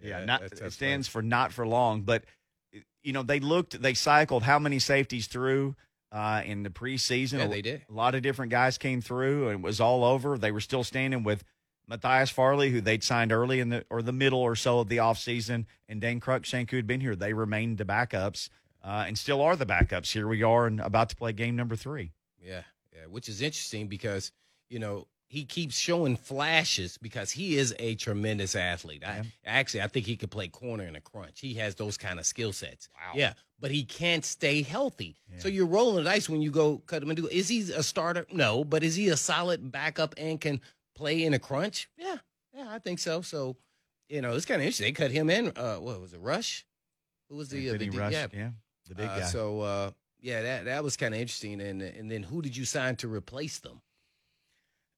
Yeah, 0.00 0.24
not 0.24 0.42
it 0.42 0.72
stands 0.72 1.08
for 1.08 1.22
not 1.22 1.52
for 1.52 1.66
long, 1.66 2.02
but 2.02 2.22
you 3.02 3.12
know 3.12 3.24
they 3.24 3.40
looked, 3.40 3.82
they 3.82 3.94
cycled 3.94 4.44
how 4.44 4.60
many 4.60 4.78
safeties 4.78 5.26
through 5.26 5.74
uh, 6.12 6.42
in 6.44 6.62
the 6.62 6.70
preseason. 6.70 7.38
Yeah, 7.38 7.46
A- 7.46 7.48
they 7.48 7.62
did. 7.62 7.82
A 7.90 7.92
lot 7.92 8.14
of 8.14 8.22
different 8.22 8.52
guys 8.52 8.78
came 8.78 9.00
through, 9.00 9.48
and 9.48 9.58
it 9.58 9.62
was 9.66 9.80
all 9.80 10.04
over. 10.04 10.38
They 10.38 10.52
were 10.52 10.60
still 10.60 10.84
standing 10.84 11.24
with 11.24 11.42
Matthias 11.88 12.30
Farley, 12.30 12.70
who 12.70 12.80
they'd 12.80 13.02
signed 13.02 13.32
early 13.32 13.58
in 13.58 13.70
the 13.70 13.84
or 13.90 14.02
the 14.02 14.12
middle 14.12 14.38
or 14.40 14.54
so 14.54 14.78
of 14.78 14.88
the 14.88 14.98
offseason, 14.98 15.66
and 15.88 16.00
Dane 16.00 16.20
Cruikshank, 16.20 16.70
who 16.70 16.76
had 16.76 16.86
been 16.86 17.00
here. 17.00 17.16
They 17.16 17.32
remained 17.32 17.78
the 17.78 17.84
backups 17.84 18.50
uh, 18.82 19.04
and 19.06 19.18
still 19.18 19.42
are 19.42 19.56
the 19.56 19.66
backups. 19.66 20.12
Here 20.12 20.28
we 20.28 20.42
are, 20.42 20.66
and 20.66 20.80
about 20.80 21.08
to 21.10 21.16
play 21.16 21.32
game 21.32 21.56
number 21.56 21.76
three. 21.76 22.12
Yeah, 22.40 22.62
yeah, 22.92 23.06
which 23.08 23.28
is 23.28 23.42
interesting 23.42 23.88
because 23.88 24.32
you 24.68 24.78
know 24.78 25.06
he 25.28 25.44
keeps 25.44 25.76
showing 25.76 26.16
flashes 26.16 26.96
because 26.98 27.30
he 27.30 27.56
is 27.56 27.74
a 27.78 27.94
tremendous 27.96 28.56
athlete. 28.56 29.04
I, 29.04 29.22
actually, 29.44 29.82
I 29.82 29.88
think 29.88 30.06
he 30.06 30.16
could 30.16 30.30
play 30.30 30.48
corner 30.48 30.84
in 30.84 30.96
a 30.96 31.00
crunch. 31.00 31.40
He 31.40 31.54
has 31.54 31.74
those 31.74 31.98
kind 31.98 32.18
of 32.18 32.24
skill 32.24 32.52
sets. 32.52 32.88
Wow. 32.94 33.12
Yeah, 33.14 33.34
but 33.60 33.70
he 33.70 33.84
can't 33.84 34.24
stay 34.24 34.62
healthy. 34.62 35.16
So 35.38 35.48
you're 35.48 35.66
rolling 35.66 35.96
the 35.96 36.10
dice 36.10 36.28
when 36.28 36.40
you 36.40 36.50
go 36.50 36.78
cut 36.78 37.02
him 37.02 37.10
into. 37.10 37.28
Is 37.28 37.48
he 37.48 37.60
a 37.72 37.82
starter? 37.82 38.26
No, 38.32 38.64
but 38.64 38.82
is 38.82 38.96
he 38.96 39.08
a 39.08 39.16
solid 39.16 39.70
backup 39.70 40.14
and 40.16 40.40
can 40.40 40.60
play 40.94 41.24
in 41.24 41.34
a 41.34 41.38
crunch? 41.38 41.88
Yeah, 41.98 42.16
yeah, 42.54 42.66
I 42.68 42.78
think 42.78 42.98
so. 42.98 43.20
So 43.20 43.56
you 44.08 44.22
know, 44.22 44.32
it's 44.32 44.46
kind 44.46 44.60
of 44.60 44.64
interesting. 44.64 44.86
They 44.86 44.92
cut 44.92 45.10
him 45.10 45.30
in. 45.30 45.52
Uh, 45.54 45.76
what 45.76 46.00
was 46.00 46.14
it? 46.14 46.20
Rush? 46.20 46.66
Who 47.28 47.36
was 47.36 47.50
the, 47.50 47.70
uh, 47.70 47.76
the 47.76 47.90
Rush, 47.90 48.12
yeah, 48.12 48.26
yeah, 48.32 48.50
the 48.88 48.94
big 48.94 49.08
uh, 49.08 49.20
guy. 49.20 49.24
So 49.26 49.60
uh, 49.60 49.90
yeah, 50.20 50.42
that 50.42 50.64
that 50.66 50.84
was 50.84 50.96
kind 50.96 51.14
of 51.14 51.20
interesting. 51.20 51.60
And 51.60 51.82
and 51.82 52.10
then 52.10 52.22
who 52.22 52.42
did 52.42 52.56
you 52.56 52.64
sign 52.64 52.96
to 52.96 53.08
replace 53.08 53.58
them? 53.58 53.80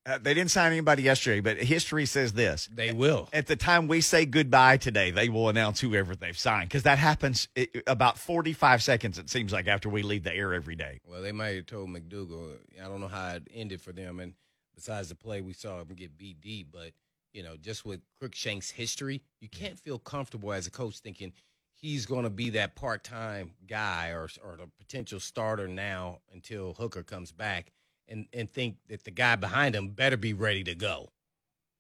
Uh, 0.07 0.19
they 0.19 0.33
didn't 0.33 0.51
sign 0.51 0.73
anybody 0.73 1.03
yesterday, 1.03 1.41
but 1.41 1.59
history 1.59 2.07
says 2.07 2.33
this. 2.33 2.71
They 2.73 2.93
will. 2.93 3.29
At 3.35 3.47
the 3.47 3.57
time 3.57 3.87
we 3.87 4.01
say 4.01 4.25
goodbye 4.25 4.79
today, 4.79 5.11
they 5.11 5.29
will 5.29 5.51
announce 5.51 5.79
whoever 5.79 6.17
they've 6.17 6.39
signed 6.39 6.71
because 6.71 6.85
that 6.85 6.99
happens 6.99 7.49
i 7.57 7.69
about 7.87 8.17
45 8.17 8.83
seconds, 8.83 9.19
it 9.19 9.29
seems 9.29 9.53
like, 9.53 9.69
after 9.69 9.91
we 9.91 10.03
leave 10.03 10.25
the 10.25 10.35
air 10.35 10.55
every 10.55 10.75
day. 10.75 11.01
Well, 11.07 11.21
they 11.21 11.33
might 11.33 11.57
have 11.57 11.67
told 11.67 11.91
McDougald. 11.91 12.57
I 12.83 12.89
don't 12.89 13.01
know 13.01 13.09
how 13.09 13.35
it 13.35 13.49
ended 13.53 13.83
for 13.83 13.93
them. 13.93 14.21
And 14.21 14.33
besides 14.75 15.11
the 15.11 15.15
play, 15.15 15.43
we 15.43 15.53
saw 15.53 15.81
him 15.81 15.89
get 15.95 16.17
BD. 16.17 16.65
But 16.71 16.93
you 17.35 17.43
know, 17.43 17.57
just 17.61 17.85
with 17.85 18.01
Cruikshank's 18.23 18.71
history, 18.71 19.23
you 19.41 19.51
can't 19.51 19.79
feel 19.79 19.99
comfortable 19.99 20.53
as 20.53 20.67
a 20.67 20.71
coach 20.71 20.99
thinking 21.01 21.35
he's 21.81 22.07
going 22.07 22.25
to 22.25 22.31
be 22.31 22.51
that 22.51 22.75
part-time 22.75 23.53
guy 23.67 24.09
or 24.11 24.29
or 24.45 24.57
the 24.57 24.69
potential 24.79 25.21
starter 25.21 25.69
now 25.69 26.21
until 26.33 26.75
Hooker 26.75 27.03
comes 27.03 27.33
back, 27.33 27.73
and 28.09 28.27
and 28.33 28.51
think 28.51 28.77
that 28.89 29.05
the 29.05 29.11
guy 29.11 29.37
behind 29.37 29.75
him 29.75 29.89
better 29.89 30.17
be 30.17 30.33
ready 30.33 30.65
to 30.65 30.75
go. 30.75 31.11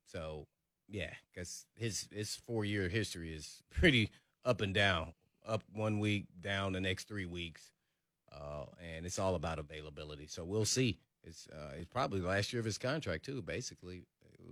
So 0.06 0.46
yeah, 0.88 1.12
because 1.32 1.66
his 1.74 2.08
his 2.12 2.36
four-year 2.46 2.88
history 2.88 3.32
is 3.32 3.62
pretty 3.70 4.10
up 4.44 4.60
and 4.60 4.74
down. 4.74 5.12
Up 5.46 5.62
one 5.72 6.00
week, 6.00 6.26
down 6.40 6.74
the 6.74 6.80
next 6.80 7.08
three 7.08 7.24
weeks, 7.24 7.72
uh, 8.30 8.66
and 8.94 9.06
it's 9.06 9.18
all 9.18 9.34
about 9.34 9.58
availability. 9.58 10.26
So 10.26 10.44
we'll 10.44 10.66
see. 10.66 10.98
It's 11.24 11.48
uh, 11.48 11.72
it's 11.76 11.86
probably 11.86 12.20
the 12.20 12.28
last 12.28 12.52
year 12.52 12.60
of 12.60 12.66
his 12.66 12.78
contract 12.78 13.24
too. 13.24 13.42
Basically, 13.42 14.02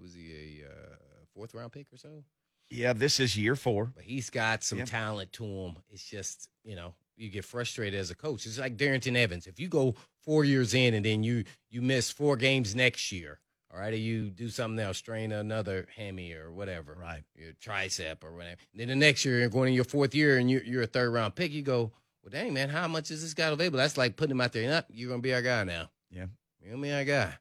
was 0.01 0.15
he 0.15 0.63
a 0.63 0.67
uh, 0.67 0.97
fourth 1.35 1.55
round 1.55 1.73
pick 1.73 1.93
or 1.93 1.99
so? 1.99 2.25
Yeah, 2.71 2.93
this 2.93 3.19
is 3.21 3.37
year 3.37 3.57
four. 3.57 3.87
But 3.95 4.05
he's 4.05 4.31
got 4.31 4.62
some 4.62 4.79
Yep. 4.81 4.89
talent 4.89 5.33
to 5.35 5.45
him. 5.45 5.77
It's 5.91 6.05
just 6.09 6.49
you 6.64 6.77
know 6.77 6.95
you 7.16 7.31
get 7.31 7.45
frustrated 7.45 7.99
as 7.99 8.11
a 8.11 8.14
coach. 8.14 8.47
It's 8.47 8.59
like 8.59 8.77
Darrynton 8.77 9.16
Evans. 9.16 9.47
If 9.47 9.59
you 9.59 9.69
go 9.69 9.95
four 10.23 10.45
years 10.45 10.75
in 10.75 10.95
and 10.95 11.05
then 11.05 11.23
you 11.23 11.45
you 11.71 11.83
miss 11.83 12.11
four 12.11 12.37
games 12.37 12.75
next 12.77 13.11
year, 13.11 13.41
all 13.73 13.81
right, 13.81 13.93
or 13.93 13.97
you 13.97 14.31
do 14.31 14.49
something 14.51 14.79
else, 14.79 14.99
strain 14.99 15.33
another 15.33 15.89
hammy 15.97 16.33
or 16.33 16.53
whatever, 16.53 16.95
Right. 16.95 17.25
your 17.35 17.53
tricep 17.55 18.23
or 18.23 18.33
whatever. 18.35 18.61
then 18.75 18.89
the 18.89 18.97
next 18.97 19.25
year, 19.25 19.41
you're 19.41 19.49
going 19.49 19.69
in 19.69 19.75
your 19.75 19.85
fourth 19.85 20.14
year 20.14 20.39
and 20.39 20.51
you're, 20.51 20.62
you're 20.62 20.83
a 20.83 20.87
third 20.87 21.11
round 21.11 21.35
pick. 21.35 21.51
You 21.53 21.62
go, 21.62 21.93
well, 22.23 22.31
dang 22.31 22.53
man, 22.53 22.69
how 22.69 22.87
much 22.89 23.11
is 23.11 23.23
this 23.23 23.35
guy 23.35 23.47
available? 23.49 23.79
That's 23.79 23.97
like 23.97 24.16
putting 24.16 24.33
him 24.33 24.41
out 24.41 24.53
there. 24.53 24.62
You're, 24.62 24.71
not, 24.73 24.87
you're 24.91 25.09
gonna 25.11 25.23
be 25.23 25.33
our 25.35 25.43
guy 25.43 25.64
now. 25.64 25.91
Yeah. 26.11 26.27
You're 26.61 26.73
gonna 26.73 26.83
be 26.83 26.93
our 26.93 27.05
guy. 27.05 27.35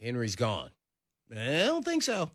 Henry's 0.00 0.36
gone. 0.36 0.70
I 1.30 1.64
don't 1.64 1.84
think 1.84 2.02
so. 2.02 2.30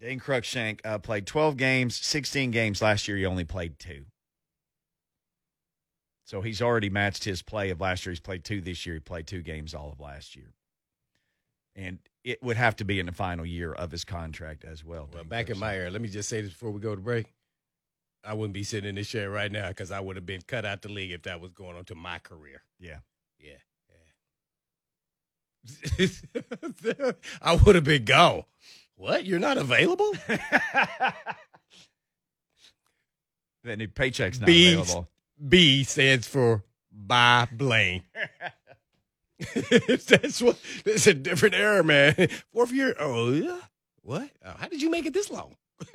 Dane 0.00 0.20
Cruikshank 0.20 0.80
uh, 0.84 0.98
played 0.98 1.26
12 1.26 1.56
games, 1.56 1.96
16 1.96 2.50
games 2.50 2.80
last 2.80 3.08
year. 3.08 3.16
He 3.16 3.26
only 3.26 3.44
played 3.44 3.78
two. 3.78 4.04
So 6.24 6.40
he's 6.40 6.60
already 6.62 6.90
matched 6.90 7.24
his 7.24 7.42
play 7.42 7.70
of 7.70 7.80
last 7.80 8.04
year. 8.04 8.12
He's 8.12 8.20
played 8.20 8.44
two 8.44 8.60
this 8.60 8.84
year. 8.84 8.96
He 8.96 9.00
played 9.00 9.26
two 9.26 9.42
games 9.42 9.74
all 9.74 9.90
of 9.90 9.98
last 9.98 10.36
year. 10.36 10.52
And 11.74 11.98
it 12.22 12.42
would 12.42 12.56
have 12.56 12.76
to 12.76 12.84
be 12.84 13.00
in 13.00 13.06
the 13.06 13.12
final 13.12 13.46
year 13.46 13.72
of 13.72 13.90
his 13.90 14.04
contract 14.04 14.64
as 14.64 14.84
well. 14.84 15.08
Well, 15.12 15.24
back 15.24 15.48
in 15.48 15.58
my 15.58 15.74
era, 15.74 15.90
let 15.90 16.02
me 16.02 16.08
just 16.08 16.28
say 16.28 16.42
this 16.42 16.50
before 16.50 16.70
we 16.70 16.80
go 16.80 16.94
to 16.94 17.00
break. 17.00 17.32
I 18.24 18.34
wouldn't 18.34 18.52
be 18.52 18.64
sitting 18.64 18.88
in 18.88 18.96
this 18.96 19.08
chair 19.08 19.30
right 19.30 19.50
now 19.50 19.68
because 19.68 19.90
I 19.90 20.00
would 20.00 20.16
have 20.16 20.26
been 20.26 20.42
cut 20.42 20.64
out 20.64 20.82
the 20.82 20.90
league 20.90 21.12
if 21.12 21.22
that 21.22 21.40
was 21.40 21.52
going 21.52 21.76
on 21.76 21.84
to 21.86 21.94
my 21.94 22.18
career. 22.18 22.62
Yeah. 22.78 22.98
Yeah. 23.38 23.52
Yeah. 25.98 27.12
I 27.42 27.54
would 27.54 27.74
have 27.74 27.84
been 27.84 28.04
gone. 28.04 28.42
What? 28.98 29.24
You're 29.24 29.38
not 29.38 29.58
available? 29.58 30.12
that 30.26 31.14
new 33.64 33.86
paycheck's 33.86 34.40
not 34.40 34.46
Bees. 34.46 34.74
available. 34.74 35.08
B 35.48 35.84
stands 35.84 36.26
for 36.26 36.64
by 36.90 37.46
Blaine. 37.52 38.02
That's 39.54 40.42
what. 40.42 40.58
It's 40.84 41.06
a 41.06 41.14
different 41.14 41.54
era, 41.54 41.84
man. 41.84 42.14
Fourth 42.52 42.72
year. 42.72 42.96
Oh 42.98 43.30
yeah. 43.30 43.60
What? 44.02 44.28
Oh, 44.44 44.54
how 44.58 44.66
did 44.66 44.82
you 44.82 44.90
make 44.90 45.06
it 45.06 45.14
this 45.14 45.30
long? 45.30 45.54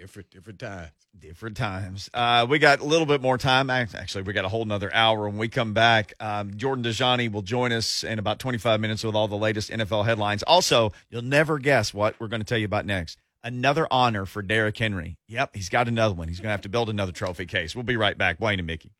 Different, 0.00 0.30
different 0.30 0.58
times. 0.58 0.92
Different 1.18 1.56
times. 1.58 2.08
Uh, 2.14 2.46
we 2.48 2.58
got 2.58 2.80
a 2.80 2.84
little 2.84 3.04
bit 3.04 3.20
more 3.20 3.36
time. 3.36 3.68
Actually, 3.68 4.22
we 4.22 4.32
got 4.32 4.46
a 4.46 4.48
whole 4.48 4.62
another 4.62 4.90
hour. 4.94 5.28
When 5.28 5.36
we 5.36 5.48
come 5.48 5.74
back, 5.74 6.14
um, 6.20 6.56
Jordan 6.56 6.82
Dejani 6.82 7.30
will 7.30 7.42
join 7.42 7.70
us 7.70 8.02
in 8.02 8.18
about 8.18 8.38
25 8.38 8.80
minutes 8.80 9.04
with 9.04 9.14
all 9.14 9.28
the 9.28 9.36
latest 9.36 9.70
NFL 9.70 10.06
headlines. 10.06 10.42
Also, 10.44 10.92
you'll 11.10 11.20
never 11.20 11.58
guess 11.58 11.92
what 11.92 12.18
we're 12.18 12.28
going 12.28 12.40
to 12.40 12.46
tell 12.46 12.56
you 12.56 12.64
about 12.64 12.86
next. 12.86 13.18
Another 13.44 13.86
honor 13.90 14.24
for 14.24 14.40
Derrick 14.40 14.78
Henry. 14.78 15.18
Yep, 15.28 15.54
he's 15.54 15.68
got 15.68 15.86
another 15.86 16.14
one. 16.14 16.28
He's 16.28 16.38
going 16.38 16.48
to 16.48 16.52
have 16.52 16.62
to 16.62 16.70
build 16.70 16.88
another 16.88 17.12
trophy 17.12 17.44
case. 17.44 17.76
We'll 17.76 17.82
be 17.82 17.98
right 17.98 18.16
back. 18.16 18.38
Blaine 18.38 18.58
and 18.58 18.66
Mickey. 18.66 18.92